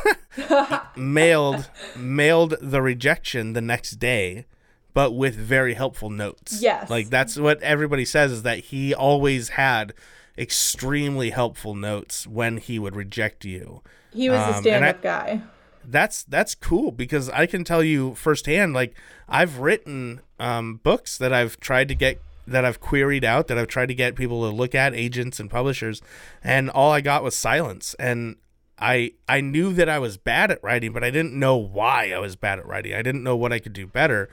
mailed 0.97 1.69
mailed 1.95 2.55
the 2.61 2.81
rejection 2.81 3.53
the 3.53 3.61
next 3.61 3.91
day, 3.91 4.45
but 4.99 5.13
with 5.13 5.33
very 5.33 5.75
helpful 5.75 6.09
notes. 6.09 6.62
Yes. 6.62 6.89
like 6.89 7.09
that's 7.09 7.38
what 7.38 7.62
everybody 7.62 8.03
says 8.03 8.33
is 8.33 8.43
that 8.43 8.59
he 8.65 8.93
always 8.93 9.49
had 9.49 9.93
extremely 10.38 11.29
helpful 11.29 11.73
notes 11.73 12.27
when 12.27 12.57
he 12.57 12.77
would 12.79 12.97
reject 12.97 13.45
you. 13.45 13.81
he 14.12 14.29
was 14.29 14.41
um, 14.41 14.55
and 14.55 14.63
stand-up 14.63 14.97
I- 14.97 15.01
guy. 15.01 15.41
That's 15.85 16.23
that's 16.23 16.53
cool 16.53 16.91
because 16.91 17.29
I 17.29 17.45
can 17.45 17.63
tell 17.63 17.81
you 17.81 18.13
firsthand. 18.13 18.73
Like 18.73 18.93
I've 19.29 19.59
written 19.59 20.19
um, 20.38 20.81
books 20.83 21.17
that 21.17 21.31
I've 21.31 21.57
tried 21.62 21.88
to 21.88 21.95
get 21.95 22.21
that 22.45 22.65
I've 22.65 22.81
queried 22.81 23.23
out 23.23 23.47
that 23.47 23.57
I've 23.57 23.69
tried 23.69 23.88
to 23.88 23.95
get 23.95 24.17
people 24.17 24.41
to 24.49 24.53
look 24.53 24.75
at 24.75 24.93
agents 24.93 25.39
and 25.39 25.49
publishers, 25.49 26.01
and 26.43 26.69
all 26.69 26.91
I 26.91 26.99
got 26.99 27.23
was 27.23 27.35
silence. 27.38 27.95
And 27.97 28.35
I 28.77 29.13
I 29.29 29.39
knew 29.39 29.71
that 29.73 29.88
I 29.88 29.97
was 29.97 30.17
bad 30.17 30.51
at 30.51 30.62
writing, 30.62 30.91
but 30.91 31.05
I 31.05 31.09
didn't 31.09 31.33
know 31.33 31.55
why 31.55 32.12
I 32.12 32.19
was 32.19 32.35
bad 32.35 32.59
at 32.59 32.67
writing. 32.67 32.93
I 32.93 33.01
didn't 33.01 33.23
know 33.23 33.38
what 33.38 33.53
I 33.53 33.59
could 33.59 33.73
do 33.73 33.88
better. 33.88 34.29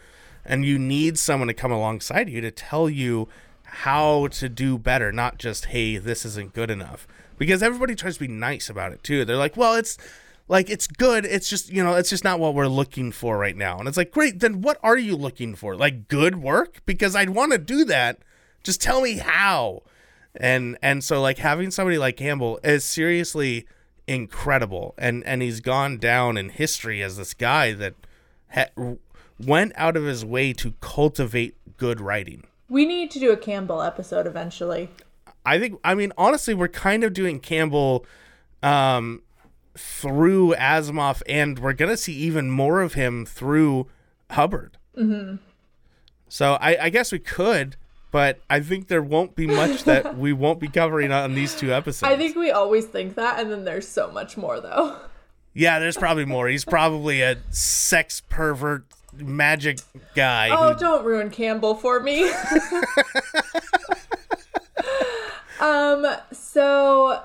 And 0.47 0.65
you 0.65 0.79
need 0.79 1.19
someone 1.19 1.49
to 1.49 1.55
come 1.55 1.73
alongside 1.73 2.31
you 2.31 2.41
to 2.41 2.51
tell 2.51 2.89
you 2.89 3.29
how 3.65 4.29
to 4.29 4.49
do 4.49 4.79
better, 4.79 5.13
not 5.13 5.39
just 5.39 5.67
hey, 5.67 5.99
this 5.99 6.25
isn't 6.25 6.55
good 6.55 6.71
enough. 6.71 7.07
Because 7.37 7.63
everybody 7.63 7.95
tries 7.95 8.15
to 8.15 8.21
be 8.21 8.29
nice 8.29 8.71
about 8.71 8.93
it 8.93 9.03
too. 9.03 9.25
They're 9.25 9.37
like, 9.37 9.57
well, 9.57 9.75
it's 9.75 9.99
like 10.49 10.71
it's 10.71 10.87
good. 10.87 11.25
It's 11.25 11.51
just 11.51 11.71
you 11.71 11.83
know, 11.83 11.95
it's 11.95 12.11
just 12.11 12.25
not 12.25 12.39
what 12.39 12.55
we're 12.55 12.69
looking 12.69 13.13
for 13.13 13.37
right 13.37 13.57
now. 13.57 13.79
And 13.79 13.89
it's 13.89 13.97
like, 13.97 14.13
great. 14.13 14.41
Then 14.41 14.63
what 14.63 14.79
are 14.83 14.97
you 14.97 15.17
looking 15.17 15.55
for? 15.55 15.77
Like 15.77 16.09
good 16.09 16.37
work? 16.37 16.81
Because 16.87 17.15
I'd 17.15 17.31
want 17.31 17.53
to 17.53 17.59
do 17.59 17.85
that. 17.85 18.21
Just 18.63 18.81
tell 18.81 19.03
me 19.03 19.19
how. 19.19 19.83
And 20.35 20.79
and 20.83 21.03
so 21.03 21.21
like 21.21 21.39
having 21.39 21.71
somebody 21.71 21.99
like 21.99 22.17
Campbell 22.17 22.61
is 22.63 22.85
seriously 22.85 23.67
incredible. 24.07 24.95
And 24.97 25.25
and 25.25 25.43
he's 25.43 25.61
gone 25.61 25.99
down 25.99 26.37
in 26.37 26.51
history 26.51 27.03
as 27.03 27.17
this 27.17 27.35
guy 27.35 27.73
that 27.73 27.95
ha- 28.51 28.97
went 29.39 29.73
out 29.77 29.97
of 29.97 30.05
his 30.05 30.25
way 30.25 30.53
to 30.55 30.73
cultivate 30.81 31.57
good 31.77 32.01
writing. 32.01 32.45
We 32.69 32.85
need 32.85 33.11
to 33.13 33.21
do 33.21 33.33
a 33.33 33.37
Campbell 33.37 33.83
episode 33.83 34.27
eventually. 34.27 34.91
I 35.45 35.59
think 35.59 35.79
I 35.85 35.95
mean 35.95 36.13
honestly 36.19 36.55
we're 36.55 36.69
kind 36.69 37.05
of 37.05 37.13
doing 37.13 37.39
Campbell 37.39 38.05
um 38.63 39.23
through 39.77 40.55
Asimov 40.55 41.23
and 41.29 41.59
we're 41.59 41.75
going 41.75 41.91
to 41.91 41.97
see 41.97 42.15
even 42.15 42.51
more 42.51 42.81
of 42.81 42.95
him 42.95 43.27
through 43.27 43.87
Hubbard. 44.31 44.79
So 46.29 46.55
I, 46.55 46.85
I 46.85 46.89
guess 46.89 47.13
we 47.13 47.19
could, 47.19 47.77
but 48.11 48.41
I 48.49 48.61
think 48.61 48.89
there 48.89 49.03
won't 49.03 49.37
be 49.37 49.47
much 49.47 49.85
that 49.85 50.17
we 50.19 50.33
won't 50.33 50.59
be 50.59 50.69
covering 50.69 51.13
on 51.13 51.35
these 51.35 51.55
two 51.55 51.73
episodes. 51.73 52.11
I 52.11 52.17
think 52.17 52.37
we 52.37 52.51
always 52.51 52.87
think 52.87 53.15
that, 53.17 53.39
and 53.39 53.51
then 53.51 53.65
there's 53.65 53.87
so 53.87 54.11
much 54.11 54.37
more 54.37 54.61
though. 54.61 54.97
Yeah, 55.53 55.79
there's 55.79 55.97
probably 55.97 56.25
more. 56.25 56.49
He's 56.49 56.65
probably 56.65 57.23
a 57.23 57.39
sex 57.51 58.23
pervert 58.29 58.85
magic 59.19 59.79
guy. 60.15 60.49
Oh, 60.51 60.73
who- 60.73 60.79
don't 60.79 61.05
ruin 61.05 61.31
Campbell 61.31 61.75
for 61.75 62.01
me. 62.01 62.31
um, 65.61 66.07
so 66.33 67.23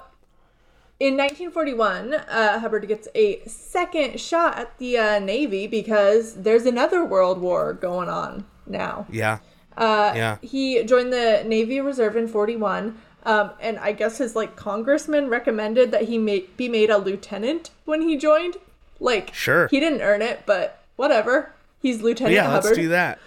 in 1.00 1.18
1941, 1.18 2.14
uh, 2.14 2.60
Hubbard 2.60 2.88
gets 2.88 3.08
a 3.16 3.42
second 3.46 4.20
shot 4.20 4.58
at 4.58 4.78
the 4.78 4.98
uh, 4.98 5.20
Navy 5.20 5.68
because 5.68 6.36
there's 6.36 6.66
another 6.66 7.04
World 7.04 7.42
War 7.42 7.74
going 7.74 8.10
on 8.10 8.46
now. 8.68 9.06
yeah. 9.10 9.40
Uh, 9.78 10.12
Yeah. 10.16 10.38
He 10.42 10.84
joined 10.84 11.14
the 11.14 11.44
Navy 11.46 11.80
Reserve 11.80 12.16
in 12.18 12.28
41. 12.28 12.98
Um, 13.24 13.52
and 13.62 13.78
I 13.80 13.92
guess 13.94 14.18
his 14.18 14.36
like 14.36 14.56
congressman 14.56 15.30
recommended 15.30 15.92
that 15.92 16.04
he 16.04 16.18
ma- 16.18 16.46
be 16.58 16.68
made 16.68 16.90
a 16.90 16.98
lieutenant 16.98 17.70
when 17.86 18.02
he 18.02 18.18
joined. 18.18 18.58
Like, 19.00 19.34
Sure. 19.34 19.68
he 19.70 19.80
didn't 19.80 20.02
earn 20.02 20.22
it, 20.22 20.42
but 20.46 20.84
whatever. 20.96 21.54
He's 21.82 22.02
Lieutenant 22.02 22.36
Yeah, 22.36 22.44
Hubbard. 22.50 22.64
let's 22.66 22.78
do 22.78 22.88
that. 22.90 23.20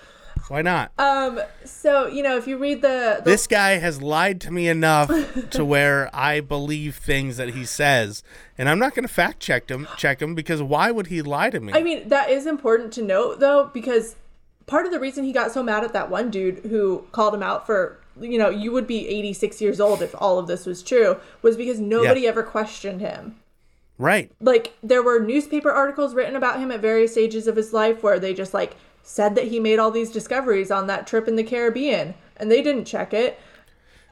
Why 0.49 0.61
not? 0.61 0.93
Um, 0.99 1.41
so 1.65 2.07
you 2.07 2.23
know, 2.23 2.37
if 2.37 2.47
you 2.47 2.59
read 2.59 2.83
the, 2.83 3.21
the 3.25 3.31
this 3.31 3.47
guy 3.47 3.73
has 3.79 4.03
lied 4.03 4.41
to 4.43 4.51
me 4.51 4.69
enough 4.69 5.11
to 5.51 5.65
where 5.65 6.11
I 6.15 6.41
believe 6.41 6.97
things 6.97 7.39
that 7.39 7.51
he 7.55 7.65
says, 7.65 8.23
and 8.59 8.69
I'm 8.69 8.79
not 8.79 8.95
going 8.95 9.07
to 9.09 9.13
fact 9.13 9.41
check 9.41 9.71
him. 9.71 9.89
Check 9.97 10.21
him 10.21 10.35
because 10.35 10.63
why 10.63 10.91
would 10.91 11.07
he 11.07 11.23
lie 11.23 11.49
to 11.51 11.61
me? 11.61 11.73
I 11.73 11.83
mean, 11.83 12.09
that 12.11 12.29
is 12.31 12.47
important 12.47 12.93
to 12.95 13.03
note 13.03 13.41
though, 13.41 13.71
because 13.73 14.17
part 14.67 14.85
of 14.85 14.93
the 14.93 15.01
reason 15.01 15.25
he 15.25 15.33
got 15.33 15.51
so 15.51 15.63
mad 15.63 15.83
at 15.83 15.95
that 15.95 16.11
one 16.11 16.31
dude 16.31 16.59
who 16.67 17.07
called 17.13 17.35
him 17.35 17.43
out 17.43 17.65
for, 17.65 17.99
you 18.21 18.37
know, 18.39 18.51
you 18.51 18.71
would 18.71 18.87
be 18.87 19.09
86 19.09 19.63
years 19.63 19.81
old 19.81 20.03
if 20.03 20.15
all 20.19 20.39
of 20.39 20.47
this 20.47 20.67
was 20.67 20.83
true, 20.83 21.17
was 21.41 21.57
because 21.57 21.81
nobody 21.81 22.23
Yeah. 22.23 22.29
ever 22.31 22.43
questioned 22.43 23.01
him. 23.01 23.37
Right? 23.99 24.31
Like, 24.41 24.77
there 24.83 25.03
were 25.03 25.21
newspaper 25.21 25.71
articles 25.71 26.15
written 26.15 26.37
about 26.37 26.59
him 26.59 26.71
at 26.71 26.81
various 26.81 27.13
stages 27.13 27.47
of 27.47 27.57
his 27.57 27.73
life 27.73 28.03
where 28.03 28.19
they 28.19 28.35
just 28.35 28.55
like 28.55 28.77
said 29.03 29.35
that 29.35 29.49
he 29.49 29.61
made 29.61 29.79
all 29.79 29.91
these 29.91 30.11
discoveries 30.11 30.71
on 30.71 30.87
that 30.87 31.07
trip 31.07 31.29
in 31.29 31.37
the 31.37 31.45
Caribbean, 31.45 32.15
and 32.37 32.51
they 32.51 32.63
didn't 32.63 32.87
check 32.87 33.13
it. 33.13 33.39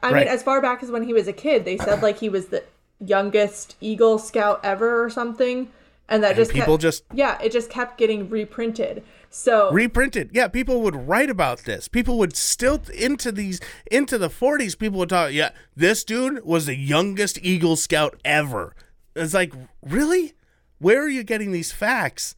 I 0.01 0.11
Right. 0.11 0.25
mean, 0.25 0.27
as 0.27 0.43
far 0.43 0.61
back 0.61 0.83
as 0.83 0.91
when 0.91 1.03
he 1.03 1.13
was 1.13 1.27
a 1.27 1.33
kid, 1.33 1.65
they 1.65 1.77
said 1.77 2.01
like 2.03 2.19
he 2.19 2.29
was 2.29 2.47
the 2.47 2.63
youngest 2.99 3.75
Eagle 3.81 4.19
Scout 4.19 4.59
ever 4.63 5.03
or 5.03 5.09
something, 5.09 5.69
and 6.09 6.21
that 6.23 6.31
And 6.31 6.37
just 6.37 6.51
people 6.51 6.75
kept, 6.75 6.81
just 6.81 7.03
yeah, 7.13 7.41
it 7.41 7.51
just 7.51 7.69
kept 7.69 7.97
getting 7.97 8.29
reprinted. 8.29 9.03
So 9.29 9.71
reprinted. 9.71 10.29
Yeah, 10.33 10.47
people 10.47 10.81
would 10.81 11.07
write 11.07 11.29
about 11.29 11.59
this. 11.65 11.87
People 11.87 12.17
would 12.19 12.35
still 12.35 12.81
into 12.93 13.31
these 13.31 13.59
into 13.89 14.17
the 14.17 14.29
40s. 14.29 14.77
People 14.77 14.99
would 14.99 15.09
talk. 15.09 15.31
Yeah, 15.31 15.49
this 15.75 16.03
dude 16.03 16.43
was 16.45 16.67
the 16.67 16.75
youngest 16.75 17.39
Eagle 17.41 17.75
Scout 17.75 18.19
ever. 18.23 18.75
It's 19.15 19.33
like 19.33 19.53
really, 19.81 20.33
where 20.79 21.01
are 21.03 21.09
you 21.09 21.23
getting 21.23 21.51
these 21.51 21.71
facts? 21.71 22.35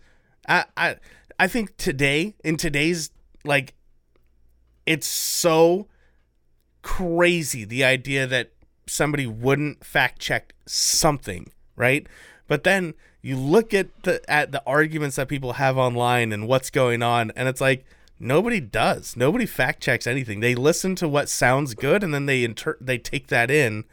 I 0.47 0.65
I 0.75 0.95
I 1.39 1.47
think 1.47 1.77
today 1.77 2.35
in 2.43 2.57
today's 2.57 3.11
like, 3.43 3.73
it's 4.85 5.07
so 5.07 5.87
crazy 6.81 7.65
the 7.65 7.83
idea 7.83 8.27
that 8.27 8.51
somebody 8.87 9.25
wouldn't 9.25 9.83
fact 9.83 10.19
check 10.19 10.53
something, 10.65 11.51
right? 11.75 12.07
But 12.47 12.63
then 12.63 12.93
you 13.21 13.35
look 13.37 13.73
at 13.73 13.87
the 14.03 14.21
at 14.29 14.51
the 14.51 14.61
arguments 14.67 15.15
that 15.15 15.27
people 15.27 15.53
have 15.53 15.77
online 15.77 16.31
and 16.31 16.47
what's 16.47 16.69
going 16.69 17.01
on, 17.01 17.31
and 17.35 17.47
it's 17.47 17.61
like 17.61 17.85
nobody 18.19 18.59
does. 18.59 19.15
Nobody 19.15 19.45
fact 19.45 19.81
checks 19.81 20.05
anything. 20.05 20.39
They 20.39 20.55
listen 20.55 20.95
to 20.97 21.07
what 21.07 21.29
sounds 21.29 21.73
good, 21.73 22.03
and 22.03 22.13
then 22.13 22.27
they 22.27 22.43
inter- 22.43 22.77
they 22.79 22.97
take 22.97 23.27
that 23.27 23.49
in 23.49 23.85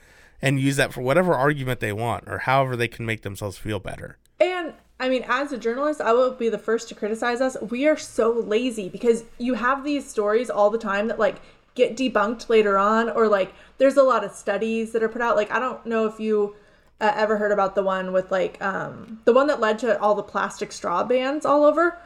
and 0.43 0.61
use 0.61 0.77
that 0.77 0.93
for 0.93 1.01
whatever 1.01 1.35
argument 1.35 1.81
they 1.81 1.93
want 1.93 2.25
or 2.27 2.39
however 2.39 2.77
they 2.77 2.89
can 2.89 3.07
make 3.07 3.23
themselves 3.23 3.57
feel 3.57 3.79
better. 3.79 4.19
And 4.41 4.75
I 4.99 5.09
mean, 5.09 5.25
as 5.27 5.53
a 5.53 5.59
journalist, 5.59 6.01
I 6.01 6.13
will 6.13 6.33
be 6.33 6.49
the 6.49 6.59
first 6.59 6.89
to 6.89 6.95
criticize 6.95 7.41
us. 7.41 7.57
We 7.61 7.87
are 7.87 7.97
so 7.97 8.33
lazy 8.33 8.89
because 8.89 9.25
you 9.39 9.55
have 9.55 9.85
these 9.85 10.09
stories 10.09 10.51
all 10.51 10.71
the 10.71 10.79
time 10.79 11.09
that 11.09 11.19
like 11.19 11.41
get 11.75 11.97
debunked 11.97 12.49
later 12.49 12.77
on, 12.77 13.09
or 13.09 13.29
like 13.29 13.53
there's 13.79 13.97
a 13.97 14.03
lot 14.03 14.25
of 14.25 14.33
studies 14.33 14.93
that 14.93 15.03
are 15.03 15.09
put 15.09 15.23
out. 15.23 15.37
Like, 15.37 15.51
I 15.51 15.59
don't 15.59 15.85
know 15.87 16.07
if 16.07 16.21
you 16.21 16.57
uh, 17.01 17.13
ever 17.17 17.37
heard 17.37 17.51
about 17.51 17.75
the 17.75 17.83
one 17.83 18.13
with 18.13 18.31
like 18.31 18.63
um, 18.63 19.21
the 19.25 19.33
one 19.33 19.47
that 19.49 19.61
led 19.61 19.79
to 19.81 20.01
all 20.01 20.15
the 20.15 20.23
plastic 20.23 20.71
straw 20.71 21.03
bans 21.03 21.45
all 21.45 21.65
over. 21.65 21.99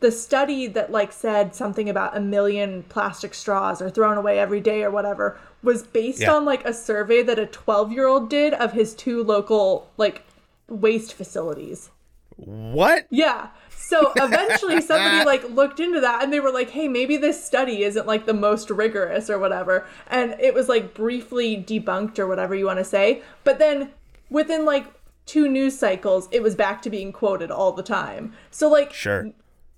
The 0.00 0.12
study 0.12 0.66
that 0.68 0.90
like 0.92 1.10
said 1.12 1.54
something 1.54 1.88
about 1.88 2.16
a 2.16 2.20
million 2.20 2.82
plastic 2.84 3.32
straws 3.34 3.80
are 3.80 3.88
thrown 3.90 4.18
away 4.18 4.38
every 4.38 4.60
day 4.60 4.82
or 4.82 4.90
whatever 4.90 5.38
was 5.62 5.82
based 5.82 6.20
Yeah. 6.20 6.34
on 6.34 6.44
like 6.44 6.64
a 6.66 6.74
survey 6.74 7.22
that 7.22 7.38
a 7.38 7.46
12 7.46 7.92
year 7.92 8.06
old 8.06 8.28
did 8.28 8.52
of 8.54 8.72
his 8.72 8.94
two 8.94 9.22
local 9.24 9.90
like 9.96 10.22
waste 10.68 11.14
facilities. 11.14 11.90
What? 12.36 13.06
Yeah. 13.10 13.48
So 13.74 14.12
eventually 14.16 14.82
somebody 14.82 15.24
like 15.24 15.48
looked 15.48 15.80
into 15.80 16.00
that 16.00 16.22
and 16.22 16.30
they 16.32 16.40
were 16.40 16.52
like, 16.52 16.70
"Hey, 16.70 16.88
maybe 16.88 17.16
this 17.16 17.42
study 17.42 17.82
isn't 17.82 18.06
like 18.06 18.26
the 18.26 18.34
most 18.34 18.68
rigorous 18.68 19.30
or 19.30 19.38
whatever." 19.38 19.86
And 20.08 20.36
it 20.40 20.52
was 20.52 20.68
like 20.68 20.92
briefly 20.92 21.56
debunked 21.56 22.18
or 22.18 22.26
whatever 22.26 22.54
you 22.54 22.66
want 22.66 22.78
to 22.80 22.84
say. 22.84 23.22
But 23.44 23.58
then 23.58 23.92
within 24.28 24.66
like 24.66 24.86
two 25.24 25.48
news 25.48 25.78
cycles, 25.78 26.28
it 26.30 26.42
was 26.42 26.54
back 26.54 26.82
to 26.82 26.90
being 26.90 27.12
quoted 27.12 27.50
all 27.50 27.72
the 27.72 27.82
time. 27.82 28.34
So 28.50 28.68
like 28.68 28.92
Sure. 28.92 29.30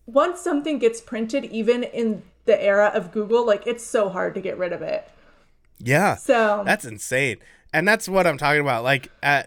Once 0.08 0.40
something 0.40 0.78
gets 0.78 1.02
printed 1.02 1.44
even 1.44 1.84
in 1.84 2.22
the 2.46 2.60
era 2.60 2.90
of 2.94 3.12
Google, 3.12 3.46
like 3.46 3.66
it's 3.66 3.84
so 3.84 4.08
hard 4.08 4.34
to 4.34 4.40
get 4.40 4.56
rid 4.56 4.72
of 4.72 4.80
it. 4.80 5.06
Yeah. 5.78 6.16
So 6.16 6.62
That's 6.64 6.86
insane. 6.86 7.36
And 7.74 7.86
that's 7.86 8.08
what 8.08 8.26
I'm 8.26 8.38
talking 8.38 8.62
about. 8.62 8.82
Like, 8.82 9.12
uh, 9.22 9.42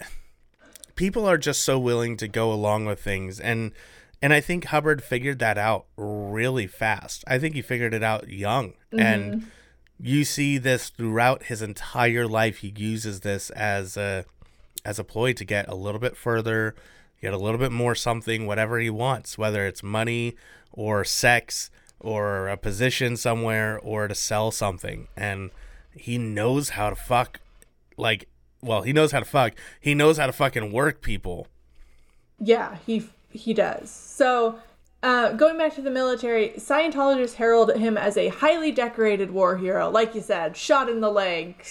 people 0.95 1.25
are 1.25 1.39
just 1.39 1.63
so 1.63 1.79
willing 1.79 2.15
to 2.17 2.27
go 2.27 2.53
along 2.53 2.85
with 2.85 3.01
things. 3.01 3.39
And, 3.39 3.71
and 4.21 4.31
I 4.31 4.39
think 4.39 4.65
Hubbard 4.65 5.03
figured 5.03 5.39
that 5.39 5.57
out 5.57 5.87
really 5.97 6.67
fast. 6.67 7.23
I 7.27 7.39
think 7.39 7.55
he 7.55 7.63
figured 7.63 7.95
it 7.95 8.03
out 8.03 8.29
young. 8.29 8.73
And 8.95 9.47
you 9.99 10.23
see 10.23 10.59
this 10.59 10.89
throughout 10.89 11.45
his 11.45 11.63
entire 11.63 12.27
life. 12.27 12.59
He 12.59 12.71
uses 12.77 13.21
this 13.21 13.49
as 13.49 13.97
a, 13.97 14.25
as 14.85 14.99
a 14.99 15.03
ploy 15.03 15.33
to 15.33 15.43
get 15.43 15.67
a 15.67 15.75
little 15.75 15.99
bit 15.99 16.15
further, 16.15 16.75
get 17.21 17.33
a 17.33 17.37
little 17.37 17.59
bit 17.59 17.71
more 17.71 17.95
something, 17.95 18.47
whatever 18.47 18.79
he 18.79 18.89
wants, 18.89 19.37
whether 19.37 19.65
it's 19.65 19.83
money 19.83 20.35
or 20.71 21.03
sex 21.03 21.69
or 21.99 22.47
a 22.47 22.57
position 22.57 23.15
somewhere 23.15 23.79
or 23.79 24.07
to 24.07 24.15
sell 24.15 24.51
something. 24.51 25.07
And 25.15 25.51
he 25.93 26.17
knows 26.17 26.69
how 26.69 26.89
to 26.89 26.95
fuck, 26.95 27.39
like, 27.97 28.27
well, 28.61 28.81
he 28.81 28.93
knows 28.93 29.11
how 29.11 29.19
to 29.19 29.25
fuck. 29.25 29.53
He 29.79 29.93
knows 29.93 30.17
how 30.17 30.25
to 30.25 30.33
fucking 30.33 30.71
work 30.71 31.01
people. 31.01 31.47
Yeah, 32.39 32.77
he 32.85 33.07
he 33.29 33.53
does. 33.53 33.89
So, 33.89 34.59
uh, 35.03 35.33
going 35.33 35.57
back 35.57 35.75
to 35.75 35.81
the 35.81 35.91
military, 35.91 36.49
Scientologists 36.57 37.35
herald 37.35 37.75
him 37.75 37.97
as 37.97 38.17
a 38.17 38.29
highly 38.29 38.71
decorated 38.71 39.31
war 39.31 39.57
hero, 39.57 39.89
like 39.89 40.15
you 40.15 40.21
said, 40.21 40.57
shot 40.57 40.89
in 40.89 41.01
the 41.01 41.09
leg, 41.09 41.65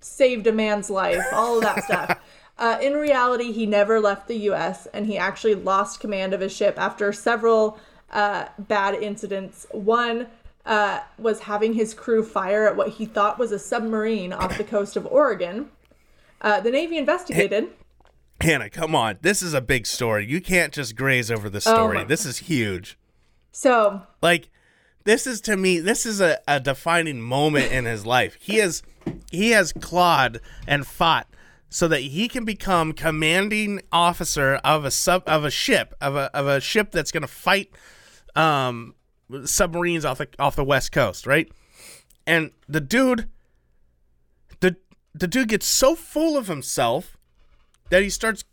saved 0.00 0.46
a 0.46 0.52
man's 0.52 0.90
life, 0.90 1.22
all 1.32 1.56
of 1.56 1.62
that 1.62 1.84
stuff. 1.84 2.18
Uh, 2.58 2.78
in 2.80 2.94
reality, 2.94 3.52
he 3.52 3.66
never 3.66 4.00
left 4.00 4.28
the 4.28 4.36
U.S. 4.50 4.86
and 4.94 5.06
he 5.06 5.18
actually 5.18 5.54
lost 5.54 6.00
command 6.00 6.32
of 6.32 6.40
his 6.40 6.54
ship 6.56 6.78
after 6.78 7.12
several 7.12 7.78
uh, 8.10 8.46
bad 8.58 8.94
incidents. 8.94 9.66
One 9.72 10.26
uh, 10.64 11.00
was 11.18 11.40
having 11.40 11.74
his 11.74 11.92
crew 11.92 12.24
fire 12.24 12.66
at 12.66 12.76
what 12.76 12.88
he 12.90 13.04
thought 13.04 13.38
was 13.38 13.52
a 13.52 13.58
submarine 13.58 14.32
off 14.32 14.56
the 14.56 14.64
coast 14.64 14.96
of 14.96 15.06
Oregon. 15.06 15.70
Uh, 16.40 16.60
the 16.60 16.70
Navy 16.70 16.96
investigated. 16.96 17.68
Hannah, 18.40 18.70
come 18.70 18.94
on. 18.94 19.18
This 19.22 19.42
is 19.42 19.54
a 19.54 19.60
big 19.60 19.86
story. 19.86 20.26
You 20.26 20.40
can't 20.40 20.72
just 20.72 20.96
graze 20.96 21.30
over 21.30 21.48
this 21.50 21.66
Oh 21.66 21.74
story. 21.74 21.98
my- 21.98 22.04
this 22.04 22.24
is 22.26 22.38
huge. 22.38 22.98
So 23.52 24.02
Like, 24.22 24.50
this 25.04 25.26
is 25.26 25.40
to 25.42 25.56
me, 25.56 25.78
this 25.80 26.04
is 26.04 26.20
a, 26.20 26.38
a 26.48 26.58
defining 26.60 27.20
moment 27.20 27.70
in 27.72 27.84
his 27.84 28.04
life. 28.04 28.36
He 28.40 28.56
has 28.56 28.82
he 29.30 29.50
has 29.52 29.72
clawed 29.72 30.40
and 30.66 30.86
fought 30.86 31.26
so 31.68 31.88
that 31.88 32.00
he 32.00 32.28
can 32.28 32.44
become 32.44 32.92
commanding 32.92 33.82
officer 33.92 34.60
of 34.64 34.84
a 34.84 34.90
sub 34.90 35.22
of 35.26 35.44
a 35.44 35.50
ship 35.50 35.94
of 36.00 36.14
a 36.14 36.34
of 36.36 36.46
a 36.46 36.60
ship 36.60 36.92
that's 36.92 37.10
gonna 37.10 37.26
fight 37.26 37.70
um 38.34 38.94
submarines 39.44 40.04
off 40.04 40.18
the 40.18 40.28
off 40.38 40.56
the 40.56 40.64
west 40.64 40.92
coast, 40.92 41.26
right? 41.26 41.50
And 42.26 42.50
the 42.68 42.80
dude 42.80 43.28
the 44.60 44.76
the 45.14 45.26
dude 45.26 45.48
gets 45.48 45.66
so 45.66 45.94
full 45.94 46.36
of 46.36 46.46
himself 46.48 47.16
that 47.90 48.02
he 48.02 48.10
starts 48.10 48.44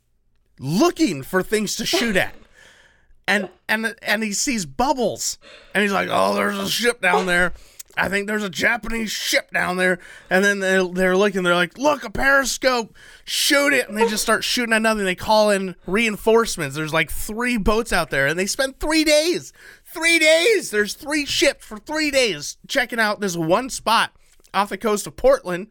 looking 0.59 1.24
for 1.24 1.43
things 1.43 1.76
to 1.76 1.86
shoot 1.86 2.16
at. 2.16 2.34
And 3.28 3.49
and 3.70 3.95
and 4.01 4.24
he 4.24 4.34
sees 4.34 4.66
bubbles. 4.66 5.38
And 5.74 5.82
he's 5.82 5.93
like, 5.93 6.09
"Oh, 6.11 6.36
there's 6.36 6.57
a 6.57 6.70
ship 6.70 7.01
down 7.01 7.26
there." 7.26 7.53
I 7.95 8.09
think 8.09 8.25
there's 8.27 8.43
a 8.43 8.49
Japanese 8.49 9.11
ship 9.11 9.51
down 9.51 9.77
there. 9.77 9.99
And 10.29 10.43
then 10.43 10.59
they're, 10.59 10.83
they're 10.87 11.17
looking, 11.17 11.43
they're 11.43 11.53
like, 11.53 11.77
look, 11.77 12.03
a 12.03 12.09
periscope, 12.09 12.95
shoot 13.23 13.71
it. 13.71 13.87
And 13.87 13.97
they 13.97 14.07
just 14.07 14.23
start 14.23 14.43
shooting 14.43 14.73
at 14.73 14.81
nothing. 14.81 15.05
They 15.05 15.15
call 15.15 15.51
in 15.51 15.75
reinforcements. 15.85 16.75
There's 16.75 16.93
like 16.93 17.11
three 17.11 17.57
boats 17.57 17.93
out 17.93 18.09
there, 18.09 18.27
and 18.27 18.37
they 18.37 18.47
spend 18.47 18.79
three 18.79 19.03
days. 19.03 19.53
Three 19.85 20.17
days. 20.17 20.71
There's 20.71 20.95
three 20.95 21.25
ships 21.25 21.65
for 21.65 21.77
three 21.77 22.09
days 22.09 22.57
checking 22.67 22.99
out 22.99 23.19
this 23.19 23.37
one 23.37 23.69
spot 23.69 24.11
off 24.53 24.69
the 24.69 24.77
coast 24.77 25.05
of 25.05 25.15
Portland. 25.15 25.67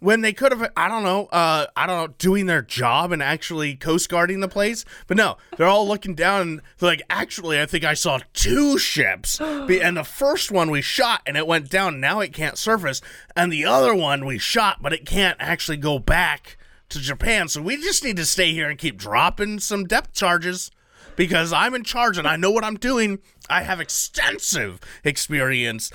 When 0.00 0.20
they 0.20 0.32
could 0.32 0.52
have, 0.52 0.70
I 0.76 0.88
don't 0.88 1.02
know, 1.02 1.26
uh, 1.26 1.66
I 1.76 1.86
don't 1.86 1.96
know, 1.96 2.14
doing 2.18 2.46
their 2.46 2.62
job 2.62 3.10
and 3.10 3.20
actually 3.20 3.74
coast 3.74 4.08
guarding 4.08 4.38
the 4.40 4.48
place. 4.48 4.84
But 5.08 5.16
no, 5.16 5.38
they're 5.56 5.66
all 5.66 5.88
looking 5.88 6.14
down 6.14 6.40
and 6.42 6.62
they're 6.78 6.90
like, 6.90 7.02
actually, 7.10 7.60
I 7.60 7.66
think 7.66 7.84
I 7.84 7.94
saw 7.94 8.20
two 8.32 8.78
ships. 8.78 9.40
And 9.40 9.96
the 9.96 10.04
first 10.04 10.52
one 10.52 10.70
we 10.70 10.82
shot 10.82 11.22
and 11.26 11.36
it 11.36 11.48
went 11.48 11.68
down. 11.68 11.98
Now 11.98 12.20
it 12.20 12.32
can't 12.32 12.56
surface. 12.56 13.00
And 13.34 13.52
the 13.52 13.64
other 13.64 13.94
one 13.94 14.24
we 14.24 14.38
shot, 14.38 14.82
but 14.82 14.92
it 14.92 15.04
can't 15.04 15.36
actually 15.40 15.78
go 15.78 15.98
back 15.98 16.56
to 16.90 17.00
Japan. 17.00 17.48
So 17.48 17.60
we 17.60 17.76
just 17.76 18.04
need 18.04 18.16
to 18.16 18.24
stay 18.24 18.52
here 18.52 18.70
and 18.70 18.78
keep 18.78 18.98
dropping 18.98 19.58
some 19.58 19.84
depth 19.84 20.14
charges 20.14 20.70
because 21.16 21.52
I'm 21.52 21.74
in 21.74 21.82
charge 21.82 22.16
and 22.16 22.28
I 22.28 22.36
know 22.36 22.52
what 22.52 22.64
I'm 22.64 22.76
doing. 22.76 23.18
I 23.50 23.62
have 23.62 23.80
extensive 23.80 24.80
experience 25.04 25.90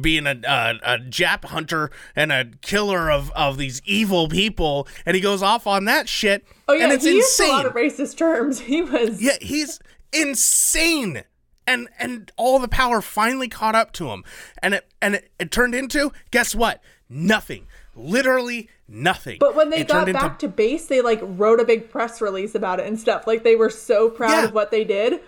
being 0.00 0.26
a, 0.26 0.40
a, 0.46 0.94
a 0.94 0.98
Jap 0.98 1.44
hunter 1.46 1.90
and 2.14 2.30
a 2.32 2.46
killer 2.62 3.10
of, 3.10 3.30
of 3.32 3.56
these 3.58 3.80
evil 3.84 4.28
people. 4.28 4.86
And 5.06 5.14
he 5.14 5.20
goes 5.20 5.42
off 5.42 5.66
on 5.66 5.84
that 5.86 6.08
shit. 6.08 6.44
Oh 6.68 6.74
yeah, 6.74 6.84
and 6.84 6.92
it's 6.92 7.04
he 7.04 7.12
used 7.16 7.40
insane. 7.40 7.50
a 7.50 7.56
lot 7.56 7.66
of 7.66 7.72
racist 7.74 8.16
terms. 8.16 8.60
He 8.70 8.82
was 8.82 9.20
Yeah, 9.22 9.36
he's 9.40 9.80
insane. 10.12 11.22
And 11.66 11.88
and 11.98 12.32
all 12.36 12.58
the 12.58 12.68
power 12.68 13.00
finally 13.00 13.48
caught 13.48 13.74
up 13.74 13.92
to 13.92 14.08
him. 14.10 14.24
And 14.62 14.74
it 14.74 14.86
and 15.00 15.14
it, 15.16 15.30
it 15.38 15.50
turned 15.50 15.74
into, 15.74 16.12
guess 16.30 16.54
what? 16.54 16.82
Nothing. 17.08 17.66
Literally 17.94 18.68
nothing. 18.88 19.36
But 19.40 19.54
when 19.54 19.70
they 19.70 19.80
It 19.80 19.88
got 19.88 20.10
back 20.12 20.38
to 20.40 20.48
base, 20.48 20.86
they 20.86 21.00
like 21.00 21.20
wrote 21.22 21.60
a 21.60 21.64
big 21.64 21.90
press 21.90 22.20
release 22.20 22.54
about 22.54 22.80
it 22.80 22.86
and 22.86 22.98
stuff. 22.98 23.26
Like 23.26 23.44
they 23.44 23.56
were 23.56 23.70
so 23.70 24.08
proud 24.10 24.30
Yeah. 24.30 24.44
of 24.46 24.54
what 24.54 24.70
they 24.70 24.84
did. 24.84 25.20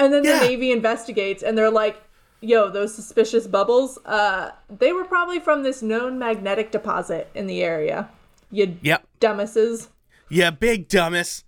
And 0.00 0.12
then 0.12 0.24
Yeah. 0.24 0.38
the 0.38 0.46
Navy 0.46 0.72
investigates 0.72 1.42
and 1.42 1.56
they're 1.56 1.70
like, 1.70 2.02
yo, 2.40 2.70
those 2.70 2.94
suspicious 2.94 3.46
bubbles, 3.46 3.98
uh, 4.06 4.50
they 4.68 4.92
were 4.92 5.04
probably 5.04 5.38
from 5.38 5.62
this 5.62 5.82
known 5.82 6.18
magnetic 6.18 6.70
deposit 6.72 7.28
in 7.34 7.46
the 7.46 7.62
area. 7.62 8.08
You 8.50 8.78
Yep. 8.82 9.04
dumbasses. 9.20 9.88
Yeah, 10.30 10.50
big 10.50 10.88
dumbass. 10.88 11.44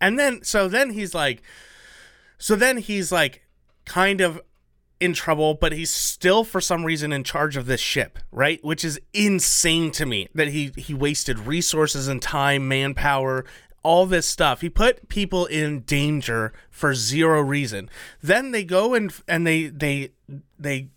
And 0.00 0.18
then 0.18 0.42
so 0.42 0.68
then 0.68 0.90
he's 0.90 1.14
like 1.14 1.42
so 2.38 2.56
then 2.56 2.78
he's 2.78 3.10
like 3.12 3.42
kind 3.86 4.20
of 4.20 4.40
in 5.00 5.12
trouble, 5.12 5.54
but 5.54 5.72
he's 5.72 5.92
still 5.92 6.44
for 6.44 6.60
some 6.60 6.84
reason 6.84 7.12
in 7.12 7.24
charge 7.24 7.56
of 7.56 7.66
this 7.66 7.80
ship, 7.80 8.18
right? 8.32 8.62
Which 8.64 8.84
is 8.84 8.98
insane 9.12 9.90
to 9.92 10.06
me 10.06 10.28
that 10.34 10.48
he 10.48 10.72
he 10.76 10.92
wasted 10.94 11.38
resources 11.40 12.08
and 12.08 12.20
time, 12.20 12.66
manpower, 12.68 13.44
all 13.84 14.06
this 14.06 14.26
stuff. 14.26 14.60
He 14.62 14.68
put 14.68 15.08
people 15.08 15.46
in 15.46 15.82
danger 15.82 16.52
for 16.70 16.94
zero 16.94 17.40
reason. 17.40 17.88
Then 18.20 18.50
they 18.50 18.64
go 18.64 18.94
and 18.94 19.12
and 19.28 19.46
they 19.46 19.66
they 19.68 20.10
they 20.58 20.88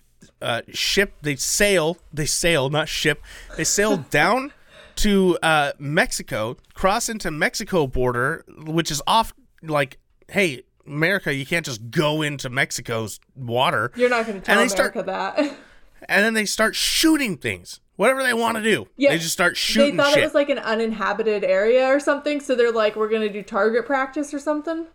uh, 0.42 0.62
ship 0.72 1.14
they 1.22 1.36
sail 1.36 1.98
they 2.12 2.26
sail 2.26 2.70
not 2.70 2.88
ship 2.90 3.22
they 3.56 3.64
sail 3.64 3.98
down 4.10 4.54
to 4.98 5.38
uh, 5.44 5.74
Mexico, 5.78 6.58
cross 6.74 7.08
into 7.08 7.30
Mexico 7.30 7.86
border, 7.86 8.44
which 8.66 8.90
is 8.90 9.00
off 9.06 9.32
like, 9.62 10.00
hey, 10.28 10.64
America, 10.88 11.34
you 11.34 11.46
can't 11.46 11.66
just 11.66 11.92
go 11.92 12.22
into 12.24 12.50
Mexico's 12.50 13.20
water. 13.36 13.92
You're 13.96 14.10
not 14.10 14.26
going 14.26 14.40
to 14.40 14.46
tell 14.46 14.60
And 14.60 14.70
they 14.70 14.74
America 14.74 15.00
start- 15.04 15.38
that. 15.38 15.58
And 16.10 16.24
then 16.24 16.36
they 16.36 16.46
start 16.46 16.76
shooting 16.76 17.38
things. 17.38 17.82
Whatever 17.98 18.24
they 18.24 18.34
want 18.34 18.56
to 18.58 18.64
do. 18.64 18.88
Yeah, 18.96 19.10
They 19.10 19.18
just 19.18 19.34
start 19.34 19.58
shooting. 19.58 19.98
they 19.98 20.04
thought 20.04 20.14
shit. 20.14 20.20
it 20.24 20.26
was 20.26 20.34
like 20.34 20.50
an 20.50 20.60
uninhabited 20.60 21.44
area 21.44 21.88
or 21.88 22.00
something, 22.00 22.40
so 22.40 22.56
they're 22.56 22.72
like, 22.72 22.96
we're 22.96 23.10
going 23.10 23.24
to 23.28 23.30
do 23.34 23.42
target 23.44 23.86
practice 23.86 24.34
or 24.34 24.40
something. 24.40 24.86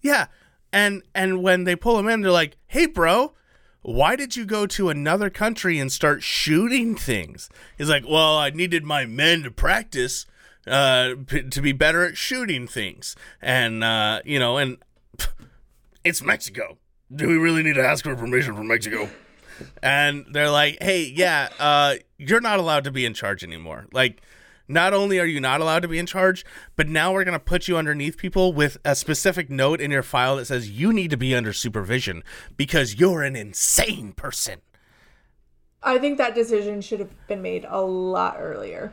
yeah. 0.00 0.26
And 0.72 1.02
and 1.14 1.42
when 1.42 1.64
they 1.64 1.76
pull 1.76 1.98
him 1.98 2.08
in, 2.08 2.20
they're 2.20 2.30
like, 2.30 2.58
"Hey, 2.66 2.84
bro, 2.84 3.32
why 3.80 4.16
did 4.16 4.36
you 4.36 4.44
go 4.44 4.66
to 4.66 4.90
another 4.90 5.30
country 5.30 5.78
and 5.78 5.90
start 5.90 6.22
shooting 6.22 6.94
things?" 6.94 7.48
He's 7.78 7.88
like, 7.88 8.04
"Well, 8.06 8.36
I 8.36 8.50
needed 8.50 8.84
my 8.84 9.06
men 9.06 9.42
to 9.44 9.50
practice 9.50 10.26
uh, 10.66 11.14
p- 11.26 11.48
to 11.48 11.62
be 11.62 11.72
better 11.72 12.04
at 12.04 12.18
shooting 12.18 12.66
things, 12.68 13.16
and 13.40 13.82
uh, 13.82 14.20
you 14.26 14.38
know, 14.38 14.58
and 14.58 14.76
it's 16.04 16.22
Mexico. 16.22 16.76
Do 17.10 17.26
we 17.28 17.38
really 17.38 17.62
need 17.62 17.76
to 17.76 17.82
ask 17.86 18.04
for 18.04 18.14
permission 18.14 18.54
from 18.54 18.68
Mexico?" 18.68 19.08
And 19.82 20.26
they're 20.32 20.50
like, 20.50 20.76
"Hey, 20.82 21.04
yeah, 21.16 21.48
uh, 21.58 21.94
you're 22.18 22.40
not 22.40 22.58
allowed 22.58 22.84
to 22.84 22.90
be 22.90 23.06
in 23.06 23.14
charge 23.14 23.42
anymore. 23.44 23.86
Like, 23.92 24.20
not 24.66 24.92
only 24.92 25.18
are 25.18 25.24
you 25.24 25.40
not 25.40 25.60
allowed 25.60 25.80
to 25.80 25.88
be 25.88 25.98
in 25.98 26.04
charge, 26.04 26.44
but 26.76 26.88
now 26.88 27.12
we're 27.12 27.24
gonna 27.24 27.38
put 27.38 27.68
you 27.68 27.78
underneath 27.78 28.18
people 28.18 28.52
with 28.52 28.76
a 28.84 28.94
specific 28.94 29.48
note 29.48 29.80
in 29.80 29.90
your 29.90 30.02
file 30.02 30.36
that 30.36 30.46
says 30.46 30.68
you 30.68 30.92
need 30.92 31.10
to 31.10 31.16
be 31.16 31.34
under 31.34 31.52
supervision 31.54 32.22
because 32.56 32.96
you're 32.96 33.22
an 33.22 33.36
insane 33.36 34.12
person." 34.12 34.60
I 35.82 35.98
think 35.98 36.18
that 36.18 36.34
decision 36.34 36.80
should 36.80 36.98
have 36.98 37.28
been 37.28 37.40
made 37.40 37.64
a 37.68 37.80
lot 37.80 38.36
earlier. 38.38 38.92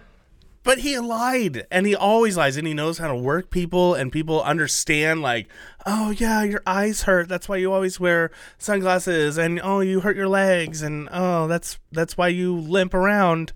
But 0.65 0.79
he 0.79 0.97
lied, 0.97 1.67
and 1.69 1.85
he 1.85 1.95
always 1.95 2.35
lies, 2.35 2.57
and 2.57 2.67
he 2.67 2.73
knows 2.73 2.97
how 2.97 3.07
to 3.07 3.15
work 3.15 3.51
people, 3.51 3.93
and 3.93 4.11
people 4.11 4.41
understand, 4.41 5.21
like, 5.21 5.47
oh 5.85 6.09
yeah, 6.09 6.41
your 6.41 6.63
eyes 6.65 7.03
hurt. 7.03 7.29
That's 7.29 7.47
why 7.47 7.57
you 7.57 7.71
always 7.71 7.99
wear 7.99 8.31
sunglasses, 8.57 9.37
and 9.37 9.61
oh, 9.63 9.81
you 9.81 9.99
hurt 9.99 10.17
your 10.17 10.27
legs, 10.27 10.81
and 10.81 11.07
oh, 11.11 11.47
that's 11.47 11.77
that's 11.91 12.17
why 12.17 12.29
you 12.29 12.55
limp 12.55 12.95
around. 12.95 13.53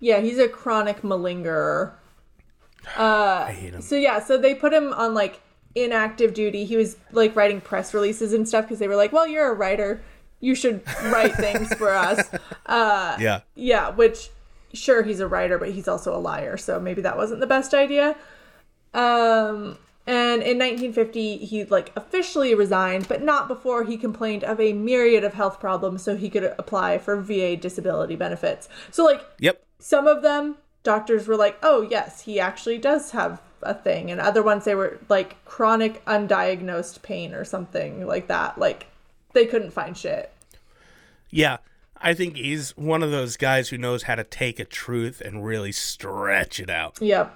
Yeah, 0.00 0.20
he's 0.20 0.38
a 0.38 0.48
chronic 0.48 1.02
malingerer. 1.02 1.92
I 2.96 3.52
hate 3.52 3.74
him. 3.74 3.82
So 3.82 3.96
yeah, 3.96 4.18
so 4.18 4.38
they 4.38 4.54
put 4.54 4.72
him 4.72 4.94
on 4.94 5.12
like 5.12 5.42
inactive 5.74 6.32
duty. 6.32 6.64
He 6.64 6.78
was 6.78 6.96
like 7.12 7.36
writing 7.36 7.60
press 7.60 7.92
releases 7.92 8.32
and 8.32 8.48
stuff 8.48 8.64
because 8.64 8.78
they 8.78 8.88
were 8.88 8.96
like, 8.96 9.12
"Well, 9.12 9.28
you're 9.28 9.50
a 9.50 9.54
writer. 9.54 10.00
You 10.40 10.54
should 10.54 10.82
write 11.04 11.34
things 11.34 11.72
for 11.74 11.90
us." 11.92 12.26
Uh, 12.64 13.16
Yeah, 13.18 13.40
yeah, 13.54 13.88
which 13.88 14.28
sure 14.72 15.02
he's 15.02 15.20
a 15.20 15.28
writer, 15.28 15.58
but 15.58 15.70
he's 15.70 15.88
also 15.88 16.14
a 16.14 16.18
liar, 16.18 16.56
so 16.56 16.78
maybe 16.80 17.02
that 17.02 17.16
wasn't 17.16 17.40
the 17.40 17.46
best 17.46 17.74
idea. 17.74 18.16
Um 18.94 19.78
and 20.06 20.42
in 20.42 20.58
1950 20.58 21.38
he 21.38 21.64
like 21.64 21.92
officially 21.94 22.54
resigned, 22.54 23.08
but 23.08 23.22
not 23.22 23.46
before 23.48 23.84
he 23.84 23.96
complained 23.98 24.42
of 24.44 24.58
a 24.60 24.72
myriad 24.72 25.22
of 25.24 25.34
health 25.34 25.60
problems 25.60 26.02
so 26.02 26.16
he 26.16 26.30
could 26.30 26.44
apply 26.44 26.98
for 26.98 27.20
VA 27.20 27.56
disability 27.56 28.16
benefits. 28.16 28.68
So 28.90 29.04
like 29.04 29.22
yep, 29.38 29.62
some 29.78 30.06
of 30.06 30.22
them 30.22 30.56
doctors 30.82 31.26
were 31.28 31.36
like, 31.36 31.58
"Oh, 31.62 31.82
yes, 31.82 32.22
he 32.22 32.40
actually 32.40 32.78
does 32.78 33.10
have 33.10 33.42
a 33.62 33.74
thing." 33.74 34.10
And 34.10 34.20
other 34.20 34.42
ones 34.42 34.64
they 34.64 34.74
were 34.74 34.98
like 35.08 35.44
chronic 35.44 36.02
undiagnosed 36.06 37.02
pain 37.02 37.34
or 37.34 37.44
something 37.44 38.06
like 38.06 38.28
that. 38.28 38.58
Like 38.58 38.86
they 39.34 39.44
couldn't 39.46 39.72
find 39.72 39.96
shit. 39.96 40.32
yeah. 41.30 41.58
I 42.00 42.14
think 42.14 42.36
he's 42.36 42.76
one 42.76 43.02
of 43.02 43.10
those 43.10 43.36
guys 43.36 43.68
who 43.68 43.78
knows 43.78 44.04
how 44.04 44.14
to 44.14 44.24
take 44.24 44.58
a 44.58 44.64
truth 44.64 45.20
and 45.20 45.44
really 45.44 45.72
stretch 45.72 46.60
it 46.60 46.70
out. 46.70 46.98
Yep. 47.00 47.34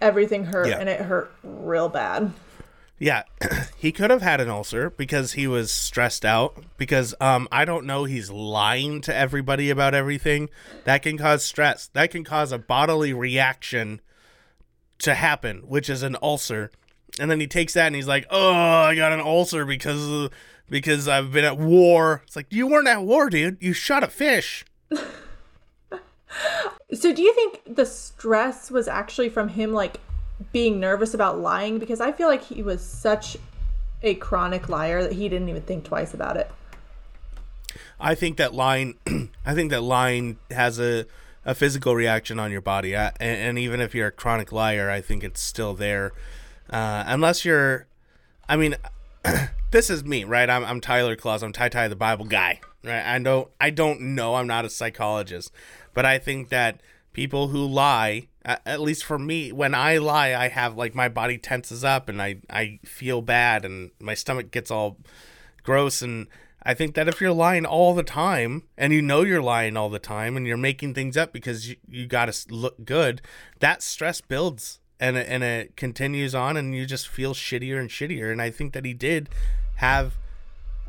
Everything 0.00 0.46
hurt 0.46 0.68
Yeah. 0.68 0.78
and 0.78 0.88
it 0.88 1.00
hurt 1.02 1.32
real 1.42 1.88
bad. 1.88 2.32
Yeah, 2.98 3.22
he 3.78 3.92
could 3.92 4.10
have 4.10 4.20
had 4.20 4.40
an 4.42 4.50
ulcer 4.50 4.90
because 4.90 5.32
he 5.32 5.46
was 5.46 5.72
stressed 5.72 6.24
out. 6.24 6.62
Because 6.76 7.14
um, 7.20 7.48
I 7.50 7.64
don't 7.64 7.86
know, 7.86 8.04
he's 8.04 8.30
lying 8.30 9.00
to 9.02 9.14
everybody 9.14 9.70
about 9.70 9.94
everything. 9.94 10.50
That 10.84 11.02
can 11.02 11.16
cause 11.16 11.42
stress. 11.44 11.86
That 11.94 12.10
can 12.10 12.24
cause 12.24 12.52
a 12.52 12.58
bodily 12.58 13.14
reaction 13.14 14.00
to 14.98 15.14
happen, 15.14 15.60
which 15.66 15.88
is 15.88 16.02
an 16.02 16.16
ulcer. 16.22 16.70
And 17.18 17.30
then 17.30 17.40
he 17.40 17.46
takes 17.46 17.72
that 17.74 17.86
and 17.86 17.96
he's 17.96 18.06
like, 18.06 18.26
"Oh, 18.30 18.52
I 18.52 18.94
got 18.94 19.12
an 19.12 19.20
ulcer 19.20 19.64
because 19.64 20.06
of, 20.06 20.30
because 20.70 21.08
I've 21.08 21.32
been 21.32 21.44
at 21.44 21.58
war." 21.58 22.22
It's 22.26 22.36
like 22.36 22.46
you 22.50 22.66
weren't 22.66 22.88
at 22.88 23.02
war, 23.02 23.28
dude. 23.28 23.58
You 23.60 23.74
shot 23.74 24.02
a 24.02 24.08
fish. 24.08 24.64
So 26.92 27.14
do 27.14 27.22
you 27.22 27.32
think 27.34 27.76
the 27.76 27.86
stress 27.86 28.70
was 28.70 28.88
actually 28.88 29.28
from 29.28 29.48
him 29.48 29.72
like 29.72 29.98
being 30.52 30.80
nervous 30.80 31.14
about 31.14 31.38
lying 31.38 31.78
because 31.78 32.00
I 32.00 32.12
feel 32.12 32.28
like 32.28 32.42
he 32.42 32.62
was 32.62 32.82
such 32.82 33.36
a 34.02 34.14
chronic 34.14 34.68
liar 34.68 35.02
that 35.02 35.12
he 35.12 35.28
didn't 35.28 35.48
even 35.48 35.62
think 35.62 35.84
twice 35.84 36.14
about 36.14 36.36
it. 36.36 36.50
I 37.98 38.14
think 38.14 38.38
that 38.38 38.54
lying, 38.54 38.94
I 39.46 39.54
think 39.54 39.70
that 39.70 39.82
lying 39.82 40.38
has 40.50 40.80
a, 40.80 41.06
a 41.44 41.54
physical 41.54 41.94
reaction 41.94 42.40
on 42.40 42.50
your 42.50 42.62
body, 42.62 42.96
I, 42.96 43.08
and, 43.20 43.40
and 43.40 43.58
even 43.58 43.80
if 43.80 43.94
you're 43.94 44.08
a 44.08 44.12
chronic 44.12 44.52
liar, 44.52 44.90
I 44.90 45.00
think 45.00 45.22
it's 45.22 45.40
still 45.40 45.74
there, 45.74 46.12
uh, 46.70 47.04
unless 47.06 47.44
you're, 47.44 47.86
I 48.48 48.56
mean, 48.56 48.76
this 49.70 49.90
is 49.90 50.04
me, 50.04 50.24
right? 50.24 50.50
I'm, 50.50 50.64
I'm 50.64 50.80
Tyler 50.80 51.16
Claus. 51.16 51.42
I'm 51.42 51.52
Ty 51.52 51.68
Ty 51.68 51.88
the 51.88 51.96
Bible 51.96 52.24
guy, 52.24 52.60
right? 52.82 53.04
I 53.04 53.18
don't, 53.18 53.48
I 53.60 53.70
don't 53.70 54.00
know. 54.00 54.34
I'm 54.34 54.46
not 54.46 54.64
a 54.64 54.70
psychologist, 54.70 55.52
but 55.94 56.04
I 56.04 56.18
think 56.18 56.48
that 56.48 56.80
people 57.12 57.48
who 57.48 57.64
lie, 57.64 58.28
at 58.44 58.80
least 58.80 59.04
for 59.04 59.18
me, 59.18 59.52
when 59.52 59.74
I 59.74 59.98
lie, 59.98 60.34
I 60.34 60.48
have 60.48 60.76
like 60.76 60.94
my 60.94 61.08
body 61.08 61.38
tenses 61.38 61.84
up 61.84 62.08
and 62.08 62.20
I, 62.20 62.36
I 62.48 62.80
feel 62.84 63.22
bad 63.22 63.64
and 63.64 63.90
my 64.00 64.14
stomach 64.14 64.50
gets 64.50 64.70
all 64.70 64.98
gross 65.62 66.02
and 66.02 66.26
I 66.62 66.74
think 66.74 66.94
that 66.94 67.08
if 67.08 67.20
you're 67.20 67.32
lying 67.32 67.64
all 67.64 67.94
the 67.94 68.02
time 68.02 68.64
and 68.76 68.92
you 68.92 69.00
know 69.00 69.22
you're 69.22 69.42
lying 69.42 69.76
all 69.76 69.88
the 69.88 69.98
time 69.98 70.36
and 70.36 70.46
you're 70.46 70.58
making 70.58 70.94
things 70.94 71.16
up 71.16 71.32
because 71.32 71.70
you, 71.70 71.76
you 71.88 72.06
got 72.06 72.30
to 72.30 72.54
look 72.54 72.84
good, 72.84 73.22
that 73.60 73.82
stress 73.82 74.20
builds 74.20 74.80
and 75.00 75.16
it, 75.16 75.26
and 75.28 75.42
it 75.42 75.76
continues 75.76 76.34
on 76.34 76.56
and 76.58 76.74
you 76.74 76.84
just 76.84 77.08
feel 77.08 77.32
shittier 77.32 77.80
and 77.80 77.88
shittier. 77.88 78.30
And 78.30 78.40
I 78.40 78.50
think 78.50 78.74
that 78.74 78.84
he 78.84 78.92
did 78.92 79.30
have 79.76 80.18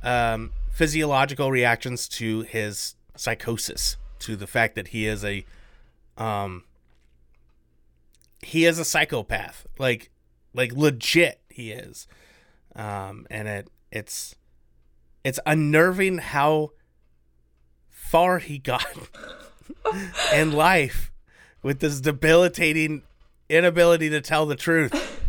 um, 0.03 0.51
physiological 0.70 1.49
reactions 1.49 2.09
to 2.09 2.41
his 2.41 2.95
psychosis, 3.16 3.95
to 4.20 4.36
the 4.36 4.47
fact 4.47 4.76
that 4.76 4.89
he 4.89 5.07
is 5.07 5.24
a 5.24 5.45
um, 6.18 6.66
he 8.43 8.66
is 8.66 8.78
a 8.78 8.86
psychopath, 8.86 9.66
like 9.80 10.12
like 10.53 10.74
legit 10.74 11.39
he 11.49 11.72
is, 11.72 12.05
um, 12.76 13.26
and 13.32 13.47
it 13.47 13.70
it's 13.91 14.36
it's 15.24 15.39
unnerving 15.45 16.18
how 16.18 16.72
far 17.89 18.39
he 18.39 18.57
got 18.57 18.86
in 20.34 20.51
life 20.51 21.12
with 21.64 21.80
this 21.80 22.01
debilitating 22.01 23.03
inability 23.52 24.10
to 24.10 24.22
tell 24.22 24.45
the 24.45 24.56
truth. 24.56 25.20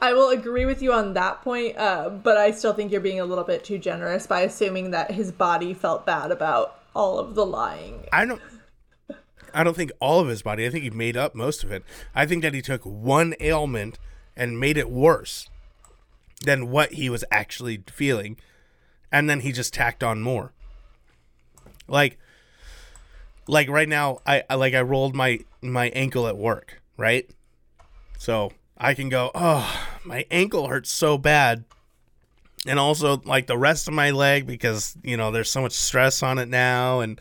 I 0.00 0.12
will 0.12 0.30
agree 0.30 0.64
with 0.64 0.82
you 0.82 0.92
on 0.92 1.14
that 1.14 1.42
point, 1.42 1.76
uh, 1.76 2.08
but 2.08 2.36
I 2.36 2.50
still 2.50 2.72
think 2.72 2.92
you're 2.92 3.00
being 3.00 3.20
a 3.20 3.24
little 3.24 3.44
bit 3.44 3.64
too 3.64 3.78
generous 3.78 4.26
by 4.26 4.42
assuming 4.42 4.90
that 4.92 5.10
his 5.10 5.32
body 5.32 5.74
felt 5.74 6.06
bad 6.06 6.30
about 6.30 6.80
all 6.94 7.18
of 7.18 7.34
the 7.34 7.44
lying. 7.44 8.06
I 8.12 8.24
don't. 8.24 8.40
I 9.52 9.64
don't 9.64 9.76
think 9.76 9.92
all 10.00 10.20
of 10.20 10.28
his 10.28 10.42
body. 10.42 10.66
I 10.66 10.70
think 10.70 10.84
he 10.84 10.90
made 10.90 11.16
up 11.16 11.34
most 11.34 11.64
of 11.64 11.72
it. 11.72 11.82
I 12.14 12.26
think 12.26 12.42
that 12.42 12.52
he 12.52 12.60
took 12.60 12.82
one 12.82 13.34
ailment 13.40 13.98
and 14.36 14.60
made 14.60 14.76
it 14.76 14.90
worse 14.90 15.48
than 16.44 16.70
what 16.70 16.92
he 16.92 17.08
was 17.08 17.24
actually 17.30 17.82
feeling, 17.86 18.36
and 19.10 19.30
then 19.30 19.40
he 19.40 19.52
just 19.52 19.72
tacked 19.72 20.02
on 20.02 20.20
more. 20.20 20.52
Like, 21.88 22.18
like 23.46 23.68
right 23.68 23.88
now, 23.88 24.20
I, 24.26 24.42
I 24.50 24.56
like 24.56 24.74
I 24.74 24.82
rolled 24.82 25.14
my 25.14 25.40
my 25.62 25.88
ankle 25.90 26.26
at 26.26 26.36
work, 26.36 26.82
right? 26.96 27.30
So 28.26 28.50
I 28.76 28.94
can 28.94 29.08
go, 29.08 29.30
oh, 29.36 29.86
my 30.02 30.26
ankle 30.32 30.66
hurts 30.66 30.90
so 30.90 31.16
bad. 31.16 31.62
And 32.66 32.76
also 32.76 33.22
like 33.24 33.46
the 33.46 33.56
rest 33.56 33.86
of 33.86 33.94
my 33.94 34.10
leg 34.10 34.48
because, 34.48 34.96
you 35.04 35.16
know, 35.16 35.30
there's 35.30 35.48
so 35.48 35.62
much 35.62 35.74
stress 35.74 36.24
on 36.24 36.38
it 36.38 36.48
now 36.48 36.98
and 36.98 37.20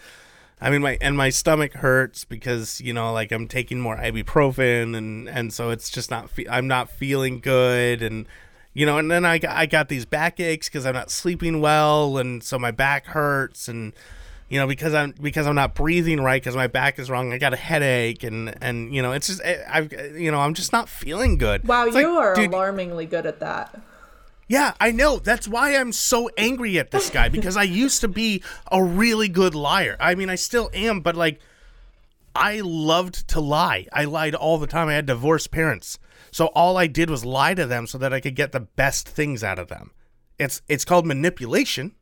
I 0.60 0.72
mean 0.72 0.82
my 0.82 0.98
and 1.00 1.16
my 1.16 1.30
stomach 1.30 1.74
hurts 1.74 2.26
because, 2.26 2.82
you 2.82 2.92
know, 2.92 3.14
like 3.14 3.32
I'm 3.32 3.48
taking 3.48 3.80
more 3.80 3.98
ibuprofen 3.98 4.98
and 4.98 5.30
and 5.30 5.54
so 5.54 5.70
it's 5.70 5.92
just 5.92 6.10
not 6.10 6.32
fe- 6.32 6.48
I'm 6.50 6.68
not 6.68 6.90
feeling 6.90 7.40
good 7.40 8.02
and 8.02 8.26
you 8.74 8.88
know, 8.88 8.98
and 8.98 9.12
then 9.12 9.26
I 9.26 9.40
I 9.48 9.68
got 9.68 9.90
these 9.90 10.08
back 10.08 10.40
aches 10.40 10.70
because 10.70 10.88
I'm 10.88 10.96
not 10.96 11.12
sleeping 11.12 11.62
well 11.62 12.18
and 12.18 12.44
so 12.44 12.58
my 12.58 12.72
back 12.72 13.06
hurts 13.06 13.68
and 13.68 13.94
you 14.50 14.60
know 14.60 14.68
because 14.68 14.94
i'm 14.94 15.14
because 15.22 15.48
i'm 15.48 15.56
not 15.56 15.74
breathing 15.74 16.22
right 16.22 16.42
because 16.42 16.56
my 16.56 16.68
back 16.68 17.00
is 17.00 17.10
wrong 17.10 17.34
i 17.34 17.38
got 17.38 17.54
a 17.54 17.58
headache 17.58 18.24
and 18.24 18.56
and 18.62 18.94
you 18.94 19.02
know 19.02 19.12
it's 19.12 19.28
just 19.28 19.42
eh, 19.44 19.64
i've 19.70 19.92
you 19.92 20.32
know 20.32 20.40
i'm 20.40 20.54
just 20.54 20.72
not 20.72 20.90
feeling 20.90 21.38
good. 21.38 21.68
Wow 21.68 21.88
it's 21.88 21.96
you 21.96 22.08
like, 22.08 22.18
are 22.18 22.36
dude, 22.36 22.52
alarmingly 22.52 23.06
good 23.06 23.26
at 23.26 23.40
that. 23.40 23.80
Yeah 24.48 24.74
i 24.80 24.92
know. 24.92 25.18
That's 25.18 25.48
why 25.48 25.76
i'm 25.76 25.92
so 25.92 26.30
angry 26.38 26.78
at 26.78 26.92
this 26.92 27.10
guy 27.10 27.30
because 27.30 27.58
i 27.58 27.64
used 27.64 28.02
to 28.02 28.08
be 28.08 28.44
a 28.72 28.84
really 28.84 29.28
good 29.28 29.56
liar. 29.56 29.98
I 30.00 30.16
mean 30.16 30.30
i 30.30 30.36
still 30.36 30.70
am 30.74 31.02
but 31.02 31.16
like 31.16 31.40
i 32.36 32.62
loved 32.64 33.28
to 33.30 33.40
lie. 33.40 33.88
I 33.92 34.06
lied 34.06 34.36
all 34.36 34.58
the 34.58 34.68
time. 34.68 34.88
I 34.88 34.94
had 34.94 35.06
divorced 35.06 35.52
parents. 35.52 35.98
So 36.32 36.48
all 36.48 36.78
i 36.78 36.86
did 36.88 37.10
was 37.10 37.26
lie 37.26 37.56
to 37.56 37.66
them 37.66 37.88
so 37.88 37.98
that 37.98 38.14
i 38.14 38.20
could 38.20 38.36
get 38.36 38.52
the 38.52 38.60
best 38.60 39.10
things 39.10 39.44
out 39.44 39.58
of 39.58 39.70
them. 39.70 39.92
It's 40.38 40.62
it's 40.68 40.86
called 40.86 41.08
manipulation 41.08 41.96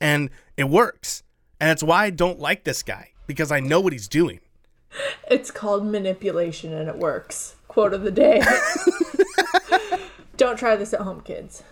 and 0.00 0.30
it 0.56 0.64
works 0.64 1.22
and 1.60 1.70
that's 1.70 1.82
why 1.82 2.04
I 2.04 2.10
don't 2.10 2.40
like 2.40 2.64
this 2.64 2.82
guy 2.82 3.10
because 3.26 3.50
I 3.52 3.60
know 3.60 3.80
what 3.80 3.92
he's 3.92 4.08
doing. 4.08 4.40
It's 5.28 5.50
called 5.50 5.86
manipulation 5.86 6.72
and 6.72 6.88
it 6.88 6.96
works. 6.96 7.56
Quote 7.68 7.94
of 7.94 8.02
the 8.02 8.10
day. 8.10 8.42
don't 10.36 10.58
try 10.58 10.76
this 10.76 10.92
at 10.94 11.00
home, 11.00 11.20
kids. 11.20 11.62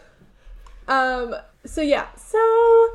Um 0.88 1.36
so 1.64 1.80
yeah, 1.80 2.08
so 2.16 2.88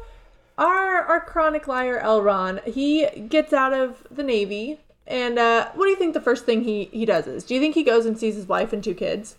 our 0.57 1.03
our 1.03 1.21
chronic 1.21 1.67
liar 1.67 2.01
Elron, 2.01 2.63
he 2.65 3.07
gets 3.29 3.53
out 3.53 3.73
of 3.73 4.05
the 4.11 4.23
navy 4.23 4.79
and 5.05 5.39
uh 5.39 5.69
what 5.75 5.85
do 5.85 5.89
you 5.91 5.95
think 5.95 6.13
the 6.13 6.21
first 6.21 6.45
thing 6.45 6.63
he 6.63 6.85
he 6.85 7.05
does 7.05 7.27
is? 7.27 7.43
Do 7.43 7.53
you 7.53 7.61
think 7.61 7.75
he 7.75 7.83
goes 7.83 8.05
and 8.05 8.17
sees 8.17 8.35
his 8.35 8.47
wife 8.47 8.73
and 8.73 8.83
two 8.83 8.95
kids? 8.95 9.37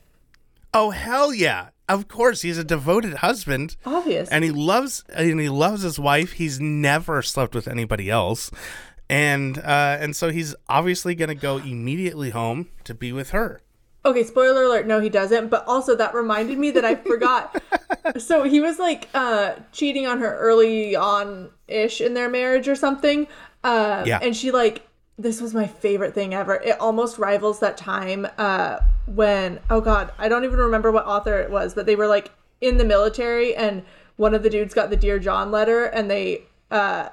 Oh 0.73 0.91
hell 0.91 1.35
yeah. 1.35 1.69
Of 1.89 2.07
course, 2.09 2.43
he's 2.43 2.59
a 2.59 2.65
devoted 2.65 3.15
husband. 3.15 3.77
Obvious. 3.87 4.29
And 4.29 4.45
he 4.45 4.51
loves 4.51 5.05
and 5.15 5.41
he 5.41 5.49
loves 5.49 5.83
his 5.83 5.99
wife. 5.99 6.33
He's 6.33 6.61
never 6.61 7.23
slept 7.23 7.55
with 7.55 7.67
anybody 7.67 8.11
else. 8.11 8.51
And 9.11 9.59
uh 9.59 9.97
and 10.01 10.15
so 10.15 10.31
he's 10.31 10.55
obviously 10.69 11.15
going 11.15 11.29
to 11.31 11.35
go 11.35 11.57
immediately 11.75 12.31
home 12.31 12.69
to 12.85 12.95
be 12.95 13.13
with 13.13 13.31
her. 13.31 13.63
Okay, 14.05 14.23
spoiler 14.23 14.65
alert, 14.65 14.87
no 14.87 15.01
he 15.01 15.09
doesn't, 15.09 15.49
but 15.49 15.65
also 15.67 15.95
that 15.97 16.15
reminded 16.15 16.59
me 16.59 16.71
that 16.73 16.85
I 16.85 16.95
forgot. 16.95 17.61
so 18.19 18.43
he 18.45 18.61
was 18.61 18.79
like 18.79 19.09
uh 19.15 19.55
cheating 19.73 20.07
on 20.07 20.19
her 20.21 20.37
early 20.39 20.95
on 20.95 21.51
ish 21.69 22.01
in 22.01 22.15
their 22.15 22.29
marriage 22.29 22.69
or 22.69 22.77
something. 22.77 23.27
Uh, 23.65 24.05
Yeah. 24.07 24.19
and 24.23 24.37
she 24.37 24.51
like 24.53 24.87
this 25.19 25.41
was 25.41 25.53
my 25.53 25.67
favorite 25.67 26.15
thing 26.15 26.33
ever. 26.33 26.55
It 26.55 26.81
almost 26.81 27.19
rivals 27.19 27.61
that 27.61 27.77
time 27.77 28.27
uh 28.39 28.79
when 29.07 29.61
oh 29.71 29.81
god, 29.81 30.13
I 30.19 30.29
don't 30.29 30.45
even 30.45 30.59
remember 30.59 30.93
what 30.93 31.07
author 31.07 31.39
it 31.41 31.51
was, 31.51 31.75
but 31.75 31.87
they 31.87 31.97
were 31.97 32.07
like 32.07 32.31
in 32.61 32.77
the 32.77 32.85
military 32.85 33.55
and 33.55 33.83
one 34.17 34.35
of 34.35 34.43
the 34.43 34.51
dudes 34.51 34.75
got 34.75 34.91
the 34.91 34.97
Dear 34.97 35.19
John 35.19 35.51
letter 35.51 35.85
and 35.85 36.11
they 36.11 36.43
uh 36.71 37.09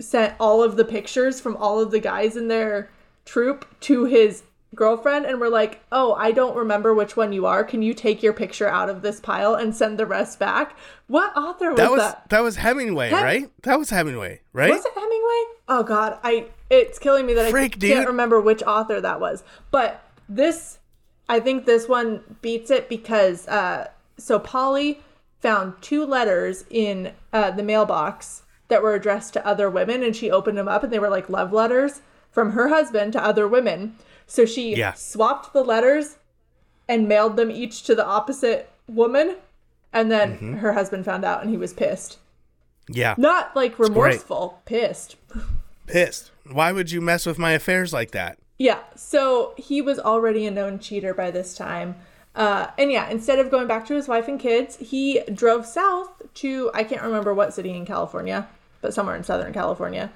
sent 0.00 0.34
all 0.40 0.62
of 0.62 0.76
the 0.76 0.84
pictures 0.84 1.40
from 1.40 1.56
all 1.56 1.80
of 1.80 1.90
the 1.90 2.00
guys 2.00 2.36
in 2.36 2.48
their 2.48 2.88
troop 3.24 3.66
to 3.80 4.04
his 4.04 4.42
girlfriend 4.74 5.26
and 5.26 5.40
were 5.40 5.48
like, 5.48 5.80
"Oh, 5.90 6.14
I 6.14 6.30
don't 6.32 6.56
remember 6.56 6.94
which 6.94 7.16
one 7.16 7.32
you 7.32 7.46
are. 7.46 7.64
Can 7.64 7.82
you 7.82 7.94
take 7.94 8.22
your 8.22 8.32
picture 8.32 8.68
out 8.68 8.88
of 8.88 9.02
this 9.02 9.20
pile 9.20 9.54
and 9.54 9.74
send 9.74 9.98
the 9.98 10.06
rest 10.06 10.38
back?" 10.38 10.76
What 11.06 11.36
author 11.36 11.70
was 11.70 11.76
That 11.78 11.90
was 11.90 12.00
that? 12.00 12.28
that 12.30 12.42
was 12.42 12.56
Hemingway, 12.56 13.10
Hem- 13.10 13.24
right? 13.24 13.50
That 13.62 13.78
was 13.78 13.90
Hemingway, 13.90 14.40
right? 14.52 14.70
Was 14.70 14.84
it 14.84 14.92
Hemingway? 14.94 15.44
Oh 15.68 15.82
god, 15.86 16.18
I 16.22 16.46
it's 16.68 16.98
killing 16.98 17.26
me 17.26 17.34
that 17.34 17.50
Frick, 17.50 17.74
I 17.76 17.78
dude. 17.78 17.92
can't 17.94 18.06
remember 18.06 18.40
which 18.40 18.62
author 18.62 19.00
that 19.00 19.20
was. 19.20 19.42
But 19.70 20.02
this 20.28 20.78
I 21.28 21.40
think 21.40 21.64
this 21.66 21.88
one 21.88 22.36
beats 22.42 22.70
it 22.70 22.88
because 22.88 23.46
uh 23.48 23.88
so 24.16 24.38
Polly 24.38 25.00
found 25.40 25.74
two 25.80 26.04
letters 26.04 26.64
in 26.70 27.12
uh, 27.32 27.50
the 27.50 27.62
mailbox 27.62 28.42
that 28.68 28.82
were 28.82 28.94
addressed 28.94 29.32
to 29.32 29.46
other 29.46 29.70
women 29.70 30.02
and 30.02 30.14
she 30.14 30.30
opened 30.30 30.58
them 30.58 30.68
up 30.68 30.82
and 30.84 30.92
they 30.92 30.98
were 30.98 31.08
like 31.08 31.30
love 31.30 31.50
letters 31.52 32.02
from 32.30 32.52
her 32.52 32.68
husband 32.68 33.12
to 33.14 33.24
other 33.24 33.48
women. 33.48 33.96
So 34.30 34.44
she 34.46 34.76
Yeah. 34.76 34.92
swapped 34.92 35.52
the 35.52 35.64
letters 35.64 36.16
and 36.88 37.08
mailed 37.08 37.36
them 37.36 37.50
each 37.50 37.82
to 37.84 37.96
the 37.96 38.06
opposite 38.06 38.70
woman 38.88 39.36
and 39.92 40.10
then 40.10 40.34
Mm-hmm. 40.36 40.54
her 40.58 40.72
husband 40.74 41.04
found 41.04 41.24
out 41.24 41.42
and 41.42 41.50
he 41.50 41.56
was 41.56 41.72
pissed. 41.72 42.18
Yeah. 42.88 43.14
Not 43.18 43.54
like 43.56 43.76
remorseful, 43.78 44.60
pissed. 44.66 45.16
Pissed. 45.88 46.30
Why 46.48 46.70
would 46.70 46.92
you 46.92 47.00
mess 47.00 47.26
with 47.26 47.38
my 47.38 47.52
affairs 47.52 47.92
like 47.92 48.12
that? 48.12 48.38
Yeah, 48.56 48.78
so 48.94 49.54
he 49.56 49.82
was 49.82 49.98
already 49.98 50.46
a 50.46 50.50
known 50.50 50.78
cheater 50.78 51.12
by 51.14 51.30
this 51.32 51.54
time. 51.56 51.96
Uh, 52.36 52.68
and 52.78 52.92
yeah, 52.92 53.08
instead 53.10 53.40
of 53.40 53.50
going 53.50 53.66
back 53.66 53.84
to 53.86 53.94
his 53.94 54.06
wife 54.06 54.28
and 54.28 54.38
kids, 54.38 54.76
he 54.76 55.22
drove 55.32 55.66
south 55.66 56.22
to, 56.34 56.70
I 56.72 56.84
can't 56.84 57.02
remember 57.02 57.34
what 57.34 57.52
city 57.54 57.70
in 57.76 57.84
California, 57.84 58.46
but 58.80 58.94
somewhere 58.94 59.16
in 59.16 59.24
Southern 59.24 59.52
California, 59.52 60.12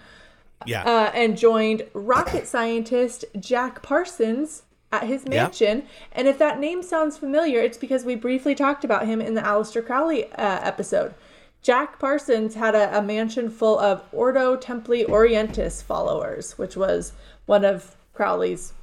Yeah. 0.66 0.82
uh, 0.84 1.10
and 1.14 1.36
joined 1.36 1.86
rocket 1.92 2.46
scientist 2.46 3.24
Jack 3.38 3.82
Parsons 3.82 4.62
at 4.92 5.04
his 5.04 5.26
mansion. 5.26 5.84
And 6.12 6.28
if 6.28 6.38
that 6.38 6.60
name 6.60 6.82
sounds 6.82 7.18
familiar, 7.18 7.60
it's 7.60 7.78
because 7.78 8.04
we 8.04 8.14
briefly 8.14 8.54
talked 8.54 8.84
about 8.84 9.06
him 9.06 9.20
in 9.20 9.34
the 9.34 9.40
Aleister 9.40 9.84
Crowley 9.84 10.30
uh, 10.32 10.60
episode. 10.62 11.14
Jack 11.62 11.98
Parsons 11.98 12.54
had 12.54 12.74
a, 12.74 12.98
a 12.98 13.02
mansion 13.02 13.48
full 13.48 13.78
of 13.78 14.02
Ordo 14.12 14.56
Templi 14.56 15.06
Orientis 15.06 15.82
followers, 15.82 16.58
which 16.58 16.76
was 16.76 17.12
one 17.46 17.64
of 17.64 17.96
Crowley's 18.12 18.74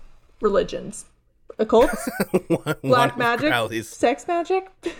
religions. 0.41 1.05
Occults? 1.59 2.09
Black 2.81 3.17
magic? 3.17 3.49
Crowley's 3.49 3.87
Sex 3.87 4.27
magic? 4.27 4.69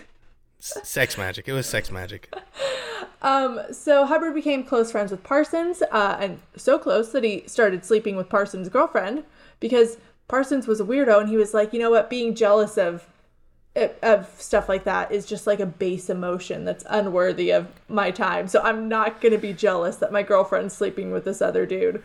sex 0.64 1.18
magic. 1.18 1.48
It 1.48 1.54
was 1.54 1.68
sex 1.68 1.92
magic. 1.92 2.34
So 3.72 4.06
Hubbard 4.06 4.34
became 4.34 4.64
close 4.64 4.92
friends 4.92 5.12
with 5.12 5.24
Parsons, 5.24 5.82
uh, 5.92 6.18
and 6.20 6.40
so 6.56 6.78
close 6.78 7.12
that 7.12 7.24
he 7.24 7.44
started 7.48 7.86
sleeping 7.86 8.16
with 8.16 8.30
Parsons' 8.30 8.70
girlfriend 8.70 9.24
because 9.60 9.98
Parsons 10.28 10.68
was 10.68 10.80
a 10.80 10.86
weirdo, 10.86 11.20
and 11.20 11.30
he 11.30 11.38
was 11.38 11.54
like, 11.54 11.74
you 11.74 11.80
know 11.80 11.90
what, 11.90 12.10
being 12.10 12.36
jealous 12.36 12.78
of 12.78 13.08
of 14.04 14.28
stuff 14.38 14.68
like 14.68 14.84
that 14.84 15.14
is 15.14 15.26
just 15.26 15.48
like 15.48 15.62
a 15.62 15.66
base 15.66 16.10
emotion 16.10 16.66
that's 16.66 16.84
unworthy 16.90 17.52
of 17.52 17.68
my 17.88 18.12
time. 18.12 18.48
So 18.50 18.62
I'm 18.62 18.90
not 18.90 19.22
gonna 19.22 19.38
be 19.38 19.54
jealous 19.54 19.96
that 19.98 20.12
my 20.12 20.24
girlfriend's 20.24 20.74
sleeping 20.74 21.12
with 21.12 21.24
this 21.24 21.42
other 21.42 21.66
dude. 21.66 22.04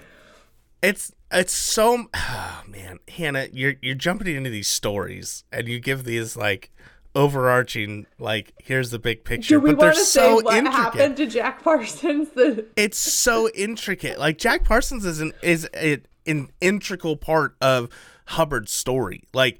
It's 0.81 1.13
it's 1.33 1.53
so 1.53 2.07
oh, 2.15 2.63
man, 2.69 3.01
Hannah, 3.09 3.49
you're 3.53 3.75
you're 3.83 3.97
jumping 3.97 4.35
into 4.35 4.51
these 4.51 4.69
stories 4.69 5.45
and 5.51 5.67
you 5.67 5.81
give 5.81 6.05
these 6.05 6.37
like 6.37 6.71
overarching 7.17 8.07
like 8.19 8.53
here's 8.63 8.91
the 8.91 8.99
big 8.99 9.25
picture 9.25 9.57
Do 9.57 9.61
we 9.61 9.71
but 9.71 9.81
they're 9.81 9.89
want 9.89 9.99
to 9.99 10.05
say 10.05 10.21
so 10.21 10.35
what 10.43 10.55
intricate 10.55 10.77
happened 10.77 11.17
to 11.17 11.27
Jack 11.27 11.65
Parsons? 11.65 12.29
The 12.29 12.67
it's 12.77 12.99
so 12.99 13.49
intricate 13.55 14.19
like 14.19 14.37
jack 14.37 14.65
parsons 14.65 15.07
is 15.07 15.21
an 15.21 15.33
is 15.43 15.67
a, 15.75 16.03
an 16.27 16.51
integral 16.61 17.17
part 17.17 17.57
of 17.61 17.89
hubbard's 18.27 18.71
story 18.71 19.25
like 19.33 19.59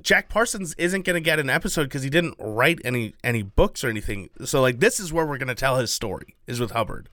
jack 0.00 0.28
parsons 0.28 0.74
isn't 0.78 1.06
going 1.06 1.14
to 1.14 1.20
get 1.20 1.38
an 1.38 1.48
episode 1.48 1.84
because 1.84 2.02
he 2.02 2.10
didn't 2.10 2.34
write 2.40 2.80
any 2.84 3.14
any 3.22 3.42
books 3.42 3.84
or 3.84 3.88
anything 3.88 4.28
so 4.44 4.60
like 4.60 4.80
this 4.80 4.98
is 4.98 5.12
where 5.12 5.24
we're 5.24 5.38
going 5.38 5.46
to 5.46 5.54
tell 5.54 5.76
his 5.76 5.92
story 5.92 6.34
is 6.48 6.58
with 6.58 6.72
hubbard 6.72 7.08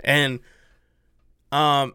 and 0.00 0.38
um 1.50 1.94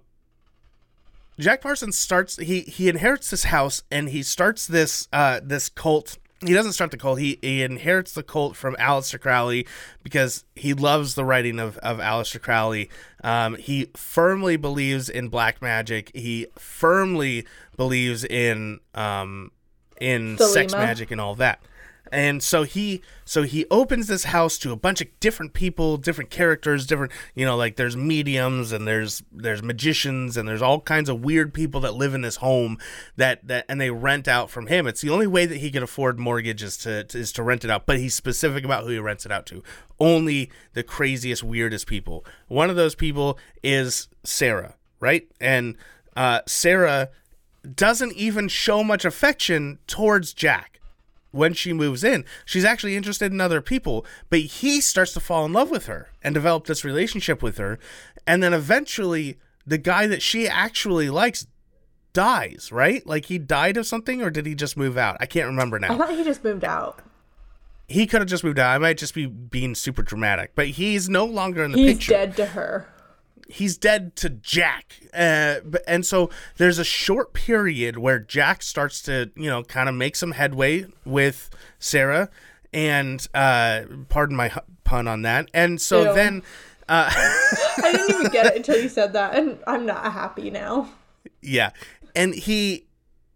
Jack 1.39 1.61
Parsons 1.61 1.97
starts 1.97 2.38
he 2.38 2.61
he 2.61 2.89
inherits 2.89 3.31
this 3.31 3.45
house 3.45 3.84
and 3.89 4.09
he 4.09 4.21
starts 4.21 4.67
this 4.67 5.07
uh 5.11 5.39
this 5.43 5.67
cult. 5.67 6.17
He 6.45 6.53
doesn't 6.53 6.73
start 6.73 6.91
the 6.91 6.97
cult. 6.97 7.19
He 7.19 7.39
he 7.41 7.61
inherits 7.61 8.13
the 8.13 8.23
cult 8.23 8.55
from 8.55 8.75
Aleister 8.75 9.19
Crowley 9.19 9.65
because 10.03 10.43
he 10.55 10.73
loves 10.73 11.15
the 11.15 11.25
writing 11.25 11.59
of 11.59 11.77
of 11.77 11.97
Aleister 11.99 12.41
Crowley. 12.41 12.89
Um, 13.23 13.55
he 13.55 13.87
firmly 13.95 14.57
believes 14.57 15.09
in 15.09 15.29
black 15.29 15.61
magic. 15.61 16.11
He 16.13 16.47
firmly 16.57 17.45
believes 17.77 18.23
in 18.23 18.79
um 18.93 19.51
in 20.01 20.37
sex 20.37 20.73
magic 20.73 21.11
and 21.11 21.21
all 21.21 21.35
that. 21.35 21.61
And 22.14 22.43
so 22.43 22.61
he 22.61 23.01
so 23.26 23.41
he 23.41 23.66
opens 23.72 24.05
this 24.05 24.26
house 24.26 24.59
to 24.59 24.72
a 24.72 24.76
bunch 24.76 25.01
of 25.01 25.07
different 25.20 25.53
people, 25.53 25.97
different 25.97 26.30
characters, 26.30 26.86
different 26.86 27.11
you 27.34 27.43
know 27.43 27.57
like 27.57 27.76
there's 27.76 27.97
mediums 27.97 28.72
and 28.72 28.88
there's 28.88 29.24
there's 29.32 29.64
magicians 29.64 30.38
and 30.38 30.47
there's 30.47 30.61
all 30.61 30.80
kinds 30.80 31.09
of 31.09 31.22
weird 31.22 31.55
people 31.55 31.82
that 31.82 31.95
live 31.95 32.14
in 32.14 32.22
this 32.22 32.36
home 32.36 32.78
that 33.16 33.47
that 33.47 33.66
and 33.68 33.82
they 33.82 33.89
rent 33.89 34.28
out 34.28 34.51
from 34.51 34.68
him. 34.68 34.86
It's 34.86 35.01
the 35.01 35.09
only 35.09 35.26
way 35.26 35.47
that 35.47 35.57
he 35.57 35.72
can 35.72 35.82
afford 35.82 36.20
mortgages 36.20 36.78
to, 36.78 37.03
to 37.03 37.18
is 37.18 37.32
to 37.32 37.41
rent 37.41 37.66
it 37.66 37.72
out, 37.72 37.88
but 37.88 37.97
he's 37.97 38.14
specific 38.14 38.64
about 38.64 38.84
who 38.84 38.91
he 38.91 38.99
rents 38.99 39.26
it 39.26 39.32
out 39.32 39.47
to. 39.47 39.64
Only 39.99 40.51
the 40.74 40.84
craziest 40.84 41.43
weirdest 41.43 41.88
people. 41.88 42.24
One 42.47 42.70
of 42.70 42.76
those 42.76 42.93
people 42.93 43.39
is 43.64 44.07
Sarah, 44.24 44.76
right? 44.99 45.28
And 45.41 45.78
uh 46.16 46.41
Sarah 46.45 47.09
doesn't 47.74 48.14
even 48.14 48.49
show 48.49 48.84
much 48.84 49.03
affection 49.03 49.80
towards 49.88 50.32
Jack 50.36 50.72
when 51.34 51.53
she 51.53 51.73
moves 51.73 52.03
in. 52.03 52.23
She's 52.45 52.63
actually 52.63 52.95
interested 52.95 53.31
in 53.34 53.41
other 53.41 53.59
people, 53.59 54.05
but 54.29 54.39
he 54.39 54.79
starts 54.79 55.11
to 55.13 55.19
fall 55.19 55.43
in 55.45 55.51
love 55.51 55.69
with 55.69 55.88
her 55.88 56.09
and 56.23 56.34
develop 56.34 56.65
this 56.67 56.86
relationship 56.86 57.41
with 57.43 57.57
her. 57.57 57.77
And 58.25 58.41
then 58.41 58.53
eventually, 58.53 59.38
the 59.67 59.77
guy 59.77 60.07
that 60.07 60.21
she 60.21 60.47
actually 60.47 61.09
likes 61.09 61.47
dies, 62.13 62.69
right? 62.71 63.05
Like 63.07 63.25
he 63.25 63.38
died 63.39 63.75
of 63.75 63.88
something, 63.88 64.21
or 64.21 64.29
did 64.29 64.45
he 64.45 64.53
just 64.55 64.77
move 64.77 64.97
out? 64.97 65.17
I 65.19 65.25
can't 65.25 65.47
remember 65.47 65.79
now. 65.79 65.93
I 65.93 65.97
thought 65.97 66.11
he 66.15 66.23
just 66.23 66.43
moved 66.43 66.63
out. 66.63 66.99
He 67.88 68.05
could 68.07 68.21
have 68.21 68.29
just 68.29 68.43
moved 68.43 68.59
out. 68.59 68.73
I 68.73 68.77
might 68.77 68.97
just 68.97 69.13
be 69.13 69.25
being 69.25 69.75
super 69.75 70.03
dramatic, 70.03 70.51
but 70.55 70.67
he's 70.67 71.09
no 71.09 71.25
longer 71.25 71.63
in 71.63 71.71
the 71.71 71.77
He's 71.79 71.97
picture. 71.97 72.11
dead 72.13 72.36
to 72.38 72.45
her. 72.47 72.88
He's 73.54 73.78
dead 73.78 74.16
to 74.18 74.30
Jack. 74.30 74.99
Uh, 75.14 75.58
and 75.88 76.06
so 76.06 76.30
there's 76.58 76.80
a 76.80 76.84
short 76.84 77.34
period 77.34 77.97
where 77.97 78.20
Jack 78.20 78.64
starts 78.64 79.01
to, 79.04 79.32
you 79.36 79.49
know, 79.49 79.64
kind 79.64 79.88
of 79.88 79.95
make 79.95 80.16
some 80.16 80.32
headway 80.32 80.86
with 81.06 81.49
Sarah. 81.80 82.30
And 82.74 83.26
uh, 83.36 83.84
pardon 84.10 84.36
my 84.36 84.51
pun 84.84 85.08
on 85.08 85.22
that. 85.22 85.49
And 85.54 85.80
so 85.80 86.10
Ew. 86.10 86.14
then, 86.16 86.43
uh, 86.89 87.12
I 87.16 87.91
didn't 87.91 88.10
even 88.10 88.32
get 88.32 88.47
it 88.47 88.56
until 88.56 88.82
you 88.82 88.89
said 88.89 89.14
that, 89.14 89.36
and 89.36 89.60
I'm 89.68 89.86
not 89.86 90.12
happy 90.12 90.49
now. 90.49 90.89
yeah, 91.41 91.70
and 92.16 92.34
he 92.34 92.86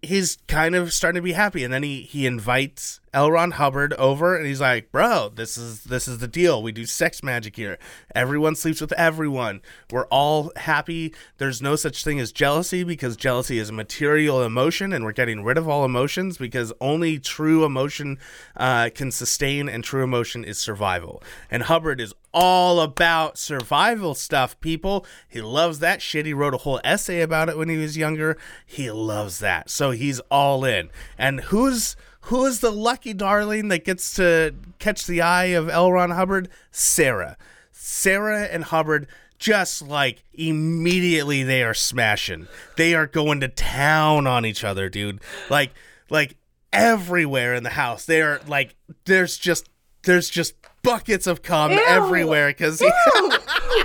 he's 0.01 0.37
kind 0.47 0.75
of 0.75 0.91
starting 0.91 1.19
to 1.19 1.23
be 1.23 1.33
happy, 1.33 1.63
and 1.63 1.71
then 1.71 1.83
he 1.83 2.01
he 2.01 2.25
invites 2.25 2.99
L. 3.17 3.31
Ron 3.31 3.49
Hubbard 3.49 3.93
over, 3.93 4.37
and 4.37 4.45
he's 4.45 4.61
like, 4.61 4.91
"Bro, 4.91 5.31
this 5.33 5.57
is 5.57 5.85
this 5.85 6.07
is 6.07 6.19
the 6.19 6.27
deal. 6.27 6.61
We 6.61 6.71
do 6.71 6.85
sex 6.85 7.23
magic 7.23 7.55
here. 7.55 7.79
Everyone 8.13 8.55
sleeps 8.55 8.79
with 8.79 8.91
everyone. 8.93 9.61
We're 9.91 10.05
all 10.09 10.51
happy. 10.55 11.15
There's 11.39 11.59
no 11.59 11.75
such 11.75 12.03
thing 12.03 12.19
as 12.19 12.31
jealousy 12.31 12.83
because 12.83 13.17
jealousy 13.17 13.57
is 13.57 13.69
a 13.69 13.73
material 13.73 14.43
emotion, 14.43 14.93
and 14.93 15.03
we're 15.03 15.13
getting 15.13 15.43
rid 15.43 15.57
of 15.57 15.67
all 15.67 15.83
emotions 15.83 16.37
because 16.37 16.71
only 16.79 17.17
true 17.17 17.65
emotion 17.65 18.19
uh, 18.55 18.91
can 18.93 19.09
sustain, 19.09 19.67
and 19.67 19.83
true 19.83 20.03
emotion 20.03 20.43
is 20.43 20.59
survival. 20.59 21.23
And 21.49 21.63
Hubbard 21.63 21.99
is 21.99 22.13
all 22.35 22.79
about 22.79 23.39
survival 23.39 24.13
stuff, 24.13 24.59
people. 24.61 25.07
He 25.27 25.41
loves 25.41 25.79
that 25.79 26.03
shit. 26.03 26.27
He 26.27 26.33
wrote 26.35 26.53
a 26.53 26.57
whole 26.57 26.79
essay 26.83 27.21
about 27.21 27.49
it 27.49 27.57
when 27.57 27.67
he 27.67 27.77
was 27.77 27.97
younger. 27.97 28.37
He 28.63 28.91
loves 28.91 29.39
that. 29.39 29.71
So 29.71 29.89
he's 29.89 30.19
all 30.29 30.63
in. 30.63 30.91
And 31.17 31.41
who's 31.41 31.95
who 32.27 32.45
is 32.45 32.59
the 32.59 32.71
lucky 32.71 33.13
darling 33.13 33.69
that 33.69 33.85
gets 33.85 34.13
to 34.15 34.53
catch 34.79 35.07
the 35.07 35.21
eye 35.21 35.45
of 35.45 35.67
Elron 35.67 36.13
Hubbard? 36.13 36.49
Sarah. 36.71 37.37
Sarah 37.71 38.43
and 38.43 38.65
Hubbard 38.65 39.07
just 39.39 39.81
like 39.81 40.23
immediately 40.33 41.43
they 41.43 41.63
are 41.63 41.73
smashing. 41.73 42.47
They 42.75 42.95
are 42.95 43.07
going 43.07 43.39
to 43.41 43.47
town 43.47 44.27
on 44.27 44.45
each 44.45 44.63
other, 44.63 44.89
dude. 44.89 45.21
Like 45.49 45.71
like 46.09 46.35
everywhere 46.73 47.53
in 47.53 47.63
the 47.63 47.69
house. 47.69 48.05
They 48.05 48.21
are 48.21 48.41
like 48.45 48.75
there's 49.05 49.37
just 49.37 49.69
there's 50.03 50.29
just 50.29 50.53
buckets 50.83 51.27
of 51.27 51.41
cum 51.43 51.71
Ew. 51.71 51.79
everywhere 51.87 52.49
because 52.49 52.81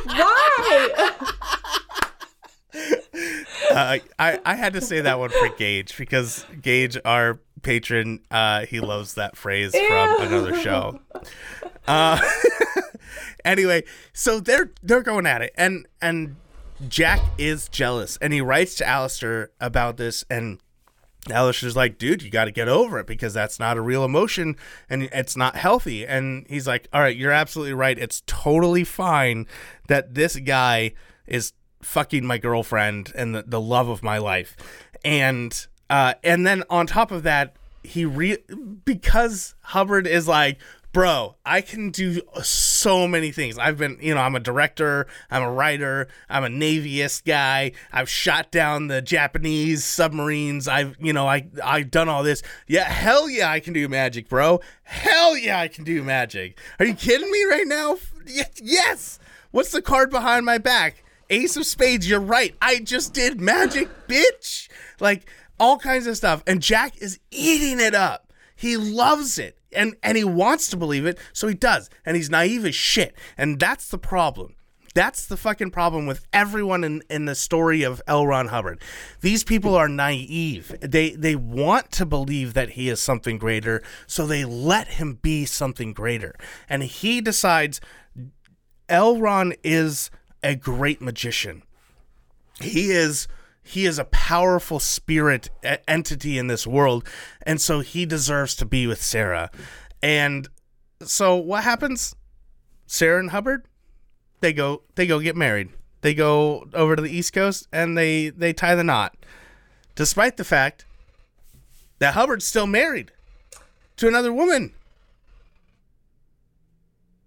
Why? 0.07 1.11
uh, 3.71 3.99
I 4.19 4.41
I 4.45 4.55
had 4.57 4.73
to 4.73 4.81
say 4.81 5.01
that 5.03 5.19
one 5.21 5.31
for 5.31 5.49
Gage 5.51 5.97
because 5.97 6.45
Gage, 6.61 6.99
our 7.05 7.39
patron, 7.63 8.21
uh, 8.31 8.67
he 8.67 8.81
loves 8.81 9.15
that 9.15 9.37
phrase 9.37 9.75
from 9.75 10.21
another 10.21 10.57
show. 10.59 11.01
Uh, 11.89 12.17
anyway, 13.45 13.83
so 14.13 14.39
they're 14.39 14.71
they're 14.85 15.03
going 15.03 15.27
at 15.27 15.43
it, 15.43 15.53
and 15.57 15.85
and 16.01 16.37
Jack 16.89 17.21
is 17.39 17.69
jealous, 17.69 18.17
and 18.23 18.33
he 18.33 18.41
writes 18.41 18.77
to 18.77 18.85
Aleister 18.85 19.49
about 19.61 19.97
this, 19.97 20.25
and 20.31 20.61
Aleister's 21.29 21.77
like, 21.77 21.99
dude, 21.99 22.23
you 22.23 22.31
got 22.31 22.47
to 22.47 22.51
get 22.51 22.69
over 22.69 22.99
it 22.99 23.07
because 23.07 23.33
that's 23.33 23.61
not 23.61 23.77
a 23.77 23.81
real 23.81 24.05
emotion 24.05 24.57
and 24.91 25.05
it's 25.05 25.37
not 25.37 25.55
healthy. 25.55 26.05
And 26.05 26.47
he's 26.49 26.67
like, 26.67 26.89
all 26.93 27.01
right, 27.01 27.17
you're 27.17 27.31
absolutely 27.31 27.75
right. 27.75 27.97
It's 27.97 28.23
totally 28.27 28.83
fine 28.83 29.47
that 29.87 30.15
this 30.15 30.37
guy 30.37 30.95
is 31.27 31.53
fucking 31.81 32.27
my 32.27 32.39
girlfriend 32.39 33.13
and 33.15 33.35
the, 33.35 33.45
the 33.47 33.61
love 33.61 33.89
of 33.89 34.03
my 34.03 34.19
life. 34.19 34.57
And 35.05 35.67
uh, 35.93 36.15
and 36.25 36.47
then 36.47 36.65
on 36.71 36.87
top 36.87 37.11
of 37.11 37.23
that, 37.25 37.55
he 37.83 38.07
re 38.07 38.39
because 38.87 39.55
Hubbard 39.61 40.07
is 40.07 40.27
like, 40.27 40.59
bro, 40.95 41.35
I 41.45 41.61
can 41.61 41.91
do 41.91 42.23
so 42.43 43.07
many 43.07 43.31
things. 43.31 43.59
I've 43.59 43.77
been, 43.77 43.99
you 44.01 44.15
know, 44.15 44.23
I'm 44.23 44.35
a 44.35 44.41
director, 44.41 45.07
I'm 45.31 45.43
a 45.43 45.53
writer, 45.53 46.09
I'm 46.31 46.45
a 46.45 46.49
navyist 46.49 47.27
guy. 47.27 47.73
I've 47.93 48.09
shot 48.09 48.51
down 48.51 48.87
the 48.87 49.03
Japanese 49.03 49.85
submarines. 49.85 50.67
I've, 50.67 50.97
you 50.99 51.13
know, 51.13 51.29
I 51.29 51.49
I've 51.63 51.91
done 51.91 52.09
all 52.09 52.23
this. 52.23 52.43
Yeah, 52.67 52.85
hell 52.85 53.29
yeah, 53.29 53.51
I 53.51 53.61
can 53.61 53.75
do 53.75 53.87
magic, 53.87 54.31
bro. 54.31 54.63
Hell 54.85 55.37
yeah, 55.37 55.61
I 55.61 55.69
can 55.69 55.85
do 55.85 56.03
magic. 56.03 56.59
Are 56.79 56.87
you 56.87 56.95
kidding 56.95 57.31
me 57.31 57.45
right 57.45 57.67
now? 57.67 57.99
Yes. 58.63 59.19
What's 59.51 59.73
the 59.73 59.83
card 59.83 60.09
behind 60.09 60.47
my 60.47 60.57
back? 60.57 61.05
Ace 61.33 61.57
of 61.57 61.65
Spades, 61.65 62.09
you're 62.09 62.21
right. 62.21 62.55
I 62.61 62.81
just 62.81 63.15
did 63.15 63.41
magic, 63.41 63.89
bitch. 64.07 64.69
Like 65.01 65.27
all 65.63 65.79
kinds 65.79 66.09
of 66.09 66.17
stuff. 66.17 66.43
And 66.45 66.61
Jack 66.61 67.01
is 67.01 67.21
eating 67.31 67.79
it 67.79 67.95
up. 67.95 68.33
He 68.57 68.77
loves 68.77 69.39
it. 69.39 69.59
And 69.75 69.95
and 70.03 70.19
he 70.19 70.25
wants 70.25 70.69
to 70.69 70.77
believe 70.77 71.07
it, 71.07 71.19
so 71.33 71.49
he 71.49 71.55
does. 71.55 71.89
And 72.05 72.17
he's 72.17 72.29
naive 72.29 72.67
as 72.67 72.75
shit. 72.75 73.15
And 73.39 73.59
that's 73.59 73.89
the 73.89 73.97
problem. 73.97 74.57
That's 74.95 75.25
the 75.25 75.39
fucking 75.39 75.71
problem 75.71 76.05
with 76.05 76.27
everyone 76.35 76.85
in, 76.85 77.03
in 77.09 77.25
the 77.25 77.35
story 77.35 77.83
of 77.83 78.03
L. 78.07 78.27
Ron 78.27 78.49
Hubbard. 78.49 78.83
These 79.23 79.43
people 79.45 79.75
are 79.75 79.89
naive. 79.89 80.75
They 80.83 81.11
they 81.13 81.35
want 81.35 81.91
to 81.93 82.05
believe 82.05 82.53
that 82.53 82.71
he 82.71 82.91
is 82.91 83.01
something 83.01 83.39
greater, 83.39 83.83
so 84.07 84.27
they 84.27 84.45
let 84.45 84.89
him 84.89 85.15
be 85.23 85.47
something 85.47 85.95
greater. 85.95 86.35
And 86.69 86.83
he 86.83 87.23
decides 87.23 87.81
Elron 88.91 89.57
is 89.63 90.11
a 90.43 90.55
great 90.55 91.01
magician. 91.01 91.63
He 92.61 92.91
is 92.91 93.27
he 93.63 93.87
is 93.87 93.99
a 93.99 94.05
powerful 94.05 94.81
spirit 94.81 95.51
entity 95.87 96.39
in 96.39 96.49
this 96.49 96.67
world, 96.67 97.07
and 97.43 97.61
so 97.61 97.81
he 97.81 98.05
deserves 98.05 98.57
to 98.57 98.65
be 98.65 98.87
with 98.87 99.03
Sarah. 99.03 99.51
And 100.03 100.49
so 101.03 101.37
what 101.37 101.65
happens? 101.65 102.15
Sarah 102.87 103.21
and 103.21 103.31
Hubbard, 103.31 103.65
they 104.41 104.53
go 104.53 104.83
they 104.97 105.07
go 105.07 105.21
get 105.21 105.37
married. 105.37 105.71
They 106.03 106.15
go 106.15 106.69
over 106.75 106.97
to 106.97 107.03
the 107.03 107.11
East 107.11 107.33
Coast 107.33 107.69
and 107.73 107.97
they 107.97 108.31
they 108.31 108.53
tie 108.53 108.75
the 108.75 108.85
knot. 108.85 109.17
Despite 109.95 110.37
the 110.37 110.45
fact 110.45 110.85
that 112.01 112.15
Hubbard's 112.15 112.47
still 112.47 112.67
married 112.67 113.13
to 113.97 114.09
another 114.09 114.33
woman. 114.33 114.73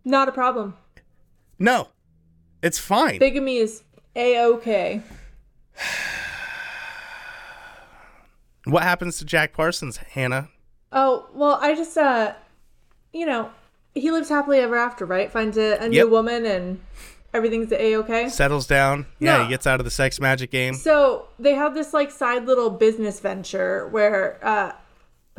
Not 0.04 0.28
a 0.28 0.32
problem. 0.32 0.76
No. 1.58 1.90
It's 2.62 2.80
fine. 2.80 3.20
Bigamy 3.20 3.58
is 3.58 3.84
a 4.16 4.44
okay. 4.46 5.02
What 8.66 8.84
happens 8.84 9.18
to 9.20 9.26
Jack 9.26 9.54
Parsons, 9.54 9.98
Hannah? 9.98 10.50
Oh, 10.92 11.28
well, 11.34 11.58
I 11.62 11.76
just, 11.76 11.98
uh, 11.98 12.34
you 13.14 13.26
know, 13.26 13.50
he 13.94 14.12
lives 14.12 14.30
happily 14.30 14.60
ever 14.60 14.76
after, 14.76 15.06
right? 15.06 15.32
Finds 15.32 15.58
a, 15.58 15.78
a 15.78 15.88
new 15.90 15.98
Yep. 15.98 16.10
woman 16.10 16.46
and 16.46 16.82
everything's 17.34 17.72
a 17.72 17.96
okay. 17.98 18.30
Settles 18.30 18.66
down. 18.68 19.06
Yeah, 19.20 19.38
No. 19.38 19.44
he 19.44 19.50
gets 19.50 19.68
out 19.68 19.80
of 19.80 19.84
the 19.86 19.92
sex 19.92 20.20
magic 20.20 20.52
game. 20.52 20.74
So 20.74 21.28
they 21.40 21.54
have 21.54 21.74
this 21.74 21.94
like 21.94 22.12
side 22.12 22.46
little 22.46 22.70
business 22.70 23.20
venture 23.20 23.88
where 23.90 24.40
uh, 24.46 24.72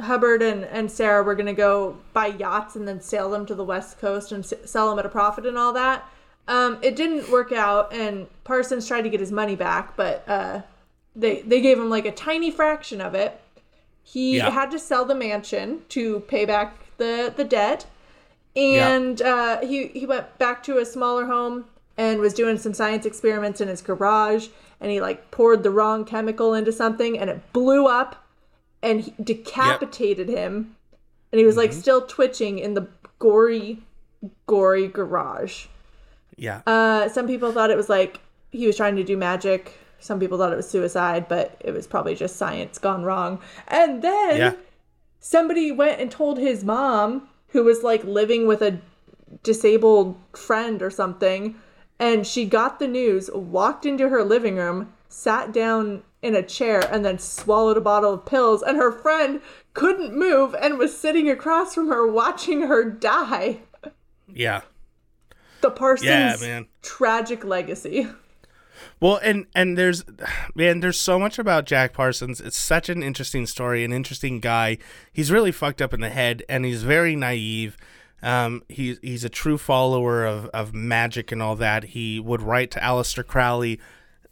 Hubbard 0.02 0.42
and, 0.42 0.64
and 0.64 0.90
Sarah 0.90 1.22
were 1.22 1.34
going 1.34 1.46
to 1.46 1.52
go 1.54 1.96
buy 2.12 2.26
yachts 2.28 2.76
and 2.76 2.86
then 2.86 3.00
sail 3.00 3.30
them 3.30 3.46
to 3.46 3.54
the 3.54 3.64
West 3.64 3.98
Coast 3.98 4.30
and 4.32 4.44
s- 4.44 4.52
sell 4.64 4.88
them 4.90 4.98
at 4.98 5.06
a 5.06 5.10
profit 5.10 5.46
and 5.46 5.56
all 5.58 5.72
that. 5.72 6.04
Um, 6.48 6.78
it 6.80 6.94
didn't 6.94 7.28
work 7.28 7.50
out, 7.50 7.92
and 7.92 8.28
Parsons 8.44 8.86
tried 8.86 9.02
to 9.02 9.08
get 9.08 9.18
his 9.18 9.32
money 9.32 9.56
back, 9.56 9.96
but 9.96 10.22
uh, 10.28 10.60
they 11.16 11.40
they 11.42 11.60
gave 11.60 11.78
him 11.78 11.90
like 11.90 12.06
a 12.06 12.12
tiny 12.12 12.50
fraction 12.50 13.00
of 13.00 13.14
it. 13.14 13.40
He 14.04 14.36
Yeah. 14.36 14.50
had 14.50 14.70
to 14.70 14.78
sell 14.78 15.04
the 15.04 15.14
mansion 15.14 15.82
to 15.88 16.20
pay 16.20 16.44
back 16.44 16.76
the 16.98 17.32
the 17.36 17.44
debt, 17.44 17.86
and 18.54 19.20
uh, 19.22 19.60
he 19.60 19.88
he 19.88 20.06
went 20.06 20.38
back 20.38 20.62
to 20.64 20.78
a 20.78 20.84
smaller 20.84 21.26
home 21.26 21.64
and 21.96 22.20
was 22.20 22.34
doing 22.34 22.58
some 22.58 22.74
science 22.74 23.06
experiments 23.06 23.60
in 23.60 23.68
his 23.68 23.80
garage, 23.82 24.48
and 24.80 24.90
he 24.92 25.00
like 25.00 25.30
poured 25.30 25.62
the 25.62 25.70
wrong 25.70 26.04
chemical 26.04 26.54
into 26.54 26.70
something, 26.70 27.18
and 27.18 27.30
it 27.30 27.52
blew 27.52 27.86
up, 27.86 28.24
and 28.82 29.00
he 29.00 29.14
decapitated 29.22 30.28
him, 30.28 30.76
and 31.32 31.38
he 31.38 31.44
was 31.46 31.56
like 31.56 31.72
still 31.72 32.06
twitching 32.06 32.58
in 32.58 32.74
the 32.74 32.86
gory, 33.18 33.82
gory 34.46 34.88
garage. 34.88 35.66
Yeah. 36.36 36.60
Uh, 36.66 37.08
some 37.08 37.26
people 37.26 37.50
thought 37.52 37.70
it 37.70 37.76
was 37.78 37.88
like 37.88 38.20
he 38.52 38.66
was 38.66 38.76
trying 38.76 38.96
to 38.96 39.04
do 39.04 39.16
magic. 39.16 39.72
Some 39.98 40.20
people 40.20 40.38
thought 40.38 40.52
it 40.52 40.56
was 40.56 40.68
suicide, 40.68 41.26
but 41.28 41.56
it 41.60 41.72
was 41.72 41.86
probably 41.86 42.14
just 42.14 42.36
science 42.36 42.78
gone 42.78 43.02
wrong. 43.02 43.40
And 43.68 44.02
then 44.02 44.36
yeah. 44.36 44.52
somebody 45.20 45.72
went 45.72 46.00
and 46.00 46.10
told 46.10 46.38
his 46.38 46.64
mom, 46.64 47.28
who 47.48 47.64
was 47.64 47.82
like 47.82 48.04
living 48.04 48.46
with 48.46 48.62
a 48.62 48.80
disabled 49.42 50.18
friend 50.32 50.82
or 50.82 50.90
something, 50.90 51.56
and 51.98 52.26
she 52.26 52.44
got 52.44 52.78
the 52.78 52.88
news, 52.88 53.30
walked 53.32 53.86
into 53.86 54.08
her 54.08 54.22
living 54.22 54.56
room, 54.56 54.92
sat 55.08 55.52
down 55.52 56.02
in 56.22 56.34
a 56.34 56.42
chair, 56.42 56.80
and 56.92 57.04
then 57.04 57.18
swallowed 57.18 57.76
a 57.76 57.80
bottle 57.80 58.12
of 58.14 58.26
pills. 58.26 58.62
And 58.62 58.76
her 58.76 58.92
friend 58.92 59.40
couldn't 59.72 60.14
move 60.14 60.54
and 60.54 60.78
was 60.78 60.96
sitting 60.96 61.30
across 61.30 61.74
from 61.74 61.88
her 61.88 62.06
watching 62.06 62.62
her 62.62 62.84
die. 62.84 63.60
Yeah. 64.28 64.62
The 65.62 65.70
Parsons 65.70 66.08
Yeah, 66.08 66.36
man. 66.40 66.66
tragic 66.82 67.44
legacy. 67.44 68.08
Well, 69.00 69.18
and 69.22 69.46
and 69.54 69.76
there's 69.76 70.04
man, 70.54 70.80
there's 70.80 70.98
so 70.98 71.18
much 71.18 71.38
about 71.38 71.66
Jack 71.66 71.92
Parsons. 71.92 72.40
It's 72.40 72.56
such 72.56 72.88
an 72.88 73.02
interesting 73.02 73.46
story, 73.46 73.84
an 73.84 73.92
interesting 73.92 74.40
guy. 74.40 74.78
He's 75.12 75.30
really 75.30 75.52
fucked 75.52 75.82
up 75.82 75.92
in 75.92 76.00
the 76.00 76.10
head, 76.10 76.42
and 76.48 76.64
he's 76.64 76.82
very 76.82 77.16
naive. 77.16 77.76
Um, 78.22 78.62
he's 78.68 78.98
he's 79.02 79.24
a 79.24 79.28
true 79.28 79.58
follower 79.58 80.24
of 80.24 80.46
of 80.46 80.74
magic 80.74 81.30
and 81.32 81.42
all 81.42 81.56
that. 81.56 81.84
He 81.84 82.18
would 82.18 82.42
write 82.42 82.70
to 82.72 82.80
Aleister 82.80 83.26
Crowley. 83.26 83.80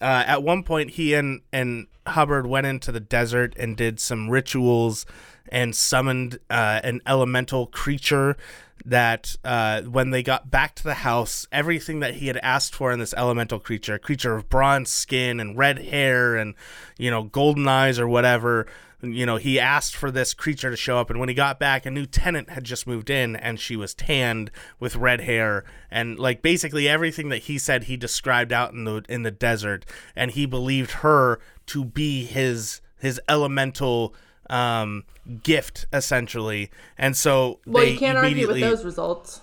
Uh, 0.00 0.24
at 0.26 0.42
one 0.42 0.62
point, 0.62 0.90
he 0.90 1.14
and 1.14 1.42
and 1.52 1.86
Hubbard 2.06 2.46
went 2.46 2.66
into 2.66 2.92
the 2.92 3.00
desert 3.00 3.54
and 3.58 3.76
did 3.76 4.00
some 4.00 4.30
rituals 4.30 5.06
and 5.48 5.76
summoned 5.76 6.38
uh, 6.50 6.80
an 6.82 7.00
elemental 7.06 7.66
creature 7.66 8.36
that 8.84 9.36
uh, 9.44 9.82
when 9.82 10.10
they 10.10 10.22
got 10.22 10.50
back 10.50 10.74
to 10.76 10.84
the 10.84 10.94
house, 10.94 11.46
everything 11.50 12.00
that 12.00 12.14
he 12.14 12.26
had 12.26 12.36
asked 12.38 12.74
for 12.74 12.92
in 12.92 12.98
this 12.98 13.14
elemental 13.14 13.58
creature, 13.58 13.98
creature 13.98 14.34
of 14.34 14.48
bronze 14.48 14.90
skin 14.90 15.40
and 15.40 15.56
red 15.56 15.78
hair 15.78 16.36
and, 16.36 16.54
you 16.98 17.10
know, 17.10 17.22
golden 17.22 17.66
eyes 17.66 17.98
or 17.98 18.06
whatever, 18.06 18.66
you 19.12 19.26
know, 19.26 19.36
he 19.36 19.58
asked 19.58 19.96
for 19.96 20.10
this 20.10 20.34
creature 20.34 20.70
to 20.70 20.76
show 20.76 20.98
up. 20.98 21.10
And 21.10 21.18
when 21.18 21.28
he 21.28 21.34
got 21.34 21.58
back, 21.58 21.86
a 21.86 21.90
new 21.90 22.06
tenant 22.06 22.50
had 22.50 22.64
just 22.64 22.86
moved 22.86 23.10
in 23.10 23.36
and 23.36 23.58
she 23.58 23.76
was 23.76 23.94
tanned 23.94 24.50
with 24.78 24.96
red 24.96 25.22
hair 25.22 25.64
and 25.90 26.18
like 26.18 26.42
basically 26.42 26.88
everything 26.88 27.28
that 27.28 27.44
he 27.44 27.58
said 27.58 27.84
he 27.84 27.96
described 27.96 28.52
out 28.52 28.72
in 28.72 28.84
the 28.84 29.04
in 29.08 29.22
the 29.22 29.30
desert. 29.30 29.84
And 30.16 30.30
he 30.30 30.46
believed 30.46 30.92
her 30.92 31.40
to 31.66 31.84
be 31.84 32.24
his 32.24 32.80
his 32.98 33.20
elemental 33.28 34.14
um 34.50 35.04
gift 35.42 35.86
essentially. 35.92 36.70
And 36.98 37.16
so 37.16 37.60
Well, 37.66 37.84
they 37.84 37.92
you 37.92 37.98
can't 37.98 38.18
argue 38.18 38.46
with 38.46 38.60
those 38.60 38.84
results. 38.84 39.40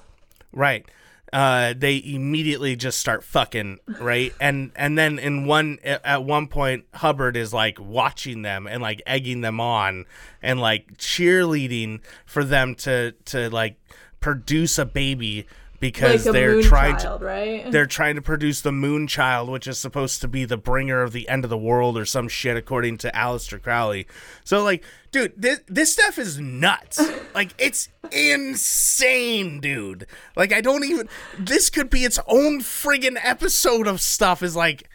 right. 0.51 0.85
Uh 1.33 1.73
they 1.77 2.01
immediately 2.03 2.75
just 2.75 2.99
start 2.99 3.23
fucking 3.23 3.79
right? 4.01 4.33
And 4.41 4.71
and 4.75 4.97
then 4.97 5.17
in 5.17 5.45
one 5.45 5.79
at 5.83 6.23
one 6.25 6.47
point 6.47 6.85
hubbard 6.93 7.37
is 7.37 7.53
like 7.53 7.77
watching 7.79 8.41
them 8.41 8.67
and 8.67 8.81
like 8.81 9.01
egging 9.07 9.39
them 9.39 9.61
on 9.61 10.05
and 10.41 10.59
like 10.59 10.97
cheerleading 10.97 12.01
for 12.25 12.43
them 12.43 12.75
to 12.75 13.13
to 13.25 13.49
like 13.49 13.77
produce 14.19 14.77
a 14.77 14.85
baby 14.85 15.47
because 15.81 16.25
Like 16.25 16.33
they're 16.33 16.61
trying 16.61 16.95
to 16.97 17.17
right? 17.19 17.69
they're 17.71 17.87
trying 17.87 18.15
to 18.15 18.21
produce 18.21 18.61
the 18.61 18.71
moon 18.71 19.07
child, 19.07 19.49
which 19.49 19.67
is 19.67 19.77
supposed 19.77 20.21
to 20.21 20.27
be 20.29 20.45
the 20.45 20.55
bringer 20.55 21.01
of 21.01 21.11
the 21.11 21.27
end 21.27 21.43
of 21.43 21.49
the 21.49 21.57
world 21.57 21.97
or 21.97 22.05
some 22.05 22.29
shit, 22.29 22.55
according 22.55 22.99
to 22.99 23.11
Aleister 23.11 23.61
Crowley. 23.61 24.07
So, 24.45 24.63
like, 24.63 24.83
dude, 25.11 25.33
this 25.35 25.59
this 25.67 25.91
stuff 25.91 26.17
is 26.17 26.39
nuts. 26.39 27.01
like, 27.35 27.49
it's 27.57 27.89
insane, 28.11 29.59
dude. 29.59 30.05
Like, 30.35 30.53
I 30.53 30.61
don't 30.61 30.85
even. 30.85 31.09
This 31.37 31.69
could 31.69 31.89
be 31.89 32.05
its 32.05 32.19
own 32.27 32.59
friggin' 32.61 33.17
episode 33.21 33.87
of 33.87 33.99
stuff. 34.01 34.43
Is 34.43 34.55
like, 34.55 34.87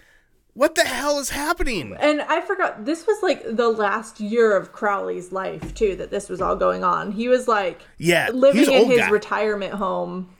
what 0.54 0.76
the 0.76 0.84
hell 0.84 1.18
is 1.18 1.30
happening? 1.30 1.96
And 1.98 2.22
I 2.22 2.40
forgot 2.42 2.84
this 2.84 3.06
was 3.08 3.22
like 3.22 3.42
the 3.56 3.68
last 3.68 4.20
year 4.20 4.56
of 4.56 4.72
Crowley's 4.72 5.32
life 5.32 5.74
too 5.74 5.96
that 5.96 6.10
this 6.10 6.28
was 6.28 6.40
all 6.40 6.54
going 6.56 6.84
on. 6.84 7.10
He 7.10 7.28
was 7.28 7.48
like 7.48 7.82
Yeah, 7.98 8.30
living 8.32 8.70
in 8.72 8.88
his 8.88 9.00
guy. 9.00 9.10
retirement 9.10 9.74
home 9.74 10.30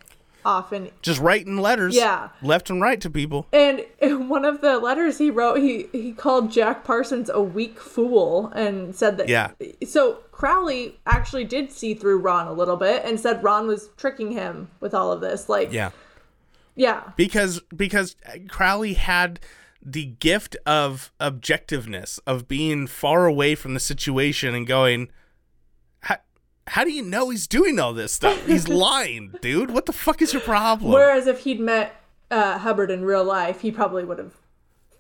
often. 0.47 0.91
Just 1.03 1.21
writing 1.21 1.59
letters, 1.59 1.95
Yeah. 1.97 2.29
left 2.41 2.71
and 2.71 2.81
right 2.81 3.01
to 3.01 3.11
people. 3.11 3.47
And 3.53 3.85
in 4.01 4.29
one 4.37 4.45
of 4.45 4.61
the 4.63 4.79
letters 4.79 5.19
he 5.19 5.31
wrote, 5.31 5.57
he 5.59 5.89
he 5.93 6.13
called 6.13 6.51
Jack 6.53 6.85
Parsons 6.85 7.29
a 7.29 7.43
weak 7.43 7.81
fool 7.81 8.49
and 8.55 8.95
said 8.95 9.17
that 9.19 9.29
Yeah. 9.29 9.51
So 9.87 10.21
Crowley 10.33 10.99
actually 11.07 11.45
did 11.45 11.73
see 11.73 11.95
through 11.95 12.19
Ron 12.19 12.47
a 12.47 12.53
little 12.53 12.77
bit 12.77 13.05
and 13.05 13.19
said 13.19 13.43
Ron 13.43 13.67
was 13.67 13.89
tricking 13.97 14.33
him 14.33 14.69
with 14.81 14.95
all 14.95 15.11
of 15.13 15.21
this. 15.21 15.49
Like 15.49 15.73
Yeah. 15.73 15.91
yeah. 16.75 17.03
because 17.17 17.61
because 17.75 18.17
Crowley 18.49 18.95
had 18.95 19.41
the 19.89 20.07
gift 20.07 20.57
of 20.67 21.13
objectiveness 21.21 22.19
of 22.27 22.49
being 22.49 22.87
far 22.87 23.27
away 23.27 23.55
from 23.55 23.75
the 23.75 23.81
situation 23.81 24.55
and 24.55 24.67
going 24.67 25.09
how, 26.69 26.85
do 26.85 26.91
you 26.91 27.03
know 27.03 27.31
he's 27.31 27.47
doing 27.47 27.79
all 27.79 27.93
this 27.93 28.13
stuff 28.13 28.45
he's 28.47 28.69
lying 28.87 29.35
dude 29.41 29.71
what 29.71 29.87
the 29.87 29.93
fuck 29.93 30.21
is 30.23 30.33
your 30.33 30.43
problem 30.43 30.93
Whereas 30.93 31.27
if 31.27 31.41
he'd 31.41 31.61
met 31.61 32.01
uh, 32.31 32.59
Hubbard 32.59 32.91
in 32.91 33.05
real 33.05 33.25
life, 33.25 33.61
he 33.61 33.71
probably 33.71 34.05
would 34.05 34.19
have 34.19 34.33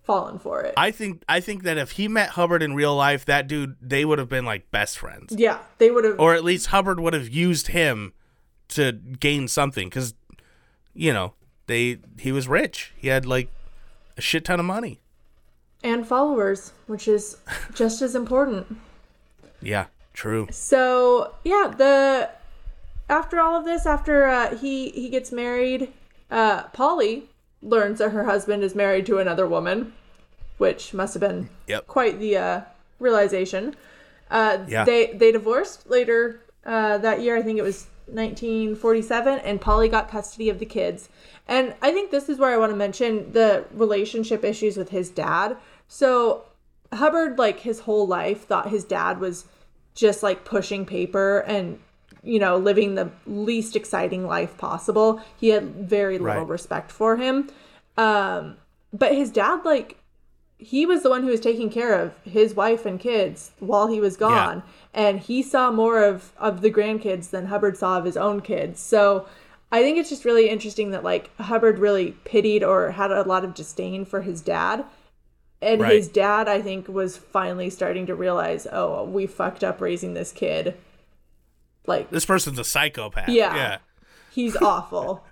fallen 0.04 0.38
for 0.38 0.60
it. 0.62 0.72
i 0.76 0.92
think 0.92 1.24
i 1.28 1.40
think 1.40 1.64
that 1.64 1.76
if 1.76 1.90
he 1.92 2.06
met 2.06 2.28
hubbard 2.30 2.62
in 2.62 2.76
real 2.76 2.94
life 2.94 3.24
that 3.24 3.48
dude 3.48 3.74
they 3.82 4.04
would 4.04 4.20
have 4.20 4.28
been 4.28 4.44
like 4.44 4.70
best 4.70 4.96
friends 4.96 5.34
yeah, 5.36 5.58
they 5.78 5.90
would 5.90 6.04
have. 6.04 6.20
or 6.20 6.32
at 6.32 6.44
least 6.44 6.68
hubbard 6.68 7.00
would 7.00 7.12
have 7.12 7.28
used 7.28 7.66
him 7.66 8.12
to 8.68 8.92
gain 8.92 9.48
something 9.48 9.88
because 9.88 10.14
you 10.94 11.12
know 11.12 11.34
they 11.66 11.98
he 12.20 12.30
was 12.30 12.46
rich 12.46 12.92
he 12.96 13.08
had 13.08 13.26
like 13.26 13.48
a 14.16 14.20
shit 14.20 14.44
ton 14.44 14.60
of 14.60 14.66
money 14.66 15.00
and 15.82 16.06
followers, 16.06 16.72
which 16.86 17.06
is 17.06 17.36
just 17.74 18.00
as 18.02 18.14
important. 18.14 18.76
yeah 19.60 19.86
true 20.16 20.48
So 20.50 21.34
yeah, 21.44 21.72
the 21.76 22.30
after 23.08 23.38
all 23.38 23.54
of 23.56 23.64
this, 23.64 23.86
after 23.86 24.26
uh, 24.26 24.56
he 24.56 24.90
he 24.90 25.08
gets 25.10 25.30
married, 25.30 25.92
uh, 26.30 26.64
Polly 26.72 27.28
learns 27.62 27.98
that 28.00 28.10
her 28.10 28.24
husband 28.24 28.64
is 28.64 28.74
married 28.74 29.06
to 29.06 29.18
another 29.18 29.46
woman, 29.46 29.92
which 30.58 30.92
must 30.92 31.14
have 31.14 31.20
been 31.20 31.48
Yep. 31.68 31.86
quite 31.86 32.18
the 32.18 32.36
uh, 32.36 32.60
realization. 32.98 33.76
Uh, 34.30 34.58
Yeah. 34.66 34.84
They 34.84 35.12
they 35.12 35.30
divorced 35.30 35.88
later 35.88 36.40
uh, 36.64 36.98
that 36.98 37.20
year. 37.20 37.36
I 37.36 37.42
think 37.42 37.58
it 37.58 37.62
was 37.62 37.86
1947, 38.06 39.38
and 39.40 39.60
Polly 39.60 39.88
got 39.88 40.10
custody 40.10 40.48
of 40.48 40.58
the 40.58 40.66
kids. 40.66 41.08
And 41.46 41.74
I 41.82 41.92
think 41.92 42.10
this 42.10 42.28
is 42.28 42.38
where 42.38 42.52
I 42.52 42.56
want 42.56 42.72
to 42.72 42.76
mention 42.76 43.32
the 43.32 43.64
relationship 43.72 44.44
issues 44.44 44.76
with 44.76 44.88
his 44.90 45.10
dad. 45.10 45.56
So 45.88 46.44
Hubbard, 46.92 47.38
like 47.38 47.60
his 47.60 47.80
whole 47.80 48.06
life, 48.06 48.46
thought 48.46 48.70
his 48.70 48.84
dad 48.84 49.20
was 49.20 49.44
just 49.96 50.22
like 50.22 50.44
pushing 50.44 50.86
paper 50.86 51.40
and 51.40 51.80
you 52.22 52.38
know 52.38 52.56
living 52.56 52.94
the 52.94 53.10
least 53.26 53.74
exciting 53.74 54.24
life 54.26 54.56
possible. 54.58 55.20
He 55.36 55.48
had 55.48 55.64
very 55.88 56.18
little 56.18 56.42
Right. 56.42 56.48
respect 56.48 56.92
for 56.92 57.16
him. 57.16 57.50
Um, 57.96 58.56
but 58.92 59.12
his 59.14 59.30
dad, 59.32 59.64
like 59.64 59.98
he 60.58 60.86
was 60.86 61.02
the 61.02 61.10
one 61.10 61.22
who 61.22 61.28
was 61.28 61.40
taking 61.40 61.68
care 61.68 61.94
of 62.00 62.14
his 62.24 62.54
wife 62.54 62.86
and 62.86 62.98
kids 62.98 63.50
while 63.58 63.88
he 63.88 64.00
was 64.00 64.16
gone 64.16 64.62
and 64.94 65.20
he 65.20 65.42
saw 65.42 65.70
more 65.70 66.02
of 66.02 66.32
of 66.38 66.62
the 66.62 66.70
grandkids 66.70 67.28
than 67.28 67.44
hubbard 67.46 67.76
saw 67.76 67.98
of 67.98 68.06
his 68.06 68.16
own 68.16 68.40
kids 68.40 68.80
so 68.80 69.26
i 69.70 69.82
think 69.82 69.98
it's 69.98 70.08
just 70.08 70.24
really 70.24 70.48
interesting 70.48 70.92
that 70.92 71.04
like 71.04 71.30
hubbard 71.36 71.78
really 71.78 72.12
pitied 72.24 72.64
or 72.64 72.90
had 72.92 73.10
a 73.12 73.20
lot 73.24 73.44
of 73.44 73.52
disdain 73.52 74.02
for 74.06 74.22
his 74.22 74.40
dad 74.40 74.82
and 75.62 75.80
Right. 75.80 75.92
his 75.94 76.08
dad 76.08 76.48
i 76.48 76.60
think 76.60 76.86
was 76.88 77.16
finally 77.16 77.70
starting 77.70 78.06
to 78.06 78.14
realize 78.14 78.66
oh 78.70 79.04
we 79.04 79.26
fucked 79.26 79.64
up 79.64 79.80
raising 79.80 80.14
this 80.14 80.32
kid 80.32 80.74
Like 81.86 82.10
This 82.10 82.26
person's 82.26 82.58
a 82.58 82.64
psychopath. 82.64 83.28
Yeah. 83.28 83.54
Yeah. 83.54 83.78
he's 84.32 84.56
awful. 84.60 85.24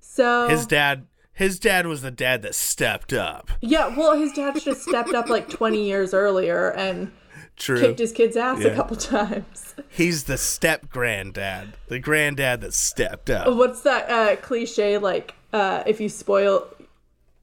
So 0.00 0.48
His 0.48 0.66
dad 0.66 1.06
his 1.32 1.60
dad 1.60 1.86
was 1.86 2.02
the 2.02 2.10
dad 2.10 2.42
that 2.42 2.56
stepped 2.56 3.12
up. 3.12 3.50
yeah, 3.60 3.96
well, 3.96 4.18
his 4.18 4.32
dad 4.32 4.60
should 4.60 4.72
have 4.74 4.82
stepped 4.82 5.14
up 5.14 5.28
like 5.28 5.48
20 5.48 5.80
years 5.86 6.12
earlier 6.12 6.72
and 6.72 7.12
True. 7.54 7.78
kicked 7.80 8.00
his 8.00 8.10
kid's 8.10 8.36
ass 8.36 8.64
a 8.64 8.74
couple 8.74 8.96
times. 8.96 9.76
He's 9.88 10.24
the 10.24 10.36
step 10.36 10.88
granddad. 10.88 11.74
The 11.86 12.00
granddad 12.00 12.60
that 12.62 12.74
stepped 12.74 13.30
up. 13.30 13.54
What's 13.54 13.82
that 13.82 14.10
uh, 14.10 14.34
cliche 14.36 14.98
like? 14.98 15.34
Uh, 15.52 15.84
if 15.86 16.00
you 16.00 16.08
spoil, 16.08 16.66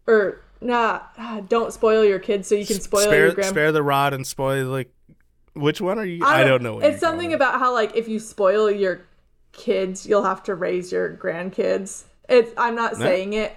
or 0.07 0.41
nah, 0.65 1.01
ah, 1.17 1.41
don't 1.47 1.71
spoil 1.71 2.03
your 2.03 2.19
kids 2.19 2.47
so 2.47 2.55
you 2.55 2.65
can 2.65 2.79
spoil 2.79 3.01
spare 3.01 3.25
your 3.27 3.35
grand. 3.35 3.49
spare 3.49 3.71
the 3.71 3.83
rod 3.83 4.13
and 4.13 4.25
spoil 4.25 4.67
like 4.67 4.91
which 5.53 5.79
one 5.79 5.97
are 5.97 6.05
you 6.05 6.23
I 6.23 6.43
don't, 6.43 6.61
know 6.61 6.75
what 6.75 6.83
It's 6.83 7.01
you're 7.01 7.11
something 7.11 7.33
about 7.33 7.59
how 7.59 7.73
like 7.73 7.95
if 7.95 8.07
you 8.07 8.19
spoil 8.19 8.69
your 8.69 9.01
kids, 9.53 10.05
you'll 10.05 10.23
have 10.23 10.43
to 10.43 10.55
raise 10.55 10.91
your 10.91 11.15
grandkids. 11.15 12.03
It's 12.27 12.51
I'm 12.57 12.75
not 12.75 12.97
saying 12.97 13.33
it 13.33 13.55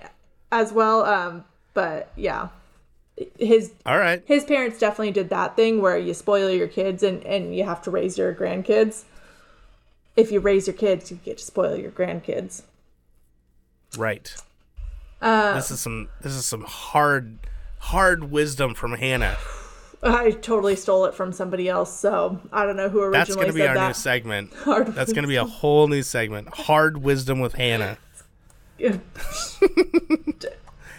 as 0.52 0.72
well, 0.72 1.04
um, 1.04 1.44
but 1.74 2.12
yeah, 2.16 2.48
his. 3.38 3.72
All 3.84 3.98
right. 3.98 4.22
his 4.26 4.44
parents 4.44 4.78
definitely 4.78 5.12
did 5.12 5.30
that 5.30 5.56
thing 5.56 5.82
where 5.82 5.98
you 5.98 6.14
spoil 6.14 6.50
your 6.50 6.68
kids 6.68 7.02
and 7.02 7.24
and 7.24 7.56
you 7.56 7.64
have 7.64 7.82
to 7.82 7.90
raise 7.90 8.16
your 8.16 8.34
grandkids. 8.34 9.04
If 10.16 10.30
you 10.32 10.40
raise 10.40 10.66
your 10.66 10.74
kids, 10.74 11.10
you 11.10 11.18
get 11.24 11.38
to 11.38 11.44
spoil 11.44 11.76
your 11.76 11.90
grandkids. 11.90 12.62
Right. 13.96 14.34
Uh, 15.20 15.54
this 15.54 15.70
is 15.70 15.80
some 15.80 16.08
this 16.20 16.32
is 16.32 16.46
some 16.46 16.62
hard 16.62 17.38
hard 17.78 18.30
wisdom 18.30 18.74
from 18.74 18.92
Hannah. 18.94 19.36
I 20.00 20.30
totally 20.30 20.76
stole 20.76 21.06
it 21.06 21.14
from 21.14 21.32
somebody 21.32 21.68
else, 21.68 21.92
so 21.98 22.40
I 22.52 22.64
don't 22.64 22.76
know 22.76 22.88
who 22.88 23.00
originally 23.00 23.18
That's 23.18 23.34
going 23.34 23.48
to 23.48 23.52
be 23.52 23.66
our 23.66 23.74
that. 23.74 23.88
new 23.88 23.94
segment. 23.94 24.54
Hard 24.62 24.86
That's 24.94 25.12
going 25.12 25.24
to 25.24 25.28
be 25.28 25.34
a 25.34 25.44
whole 25.44 25.88
new 25.88 26.04
segment. 26.04 26.54
Hard 26.54 26.98
wisdom 27.02 27.40
with 27.40 27.54
Hannah. 27.54 27.98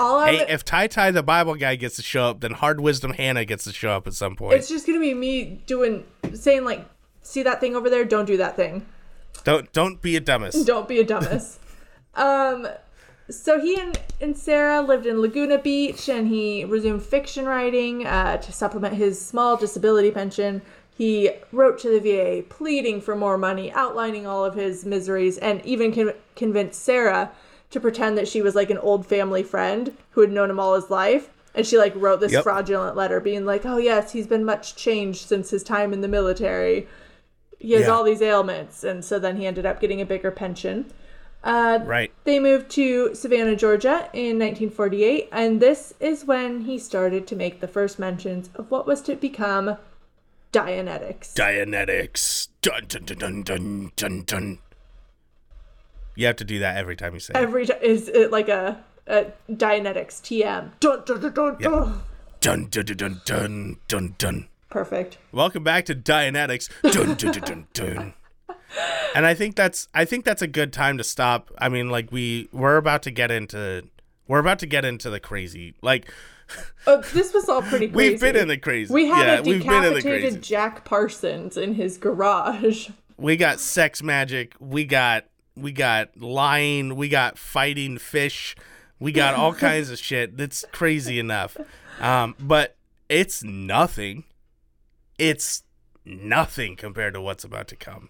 All 0.02 0.26
Hey, 0.26 0.46
if 0.50 0.64
Tai 0.66 0.88
Tai 0.88 1.12
the 1.12 1.24
Bible 1.24 1.56
guy 1.56 1.76
gets 1.76 1.96
to 1.98 2.02
show 2.02 2.26
up, 2.26 2.40
then 2.42 2.52
Hard 2.52 2.80
Wisdom 2.82 3.14
Hannah 3.14 3.46
gets 3.46 3.64
to 3.66 3.74
show 3.74 3.92
up 3.92 4.08
at 4.08 4.14
some 4.14 4.36
point. 4.36 4.56
it's 4.56 4.70
just 4.70 4.86
gonna 4.86 5.00
be 5.00 5.14
me 5.14 5.62
doing 5.66 6.06
saying 6.34 6.64
like, 6.66 6.86
see 7.22 7.44
that 7.44 7.60
thing 7.60 7.76
over 7.76 7.90
there? 7.90 8.06
Don't 8.06 8.26
do 8.26 8.38
that 8.38 8.56
thing. 8.56 8.86
Don't 9.44 9.72
don't 9.74 10.02
be 10.02 10.16
a 10.16 10.20
dumbest. 10.20 10.66
Don't 10.68 10.88
be 10.88 11.00
a 11.00 11.06
dumbass. 11.06 11.58
um, 12.16 12.68
so 13.30 13.60
he 13.60 13.80
and, 13.80 14.00
and 14.22 14.38
Sarah 14.38 14.82
lived 14.82 15.06
in 15.06 15.22
Laguna 15.22 15.58
Beach, 15.58 16.10
and 16.10 16.28
he 16.28 16.66
resumed 16.66 17.04
fiction 17.04 17.46
writing 17.46 18.06
uh, 18.06 18.38
to 18.38 18.52
supplement 18.52 18.96
his 18.96 19.20
small 19.20 19.56
disability 19.58 20.12
pension. 20.12 20.62
He 20.98 21.32
wrote 21.52 21.80
to 21.80 21.90
the 21.90 22.00
VA 22.00 22.44
pleading 22.48 23.02
for 23.02 23.16
more 23.16 23.38
money, 23.38 23.72
outlining 23.72 24.28
all 24.28 24.44
of 24.44 24.56
his 24.56 24.86
miseries, 24.86 25.38
and 25.38 25.66
even 25.66 25.94
con- 25.94 26.14
convinced 26.36 26.82
Sarah 26.84 27.32
to 27.72 27.80
pretend 27.80 28.18
that 28.18 28.28
she 28.28 28.42
was 28.42 28.56
like 28.56 28.70
an 28.70 28.78
old 28.80 29.06
family 29.06 29.44
friend 29.44 29.96
who 30.12 30.22
had 30.22 30.32
known 30.32 30.50
him 30.50 30.60
all 30.60 30.76
his 30.76 30.90
life. 30.90 31.30
And 31.56 31.66
she 31.66 31.78
like 31.78 31.94
wrote 31.96 32.20
this 32.20 32.32
Yep. 32.34 32.44
fraudulent 32.44 32.96
letter 32.96 33.20
being 33.20 33.46
like, 33.46 33.66
"Oh 33.66 33.78
yes, 33.78 34.12
he's 34.12 34.28
been 34.28 34.44
much 34.46 34.76
changed 34.76 35.28
since 35.28 35.50
his 35.50 35.64
time 35.64 35.94
in 35.94 36.02
the 36.02 36.08
military. 36.08 36.88
He 37.60 37.74
has 37.74 37.84
Yeah. 37.84 37.90
all 37.92 38.04
these 38.04 38.22
ailments." 38.22 38.84
And 38.84 39.04
so 39.04 39.20
then 39.20 39.38
he 39.38 39.46
ended 39.46 39.66
up 39.66 39.80
getting 39.82 40.02
a 40.02 40.06
bigger 40.06 40.32
pension. 40.32 40.86
Uh, 41.44 41.80
Right. 41.86 42.12
they 42.26 42.40
moved 42.40 42.70
to 42.72 43.16
Savannah, 43.16 43.56
Georgia 43.56 44.10
in 44.14 44.38
1948, 44.40 45.30
and 45.32 45.62
this 45.62 45.94
is 46.00 46.26
when 46.26 46.62
he 46.62 46.78
started 46.78 47.26
to 47.28 47.36
make 47.36 47.62
the 47.62 47.68
first 47.68 47.98
mentions 47.98 48.50
of 48.56 48.70
what 48.70 48.86
was 48.86 49.02
to 49.04 49.16
become 49.16 49.78
Dianetics. 50.52 51.34
Dianetics. 51.36 52.48
Dun 52.62 52.86
dun 52.88 53.06
dun 53.06 53.18
dun 53.18 53.44
dun 53.44 53.92
dun 53.96 54.24
dun. 54.24 54.60
You 56.16 56.26
have 56.28 56.36
to 56.38 56.44
do 56.44 56.60
that 56.60 56.76
every 56.76 56.96
time 56.98 57.14
you 57.14 57.20
say 57.20 57.32
it. 57.34 57.38
Every 57.38 57.66
time 57.66 57.78
is 57.82 58.10
it 58.10 58.32
like 58.32 58.50
a, 58.50 58.84
a 59.08 59.28
Dianetics 59.50 60.20
TM. 60.22 60.72
Dun, 60.80 61.04
dun, 61.06 61.22
dun, 61.22 61.34
dun, 61.34 61.58
dun. 61.60 62.02
Dun 62.42 62.68
dun 62.70 62.86
dun 62.86 62.98
dun 62.98 63.22
dun 63.26 63.78
dun 63.88 64.16
dun. 64.18 64.48
Perfect. 64.70 65.18
Welcome 65.32 65.64
back 65.64 65.86
to 65.86 65.96
Dianetics. 65.96 66.70
Dun 66.92 67.14
dun 67.16 67.32
dun 67.32 67.44
dun 67.44 67.68
dun. 67.74 68.14
And 69.16 69.26
I 69.26 69.34
think 69.34 69.56
that's 69.56 69.88
I 69.94 70.06
think 70.06 70.26
that's 70.26 70.42
a 70.42 70.48
good 70.48 70.72
time 70.72 70.98
to 70.98 71.04
stop. 71.04 71.52
I 71.58 71.70
mean, 71.70 71.90
like 71.90 72.12
we 72.12 72.48
we're 72.52 72.78
about 72.78 73.04
to 73.04 73.12
get 73.12 73.32
into 73.32 73.84
we're 74.28 74.40
about 74.40 74.60
to 74.60 74.66
get 74.68 74.86
into 74.86 75.10
the 75.10 75.20
crazy. 75.20 75.76
Like 75.82 76.12
Oh, 76.88 77.02
this 77.14 77.34
was 77.34 77.48
all 77.48 77.62
pretty 77.62 77.88
crazy. 77.90 78.12
we've 78.12 78.20
been 78.22 78.36
in 78.36 78.48
the 78.48 78.58
crazy. 78.58 78.94
We 78.94 79.08
had 79.08 79.26
yeah, 79.28 79.40
a 79.40 79.44
we've 79.44 79.64
been 79.64 79.84
in 79.84 79.94
the 79.94 80.02
decapitated 80.02 80.32
crazy. 80.34 80.40
Jack 80.40 80.86
Parsons 80.86 81.58
in 81.58 81.76
his 81.76 81.98
garage. 81.98 82.90
we 83.18 83.36
got 83.38 83.60
sex 83.60 84.02
magic 84.02 84.56
we 84.60 84.86
got 84.86 85.26
we 85.56 85.72
got 85.72 86.16
lying 86.18 86.96
we 86.96 87.10
got 87.10 87.38
fighting 87.38 87.98
fish 87.98 88.56
we 89.00 89.12
got 89.12 89.36
all 89.36 89.54
kinds 89.68 89.90
of 89.90 90.00
shit 90.00 90.38
that's 90.38 90.64
crazy 90.72 91.20
enough 91.20 91.58
um 92.00 92.34
but 92.40 92.78
it's 93.10 93.44
nothing 93.44 94.24
it's 95.18 95.64
nothing 96.06 96.78
compared 96.78 97.14
to 97.14 97.20
what's 97.20 97.44
about 97.44 97.68
to 97.68 97.76
come 97.76 98.10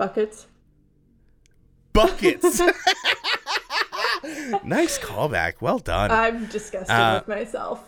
Buckets. 0.00 0.46
buckets 1.92 2.58
nice 4.64 4.98
callback 4.98 5.54
well 5.60 5.78
done 5.78 6.10
I'm 6.10 6.46
disgusted 6.46 6.90
Uh, 6.96 7.22
with 7.26 7.36
myself. 7.36 7.84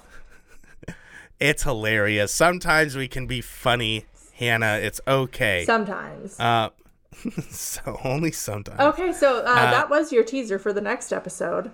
it's 1.41 1.63
hilarious 1.63 2.35
sometimes 2.35 2.97
we 2.97 3.09
can 3.09 3.27
be 3.27 3.41
funny 3.41 4.05
hannah 4.35 4.79
it's 4.83 5.01
okay 5.09 5.65
Sometimes. 5.65 6.39
uh 6.39 6.69
so 7.51 7.99
only 8.05 8.31
sometimes 8.33 8.79
okay, 8.81 9.11
so 9.13 9.39
uh, 9.39 9.71
that 9.71 9.89
was 9.89 10.13
your 10.13 10.25
teaser 10.25 10.59
for 10.59 10.75
the 10.75 10.81
next 10.83 11.13
episode. 11.15 11.71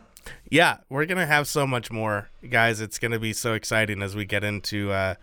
yeah, 0.51 0.77
we're 0.89 1.07
gonna 1.07 1.27
have 1.27 1.49
so 1.49 1.67
much 1.67 1.91
more, 1.91 2.29
guys. 2.49 2.81
It's 2.81 2.99
gonna 3.01 3.19
be 3.21 3.33
so 3.33 3.55
exciting 3.55 4.03
as 4.03 4.15
we 4.15 4.25
get 4.25 4.45
into 4.45 4.93
uh, 4.93 5.15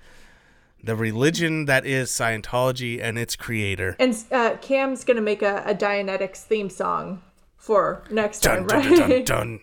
the 0.86 0.95
religion 0.95 1.65
that 1.65 1.86
is 1.86 2.09
Scientology 2.09 3.01
and 3.01 3.17
its 3.17 3.36
creator. 3.36 3.95
And 3.99 4.15
uh, 4.31 4.55
Cam's 4.61 5.03
gonna 5.03 5.21
make 5.21 5.41
a, 5.41 5.63
a 5.65 5.73
Dianetics 5.75 6.38
theme 6.43 6.69
song 6.69 7.21
for 7.57 8.03
next 8.11 8.41
Dun 8.41 8.67
time, 8.67 8.67
dun 8.67 8.79
right? 8.79 8.97
dun 8.97 9.09
dun. 9.09 9.23
dun. 9.25 9.59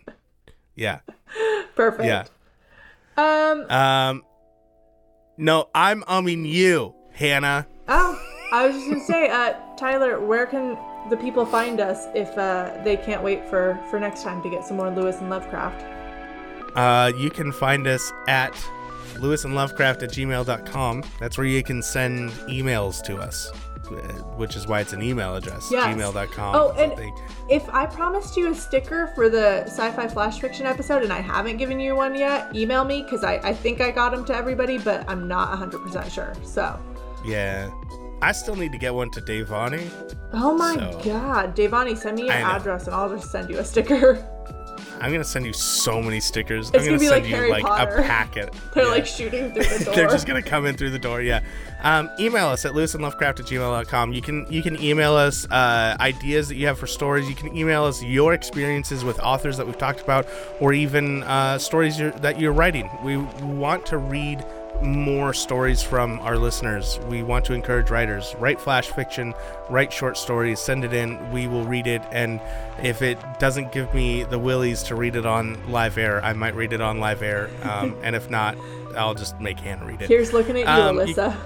Yeah, 0.75 1.01
Perfect. 1.75 2.05
yeah. 2.05 2.25
Um. 3.17 3.71
Um, 3.71 4.23
no, 5.37 5.69
I'm 5.75 6.03
umming 6.03 6.47
you, 6.49 6.95
Hannah. 7.13 7.67
Oh, 7.89 8.21
I 8.53 8.67
was 8.67 8.75
just 8.77 8.89
gonna 8.89 9.05
say, 9.05 9.29
uh, 9.29 9.55
Tyler, 9.77 10.21
where 10.21 10.47
can 10.47 10.77
the 11.11 11.17
people 11.17 11.45
find 11.47 11.81
us 11.81 12.07
if 12.15 12.29
uh, 12.39 12.81
they 12.85 12.97
can't 12.97 13.23
wait 13.23 13.45
for 13.49 13.79
for 13.91 13.99
next 14.01 14.23
time 14.23 14.43
to 14.43 14.51
get 14.51 14.65
some 14.65 14.77
more 14.77 14.91
Lewis 14.91 15.19
and 15.21 15.31
Lovecraft? 15.31 15.85
Uh, 16.77 17.13
you 17.19 17.29
can 17.31 17.53
find 17.53 17.87
us 17.87 18.13
at 18.29 18.55
lewisandlovecraft 19.15 20.03
at 20.03 20.11
gmail.com. 20.11 21.05
That's 21.21 21.39
where 21.39 21.47
you 21.47 21.63
can 21.63 21.83
send 21.83 22.31
emails 22.49 23.03
to 23.05 23.17
us, 23.17 23.51
uh, 23.91 23.93
which 24.37 24.57
is 24.57 24.67
why 24.67 24.81
it's 24.81 24.93
an 24.93 25.03
email 25.03 25.35
address. 25.37 25.69
Yes. 25.71 25.95
Gmail.com. 25.97 26.55
Oh, 26.55 26.71
and 26.73 26.93
if 27.51 27.69
I 27.71 27.87
promised 27.87 28.37
you 28.37 28.51
a 28.51 28.55
sticker 28.55 29.09
for 29.15 29.29
the 29.29 29.63
sci-fi 29.67 30.09
flash 30.09 30.41
fiction 30.41 30.67
episode 30.67 31.03
and 31.03 31.13
I 31.13 31.21
haven't 31.21 31.57
given 31.59 31.79
you 31.81 31.95
one 31.95 32.15
yet, 32.15 32.55
email 32.57 32.85
me 32.85 33.03
because 33.03 33.25
I, 33.25 33.35
I 33.43 33.55
think 33.55 33.81
I 33.81 33.91
got 33.91 34.13
them 34.15 34.25
to 34.27 34.35
everybody, 34.35 34.79
but 34.79 35.09
I'm 35.09 35.29
not 35.29 35.57
100% 35.59 36.11
sure. 36.11 36.33
So, 36.45 36.79
Yeah. 37.25 37.71
I 38.25 38.31
still 38.31 38.55
need 38.55 38.71
to 38.71 38.79
get 38.79 38.95
one 38.95 39.11
to 39.11 39.21
Davani. 39.21 39.91
oh 40.33 40.55
my 40.55 40.75
So- 40.77 41.01
god, 41.05 41.57
Davani, 41.57 41.97
send 41.99 42.17
me 42.19 42.27
your 42.27 42.33
address 42.35 42.87
and 42.87 42.95
I'll 42.95 43.09
just 43.13 43.33
send 43.33 43.51
you 43.51 43.59
a 43.59 43.65
sticker. 43.65 44.25
I'm 45.03 45.11
gonna 45.13 45.25
send 45.25 45.45
you 45.47 45.53
so 45.53 46.01
many 46.01 46.21
stickers. 46.21 46.69
It's 46.69 46.77
I'm 46.79 46.85
gonna 46.85 46.87
gonna 46.91 46.99
be 47.01 47.07
send 47.07 47.23
like 47.23 47.31
you 47.31 47.37
Harry 47.37 47.51
like 47.51 47.65
Potter. 47.65 47.97
a 47.97 48.03
packet. 48.03 48.55
They're 48.75 48.85
Yeah. 48.85 48.91
like 48.91 49.07
shooting 49.07 49.53
through 49.53 49.65
the 49.65 49.85
door. 49.85 49.95
They're 49.95 50.09
just 50.09 50.27
gonna 50.27 50.43
come 50.43 50.67
in 50.67 50.77
through 50.77 50.91
the 50.91 50.99
door. 50.99 51.21
Yeah. 51.23 51.41
Um, 51.83 52.09
email 52.21 52.47
us 52.47 52.65
at 52.65 52.73
lewisandlovecraft 52.73 53.41
at 53.41 53.47
gmail.com. 53.47 54.13
You 54.13 54.23
can 54.23 54.47
you 54.49 54.63
can 54.63 54.81
email 54.81 55.15
us 55.15 55.47
uh, 55.51 55.97
ideas 56.01 56.49
that 56.49 56.55
you 56.55 56.67
have 56.69 56.79
for 56.79 56.87
stories. 56.87 57.29
You 57.29 57.35
can 57.35 57.57
email 57.57 57.85
us 57.85 58.03
your 58.03 58.35
experiences 58.35 59.05
with 59.05 59.19
authors 59.21 59.57
that 59.57 59.67
we've 59.67 59.79
talked 59.79 60.01
about, 60.01 60.27
or 60.61 60.73
even 60.73 61.25
uh, 61.25 61.59
stories 61.59 61.99
you're, 61.99 62.13
that 62.13 62.39
you're 62.41 62.53
writing. 62.53 62.89
We 63.03 63.17
want 63.17 63.85
to 63.87 63.99
read 63.99 64.45
more 64.83 65.33
stories 65.33 65.83
from 65.83 66.19
our 66.21 66.37
listeners. 66.37 66.99
We 67.09 67.23
want 67.23 67.45
to 67.47 67.55
encourage 67.55 67.91
writers. 67.91 68.35
Write 68.39 68.61
flash 68.61 68.89
fiction, 68.89 69.35
write 69.71 69.93
short 69.93 70.17
stories, 70.17 70.61
send 70.61 70.85
it 70.85 70.93
in. 70.93 71.31
We 71.33 71.47
will 71.47 71.65
read 71.65 71.87
it. 71.87 72.03
And 72.11 72.41
if 72.83 73.03
it 73.03 73.19
doesn't 73.39 73.73
give 73.73 73.95
me 73.95 74.25
the 74.25 74.39
willies 74.39 74.83
to 74.85 74.95
read 74.95 75.17
it 75.17 75.27
on 75.27 75.71
live 75.71 75.99
air, 75.99 76.23
I 76.25 76.33
might 76.33 76.55
read 76.55 76.73
it 76.73 76.81
on 76.81 76.99
live 77.01 77.23
air. 77.23 77.51
Um, 77.73 77.97
and 78.03 78.15
if 78.17 78.29
not, 78.29 78.57
I'll 78.97 79.15
just 79.15 79.39
make 79.41 79.59
Hannah 79.61 79.85
read 79.87 80.03
it. 80.03 80.09
Here's 80.09 80.33
looking 80.33 80.57
at 80.59 80.61
you, 80.61 80.67
Um, 80.67 80.97
you- 81.09 81.15
Alyssa. 81.15 81.37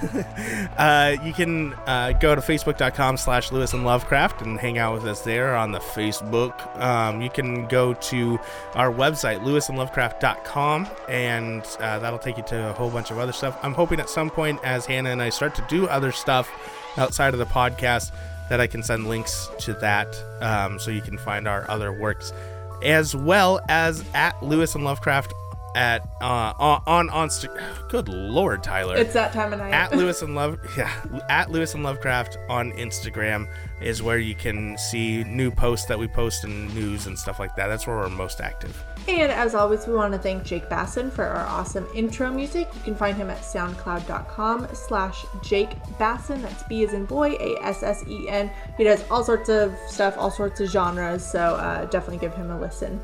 Uh, 0.76 1.16
you 1.24 1.32
can 1.32 1.72
uh, 1.86 2.12
go 2.12 2.34
to 2.34 2.40
facebook.com 2.42 3.16
slash 3.16 3.50
lewis 3.50 3.72
and 3.72 3.82
lovecraft 3.84 4.42
and 4.42 4.58
hang 4.60 4.76
out 4.76 4.92
with 4.92 5.04
us 5.06 5.22
there 5.22 5.56
on 5.56 5.72
the 5.72 5.78
facebook 5.78 6.52
um, 6.78 7.22
you 7.22 7.30
can 7.30 7.66
go 7.68 7.94
to 7.94 8.38
our 8.74 8.92
website 8.92 9.40
lewisandlovecraft.com 9.40 10.86
and 11.08 11.62
uh, 11.80 11.98
that'll 11.98 12.18
take 12.18 12.36
you 12.36 12.42
to 12.42 12.68
a 12.68 12.72
whole 12.74 12.90
bunch 12.90 13.10
of 13.10 13.18
other 13.18 13.32
stuff 13.32 13.58
i'm 13.62 13.72
hoping 13.72 13.98
at 13.98 14.10
some 14.10 14.28
point 14.28 14.60
as 14.64 14.84
hannah 14.84 15.08
and 15.10 15.22
i 15.22 15.30
start 15.30 15.54
to 15.54 15.64
do 15.70 15.86
other 15.88 16.12
stuff 16.12 16.50
outside 16.98 17.32
of 17.32 17.38
the 17.38 17.46
podcast 17.46 18.12
that 18.50 18.60
I 18.60 18.66
can 18.68 18.82
send 18.82 19.08
links 19.08 19.48
to 19.60 19.72
that 19.74 20.06
um, 20.40 20.78
so 20.78 20.90
you 20.92 21.00
can 21.02 21.18
find 21.18 21.48
our 21.48 21.68
other 21.68 21.92
works, 21.92 22.32
as 22.80 23.16
well 23.16 23.58
as 23.68 24.04
at 24.14 24.40
Lewis 24.40 24.76
and 24.76 24.84
Lovecraft 24.84 25.34
at 25.76 26.02
uh, 26.20 26.52
on 26.86 27.10
on, 27.10 27.28
good 27.88 28.08
lord 28.08 28.62
Tyler 28.62 28.96
It's 28.96 29.12
that 29.12 29.32
time 29.32 29.52
of 29.52 29.58
night. 29.60 29.72
at 29.72 29.94
Lewis 29.94 30.22
and 30.22 30.34
Love 30.34 30.58
yeah 30.76 30.92
at 31.28 31.50
Lewis 31.50 31.74
and 31.74 31.84
Lovecraft 31.84 32.38
on 32.48 32.72
Instagram 32.72 33.46
is 33.80 34.02
where 34.02 34.18
you 34.18 34.34
can 34.34 34.78
see 34.78 35.22
new 35.24 35.50
posts 35.50 35.86
that 35.86 35.98
we 35.98 36.08
post 36.08 36.44
and 36.44 36.74
news 36.74 37.06
and 37.06 37.18
stuff 37.18 37.38
like 37.38 37.54
that. 37.56 37.66
That's 37.68 37.86
where 37.86 37.96
we're 37.96 38.08
most 38.08 38.40
active. 38.40 38.82
And 39.06 39.30
as 39.30 39.54
always, 39.54 39.86
we 39.86 39.94
want 39.94 40.12
to 40.14 40.18
thank 40.18 40.44
Jake 40.44 40.68
Bassen 40.68 41.12
for 41.12 41.24
our 41.24 41.46
awesome 41.46 41.86
intro 41.94 42.30
music. 42.30 42.68
You 42.74 42.80
can 42.80 42.94
find 42.94 43.16
him 43.16 43.30
at 43.30 43.42
soundcloud.com 43.42 44.68
slash 44.72 45.24
Jake 45.42 45.78
Bassen. 45.98 46.42
That's 46.42 46.62
B 46.64 46.84
as 46.84 46.94
in 46.94 47.04
boy, 47.04 47.32
A-S-S-E-N. 47.32 48.50
He 48.76 48.84
does 48.84 49.04
all 49.10 49.22
sorts 49.22 49.48
of 49.48 49.74
stuff, 49.88 50.16
all 50.16 50.30
sorts 50.30 50.60
of 50.60 50.70
genres, 50.70 51.24
so 51.24 51.38
uh, 51.38 51.84
definitely 51.86 52.18
give 52.18 52.34
him 52.34 52.50
a 52.50 52.58
listen. 52.58 52.98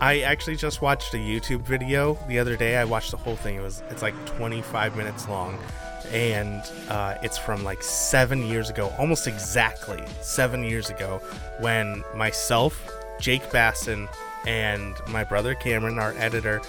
I 0.00 0.20
actually 0.20 0.56
just 0.56 0.82
watched 0.82 1.14
a 1.14 1.18
YouTube 1.18 1.62
video 1.62 2.18
the 2.28 2.38
other 2.38 2.56
day. 2.56 2.76
I 2.76 2.84
watched 2.84 3.10
the 3.10 3.16
whole 3.16 3.36
thing. 3.36 3.56
It 3.56 3.62
was 3.62 3.82
it's 3.90 4.02
like 4.02 4.14
25 4.26 4.96
minutes 4.96 5.28
long, 5.28 5.58
and 6.12 6.62
uh, 6.88 7.16
it's 7.22 7.38
from 7.38 7.64
like 7.64 7.82
seven 7.82 8.46
years 8.46 8.68
ago, 8.68 8.92
almost 8.98 9.26
exactly 9.26 10.02
seven 10.20 10.62
years 10.64 10.90
ago, 10.90 11.20
when 11.60 12.04
myself, 12.14 12.90
Jake 13.20 13.44
Bassen, 13.50 14.08
and 14.46 14.94
my 15.08 15.24
brother 15.24 15.54
Cameron, 15.54 15.98
our 15.98 16.12
editor, 16.18 16.60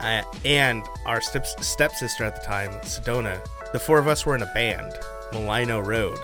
uh, 0.00 0.22
and 0.44 0.82
our 1.04 1.20
step 1.20 1.46
stepsister 1.46 2.24
at 2.24 2.36
the 2.36 2.46
time, 2.46 2.70
Sedona, 2.80 3.38
the 3.72 3.78
four 3.78 3.98
of 3.98 4.08
us 4.08 4.24
were 4.24 4.34
in 4.34 4.42
a 4.42 4.52
band, 4.54 4.92
Malino 5.32 5.84
Road 5.84 6.18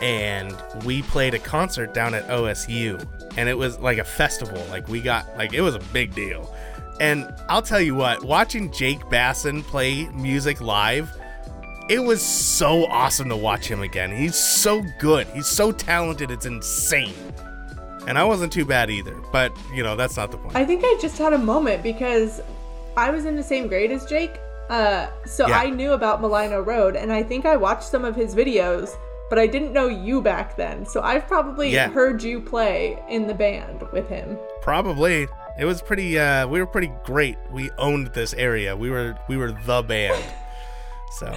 and 0.00 0.56
we 0.84 1.02
played 1.02 1.34
a 1.34 1.38
concert 1.38 1.92
down 1.92 2.14
at 2.14 2.26
OSU 2.28 3.06
and 3.36 3.48
it 3.48 3.56
was 3.56 3.78
like 3.78 3.98
a 3.98 4.04
festival. 4.04 4.64
Like 4.70 4.88
we 4.88 5.00
got 5.00 5.26
like 5.36 5.52
it 5.52 5.60
was 5.60 5.74
a 5.74 5.80
big 5.92 6.14
deal. 6.14 6.54
And 7.00 7.32
I'll 7.48 7.62
tell 7.62 7.80
you 7.80 7.94
what 7.94 8.22
watching 8.24 8.70
Jake 8.72 9.00
Bassen 9.06 9.62
play 9.62 10.06
music 10.08 10.60
live 10.60 11.10
it 11.88 11.98
was 11.98 12.22
so 12.22 12.86
awesome 12.86 13.28
to 13.30 13.36
watch 13.36 13.66
him 13.66 13.80
again. 13.82 14.14
He's 14.16 14.36
so 14.36 14.80
good. 15.00 15.26
He's 15.28 15.48
so 15.48 15.72
talented. 15.72 16.30
It's 16.30 16.46
insane. 16.46 17.14
And 18.06 18.16
I 18.16 18.22
wasn't 18.22 18.52
too 18.52 18.64
bad 18.64 18.90
either 18.90 19.20
but 19.32 19.52
you 19.74 19.82
know 19.82 19.96
that's 19.96 20.16
not 20.16 20.30
the 20.30 20.38
point. 20.38 20.56
I 20.56 20.64
think 20.64 20.82
I 20.84 20.98
just 21.00 21.18
had 21.18 21.32
a 21.32 21.38
moment 21.38 21.82
because 21.82 22.40
I 22.96 23.10
was 23.10 23.24
in 23.24 23.36
the 23.36 23.42
same 23.42 23.68
grade 23.68 23.90
as 23.90 24.04
Jake. 24.06 24.38
Uh, 24.68 25.08
so 25.26 25.48
Yeah. 25.48 25.58
I 25.58 25.70
knew 25.70 25.92
about 25.92 26.22
Malino 26.22 26.64
Road, 26.64 26.94
and 26.94 27.12
I 27.12 27.22
think 27.22 27.44
I 27.44 27.56
watched 27.56 27.84
some 27.84 28.04
of 28.04 28.14
his 28.14 28.34
videos, 28.34 28.90
but 29.30 29.38
I 29.38 29.46
didn't 29.46 29.72
know 29.72 29.88
you 29.88 30.20
back 30.20 30.56
then. 30.56 30.84
So 30.84 31.00
I've 31.00 31.26
probably 31.26 31.70
Yeah. 31.70 31.88
heard 31.88 32.22
you 32.22 32.40
play 32.40 33.02
in 33.08 33.26
the 33.26 33.34
band 33.34 33.82
with 33.92 34.08
him. 34.08 34.36
Probably. 34.60 35.26
It 35.58 35.64
was 35.64 35.80
pretty 35.82 36.18
uh 36.18 36.46
we 36.46 36.58
were 36.60 36.66
pretty 36.66 36.92
great. 37.04 37.36
We 37.50 37.70
owned 37.78 38.08
this 38.08 38.34
area. 38.34 38.76
We 38.76 38.90
were 38.90 39.16
we 39.28 39.36
were 39.36 39.52
the 39.52 39.82
band. 39.82 40.22
So 41.12 41.34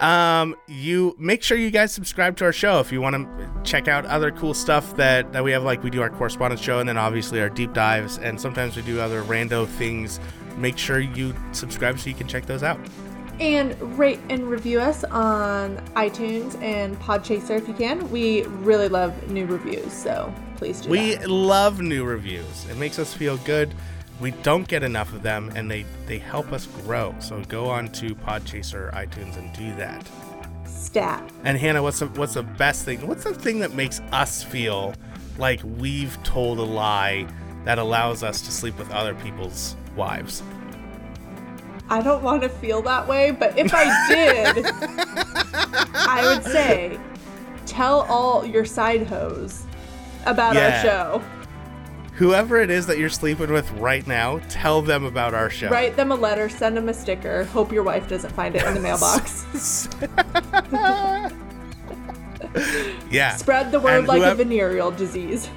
um 0.00 0.54
you 0.68 1.16
make 1.18 1.42
sure 1.42 1.58
you 1.58 1.72
guys 1.72 1.92
subscribe 1.92 2.36
to 2.36 2.44
our 2.44 2.52
show 2.52 2.78
if 2.78 2.92
you 2.92 3.00
want 3.00 3.16
to 3.16 3.50
check 3.64 3.88
out 3.88 4.06
other 4.06 4.30
cool 4.30 4.54
stuff 4.54 4.94
that 4.96 5.32
that 5.32 5.42
we 5.42 5.50
have 5.50 5.64
like 5.64 5.82
we 5.82 5.90
do 5.90 6.00
our 6.00 6.08
correspondence 6.08 6.60
show 6.60 6.78
and 6.78 6.88
then 6.88 6.96
obviously 6.96 7.40
our 7.40 7.48
deep 7.48 7.72
dives 7.72 8.16
and 8.18 8.40
sometimes 8.40 8.76
we 8.76 8.82
do 8.82 9.00
other 9.00 9.22
rando 9.24 9.66
things. 9.66 10.20
Make 10.56 10.78
sure 10.78 11.00
you 11.00 11.34
subscribe 11.52 11.98
so 11.98 12.08
you 12.10 12.14
can 12.14 12.28
check 12.28 12.46
those 12.46 12.62
out. 12.62 12.78
And 13.40 13.80
rate 13.98 14.18
and 14.30 14.48
review 14.50 14.80
us 14.80 15.04
on 15.04 15.76
iTunes 15.94 16.60
and 16.60 16.98
Podchaser 16.98 17.56
if 17.58 17.68
you 17.68 17.74
can. 17.74 18.10
We 18.10 18.42
really 18.42 18.88
love 18.88 19.30
new 19.30 19.46
reviews, 19.46 19.92
so 19.92 20.32
please 20.56 20.80
do 20.80 20.88
We 20.90 21.14
that. 21.14 21.30
love 21.30 21.80
new 21.80 22.04
reviews. 22.04 22.66
It 22.68 22.76
makes 22.76 22.98
us 22.98 23.14
feel 23.14 23.36
good. 23.38 23.72
We 24.20 24.32
don't 24.32 24.66
get 24.66 24.82
enough 24.82 25.12
of 25.12 25.22
them, 25.22 25.52
and 25.54 25.70
they 25.70 25.86
they 26.08 26.18
help 26.18 26.52
us 26.52 26.66
grow. 26.84 27.14
So 27.20 27.40
go 27.44 27.66
on 27.68 27.88
to 27.92 28.16
Podchaser, 28.16 28.92
iTunes, 28.92 29.36
and 29.38 29.52
do 29.52 29.72
that. 29.76 30.04
Stat. 30.66 31.22
And 31.44 31.56
Hannah, 31.56 31.82
what's 31.82 32.00
the 32.00 32.06
what's 32.08 32.34
the 32.34 32.42
best 32.42 32.84
thing? 32.84 33.06
What's 33.06 33.22
the 33.22 33.34
thing 33.34 33.60
that 33.60 33.74
makes 33.74 34.00
us 34.10 34.42
feel 34.42 34.94
like 35.38 35.60
we've 35.78 36.20
told 36.24 36.58
a 36.58 36.62
lie 36.62 37.28
that 37.64 37.78
allows 37.78 38.24
us 38.24 38.40
to 38.42 38.50
sleep 38.50 38.76
with 38.78 38.90
other 38.90 39.14
people's 39.14 39.76
wives? 39.94 40.42
I 41.90 42.02
don't 42.02 42.22
want 42.22 42.42
to 42.42 42.48
feel 42.48 42.82
that 42.82 43.08
way, 43.08 43.30
but 43.30 43.58
if 43.58 43.72
I 43.74 43.84
did, 44.08 44.66
I 45.94 46.22
would 46.24 46.44
say 46.44 46.98
tell 47.66 48.02
all 48.02 48.44
your 48.44 48.64
side 48.64 49.06
hoes 49.06 49.64
about 50.26 50.54
Yeah. 50.54 50.76
our 50.76 50.82
show. 50.82 51.22
Whoever 52.14 52.60
it 52.60 52.68
is 52.68 52.86
that 52.88 52.98
you're 52.98 53.08
sleeping 53.08 53.52
with 53.52 53.70
right 53.72 54.04
now, 54.06 54.40
tell 54.48 54.82
them 54.82 55.04
about 55.04 55.34
our 55.34 55.48
show. 55.48 55.68
Write 55.68 55.96
them 55.96 56.10
a 56.10 56.16
letter, 56.16 56.48
send 56.48 56.76
them 56.76 56.88
a 56.88 56.94
sticker. 56.94 57.44
Hope 57.44 57.72
your 57.72 57.84
wife 57.84 58.08
doesn't 58.08 58.32
find 58.32 58.56
it 58.56 58.64
in 58.64 58.74
the 58.74 58.80
mailbox. 58.80 59.88
yeah. 63.10 63.36
Spread 63.36 63.70
the 63.70 63.78
word 63.78 64.00
And 64.00 64.08
like 64.08 64.22
a 64.22 64.34
venereal 64.34 64.90
disease. 64.90 65.48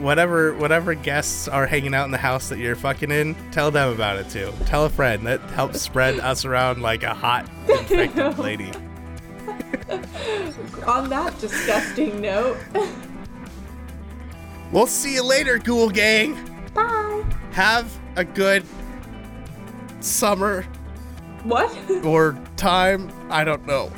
Whatever 0.00 0.54
whatever 0.54 0.94
guests 0.94 1.48
are 1.48 1.66
hanging 1.66 1.94
out 1.94 2.04
in 2.06 2.10
the 2.10 2.18
house 2.18 2.48
that 2.48 2.58
you're 2.58 2.76
fucking 2.76 3.10
in, 3.10 3.34
tell 3.50 3.70
them 3.70 3.92
about 3.92 4.16
it 4.16 4.28
too. 4.30 4.52
Tell 4.66 4.84
a 4.86 4.90
friend 4.90 5.26
that 5.26 5.40
helps 5.50 5.80
spread 5.80 6.18
us 6.20 6.44
around 6.44 6.82
like 6.82 7.02
a 7.02 7.14
hot 7.14 7.48
infected 7.68 8.38
lady. 8.38 8.70
On 10.86 11.08
that 11.10 11.38
disgusting 11.38 12.20
note, 12.20 12.56
We'll 14.72 14.86
see 14.86 15.14
you 15.14 15.22
later, 15.22 15.58
Ghoul 15.58 15.90
Gang. 15.90 16.34
bye. 16.72 17.22
Have 17.52 17.92
a 18.16 18.24
good 18.24 18.64
summer 20.00 20.62
What? 21.44 21.70
or 22.04 22.38
time. 22.56 23.12
I 23.30 23.44
don't 23.44 23.66
know. 23.66 23.92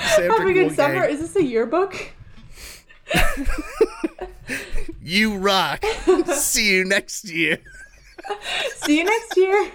I 0.00 0.16
didn't 0.16 0.28
know 0.28 0.36
what 0.36 0.40
to 0.40 0.40
say 0.40 0.42
after 0.42 0.42
Have 0.42 0.48
a 0.48 0.52
good 0.52 0.76
summer. 0.76 1.04
Is 1.04 1.20
this 1.20 1.36
a 1.36 1.44
yearbook? 1.44 2.12
You 5.02 5.38
rock. 5.38 5.84
see 6.34 6.74
you 6.74 6.84
next 6.84 7.28
year. 7.28 7.58
See 8.76 8.98
you 8.98 9.04
next 9.04 9.36
year. 9.36 9.70